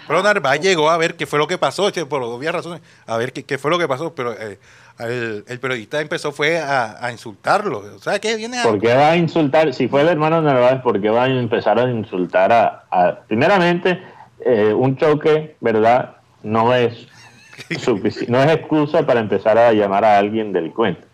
Pero 0.09 0.22
Narváez 0.22 0.61
llegó 0.61 0.90
a 0.90 0.97
ver 0.97 1.14
qué 1.16 1.26
fue 1.26 1.38
lo 1.38 1.47
que 1.47 1.57
pasó, 1.57 1.90
por 2.09 2.22
obvias 2.22 2.53
razones, 2.55 2.80
a 3.07 3.16
ver 3.16 3.32
qué, 3.32 3.45
qué 3.45 3.59
fue 3.59 3.70
lo 3.70 3.78
que 3.78 3.86
pasó, 3.86 4.14
pero 4.14 4.32
eh, 4.32 4.59
el, 4.99 5.45
el 5.49 5.61
periodista 5.61 6.01
empezó 6.01 6.32
fue 6.32 6.59
a, 6.59 7.05
a 7.05 7.11
insultarlo. 7.12 7.78
O 7.97 7.99
sea, 7.99 8.18
¿qué 8.18 8.36
viene 8.36 8.59
a...? 8.59 8.62
¿Por 8.64 8.80
qué 8.80 8.95
va 8.95 9.11
a 9.11 9.16
insultar? 9.16 9.72
Si 9.74 9.88
fue 9.88 10.03
el 10.03 10.09
hermano 10.09 10.40
de 10.40 10.47
Narváez, 10.53 10.80
¿por 10.82 11.01
qué 11.01 11.11
va 11.11 11.24
a 11.24 11.26
empezar 11.28 11.78
a 11.78 11.90
insultar 11.90 12.53
a... 12.53 12.84
a- 12.90 13.18
primeramente, 13.26 14.01
eh, 14.45 14.72
un 14.72 14.97
choque, 14.97 15.57
¿verdad? 15.61 16.16
No 16.42 16.74
es, 16.74 17.07
sufici- 17.70 18.28
no 18.28 18.42
es 18.42 18.51
excusa 18.53 19.05
para 19.07 19.20
empezar 19.20 19.57
a 19.59 19.72
llamar 19.72 20.05
a 20.05 20.18
alguien 20.18 20.53
delincuente, 20.53 21.05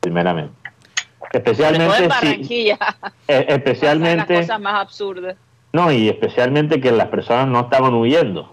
primeramente. 0.00 0.54
Todo 1.20 1.30
en 1.34 1.80
Especialmente 1.82 2.44
si... 2.44 2.70
Eh, 2.70 2.76
pasan 2.76 3.12
las 3.28 3.48
especialmente... 3.48 4.34
cosas 4.34 4.60
más 4.60 4.74
absurdas. 4.80 5.36
No, 5.72 5.92
y 5.92 6.08
especialmente 6.08 6.80
que 6.80 6.90
las 6.90 7.06
personas 7.08 7.46
no 7.46 7.60
estaban 7.60 7.94
huyendo. 7.94 8.52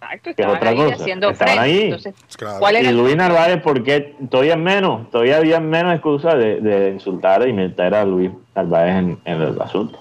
Exacto, 0.00 0.30
estaban 0.30 0.56
otra 0.56 0.70
ahí 0.70 0.76
cosa, 0.76 0.94
haciendo 0.94 1.30
estaban 1.30 1.54
frente. 1.54 1.70
ahí. 1.74 1.84
Entonces, 1.84 2.14
Claro. 2.36 2.58
¿cuál 2.58 2.74
Y 2.74 2.78
era 2.78 2.92
Luis 2.92 3.16
Narváez, 3.16 3.60
porque 3.62 4.14
todavía 4.30 4.56
menos, 4.56 5.10
todavía 5.10 5.38
había 5.38 5.58
menos 5.60 5.94
excusa 5.94 6.34
de, 6.36 6.60
de 6.60 6.90
insultar 6.90 7.46
y 7.48 7.52
meter 7.52 7.94
a 7.94 8.04
Luis 8.04 8.30
Narváez 8.54 8.96
en, 8.96 9.18
en 9.24 9.42
el 9.42 9.60
asunto. 9.60 9.98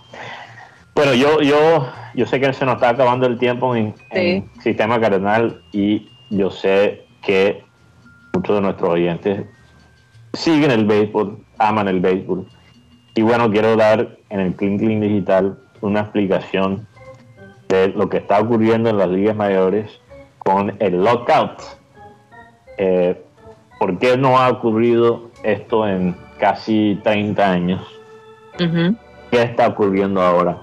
Bueno, 0.95 1.13
yo, 1.13 1.41
yo, 1.41 1.87
yo 2.13 2.25
sé 2.25 2.39
que 2.39 2.53
se 2.53 2.65
nos 2.65 2.75
está 2.75 2.89
acabando 2.89 3.25
el 3.27 3.37
tiempo 3.37 3.75
en, 3.75 3.93
en 4.11 4.49
Sistema 4.61 4.99
Cardenal 4.99 5.61
y 5.71 6.09
yo 6.29 6.49
sé 6.51 7.05
que 7.21 7.63
muchos 8.33 8.55
de 8.55 8.61
nuestros 8.61 8.89
oyentes 8.91 9.45
siguen 10.33 10.71
el 10.71 10.85
béisbol, 10.85 11.37
aman 11.57 11.87
el 11.87 11.99
béisbol. 11.99 12.45
Y 13.15 13.21
bueno, 13.21 13.49
quiero 13.49 13.75
dar 13.75 14.17
en 14.29 14.39
el 14.41 14.55
Clean 14.55 14.77
Clean 14.77 14.99
Digital 14.99 15.57
una 15.81 16.01
explicación 16.01 16.85
de 17.67 17.89
lo 17.89 18.09
que 18.09 18.17
está 18.17 18.39
ocurriendo 18.39 18.89
en 18.89 18.97
las 18.97 19.09
ligas 19.09 19.35
mayores 19.35 19.99
con 20.39 20.75
el 20.79 21.03
lockout. 21.03 21.61
Eh, 22.77 23.21
¿Por 23.79 23.97
qué 23.99 24.17
no 24.17 24.39
ha 24.39 24.49
ocurrido 24.49 25.31
esto 25.43 25.87
en 25.87 26.15
casi 26.39 26.99
30 27.03 27.51
años? 27.51 27.81
¿Qué 28.57 29.41
está 29.41 29.67
ocurriendo 29.67 30.21
ahora? 30.21 30.61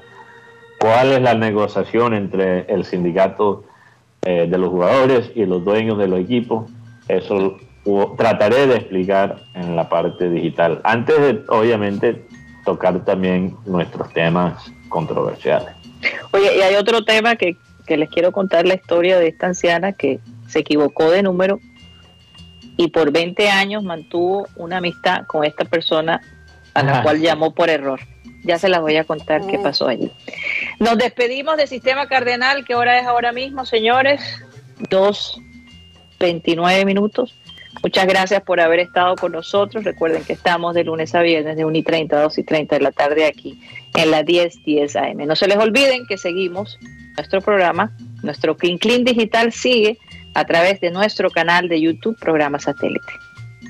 ¿Cuál 0.78 1.12
es 1.12 1.22
la 1.22 1.34
negociación 1.34 2.14
entre 2.14 2.60
el 2.72 2.84
sindicato 2.84 3.64
eh, 4.24 4.46
de 4.48 4.56
los 4.56 4.70
jugadores 4.70 5.32
y 5.34 5.44
los 5.46 5.64
dueños 5.64 5.98
de 5.98 6.06
los 6.06 6.20
equipos. 6.20 6.70
Eso 7.08 7.56
trataré 8.16 8.68
de 8.68 8.76
explicar 8.76 9.42
en 9.54 9.74
la 9.74 9.88
parte 9.88 10.30
digital. 10.30 10.80
Antes 10.84 11.18
de, 11.18 11.42
obviamente, 11.48 12.24
tocar 12.64 13.04
también 13.04 13.56
nuestros 13.66 14.12
temas 14.12 14.72
controversiales. 14.88 15.74
Oye, 16.32 16.56
y 16.58 16.60
hay 16.62 16.74
otro 16.76 17.04
tema 17.04 17.36
que, 17.36 17.56
que 17.86 17.96
les 17.96 18.08
quiero 18.08 18.32
contar 18.32 18.66
la 18.66 18.74
historia 18.74 19.18
de 19.18 19.28
esta 19.28 19.46
anciana 19.46 19.92
que 19.92 20.20
se 20.48 20.60
equivocó 20.60 21.10
de 21.10 21.22
número 21.22 21.60
y 22.76 22.88
por 22.88 23.12
20 23.12 23.48
años 23.50 23.82
mantuvo 23.82 24.48
una 24.56 24.78
amistad 24.78 25.26
con 25.26 25.44
esta 25.44 25.64
persona 25.64 26.20
a 26.74 26.82
la 26.82 27.02
cual 27.02 27.20
llamó 27.20 27.54
por 27.54 27.70
error. 27.70 28.00
Ya 28.44 28.58
se 28.58 28.68
las 28.68 28.80
voy 28.80 28.96
a 28.96 29.04
contar 29.04 29.46
qué 29.46 29.58
pasó 29.58 29.86
allí. 29.88 30.10
Nos 30.80 30.98
despedimos 30.98 31.56
del 31.56 31.68
Sistema 31.68 32.08
Cardenal, 32.08 32.64
que 32.64 32.74
hora 32.74 32.98
es 32.98 33.06
ahora 33.06 33.30
mismo, 33.32 33.64
señores. 33.64 34.20
2.29 34.88 36.84
minutos. 36.84 37.34
Muchas 37.82 38.06
gracias 38.06 38.42
por 38.42 38.60
haber 38.60 38.80
estado 38.80 39.16
con 39.16 39.32
nosotros. 39.32 39.84
Recuerden 39.84 40.24
que 40.24 40.34
estamos 40.34 40.74
de 40.74 40.84
lunes 40.84 41.14
a 41.14 41.22
viernes 41.22 41.56
de 41.56 41.64
1 41.64 41.78
y 41.78 41.82
30 41.82 42.16
a 42.16 42.22
2 42.22 42.38
y 42.38 42.42
30 42.44 42.76
de 42.76 42.82
la 42.82 42.92
tarde 42.92 43.24
aquí 43.24 43.60
en 43.94 44.10
la 44.10 44.22
10 44.22 44.64
10 44.64 44.96
AM. 44.96 45.26
No 45.26 45.36
se 45.36 45.48
les 45.48 45.56
olviden 45.56 46.06
que 46.06 46.18
seguimos 46.18 46.78
nuestro 47.16 47.40
programa, 47.40 47.96
nuestro 48.22 48.56
Clean 48.56 48.78
Clean 48.78 49.04
Digital 49.04 49.52
sigue 49.52 49.98
a 50.34 50.44
través 50.44 50.80
de 50.80 50.90
nuestro 50.90 51.30
canal 51.30 51.68
de 51.68 51.80
YouTube, 51.80 52.16
programa 52.18 52.58
satélite. 52.58 53.12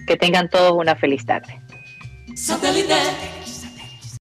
Que 0.06 0.16
tengan 0.16 0.48
todos 0.48 0.72
una 0.72 0.96
feliz 0.96 1.24
tarde. 1.24 1.60
Satélite. 2.34 2.94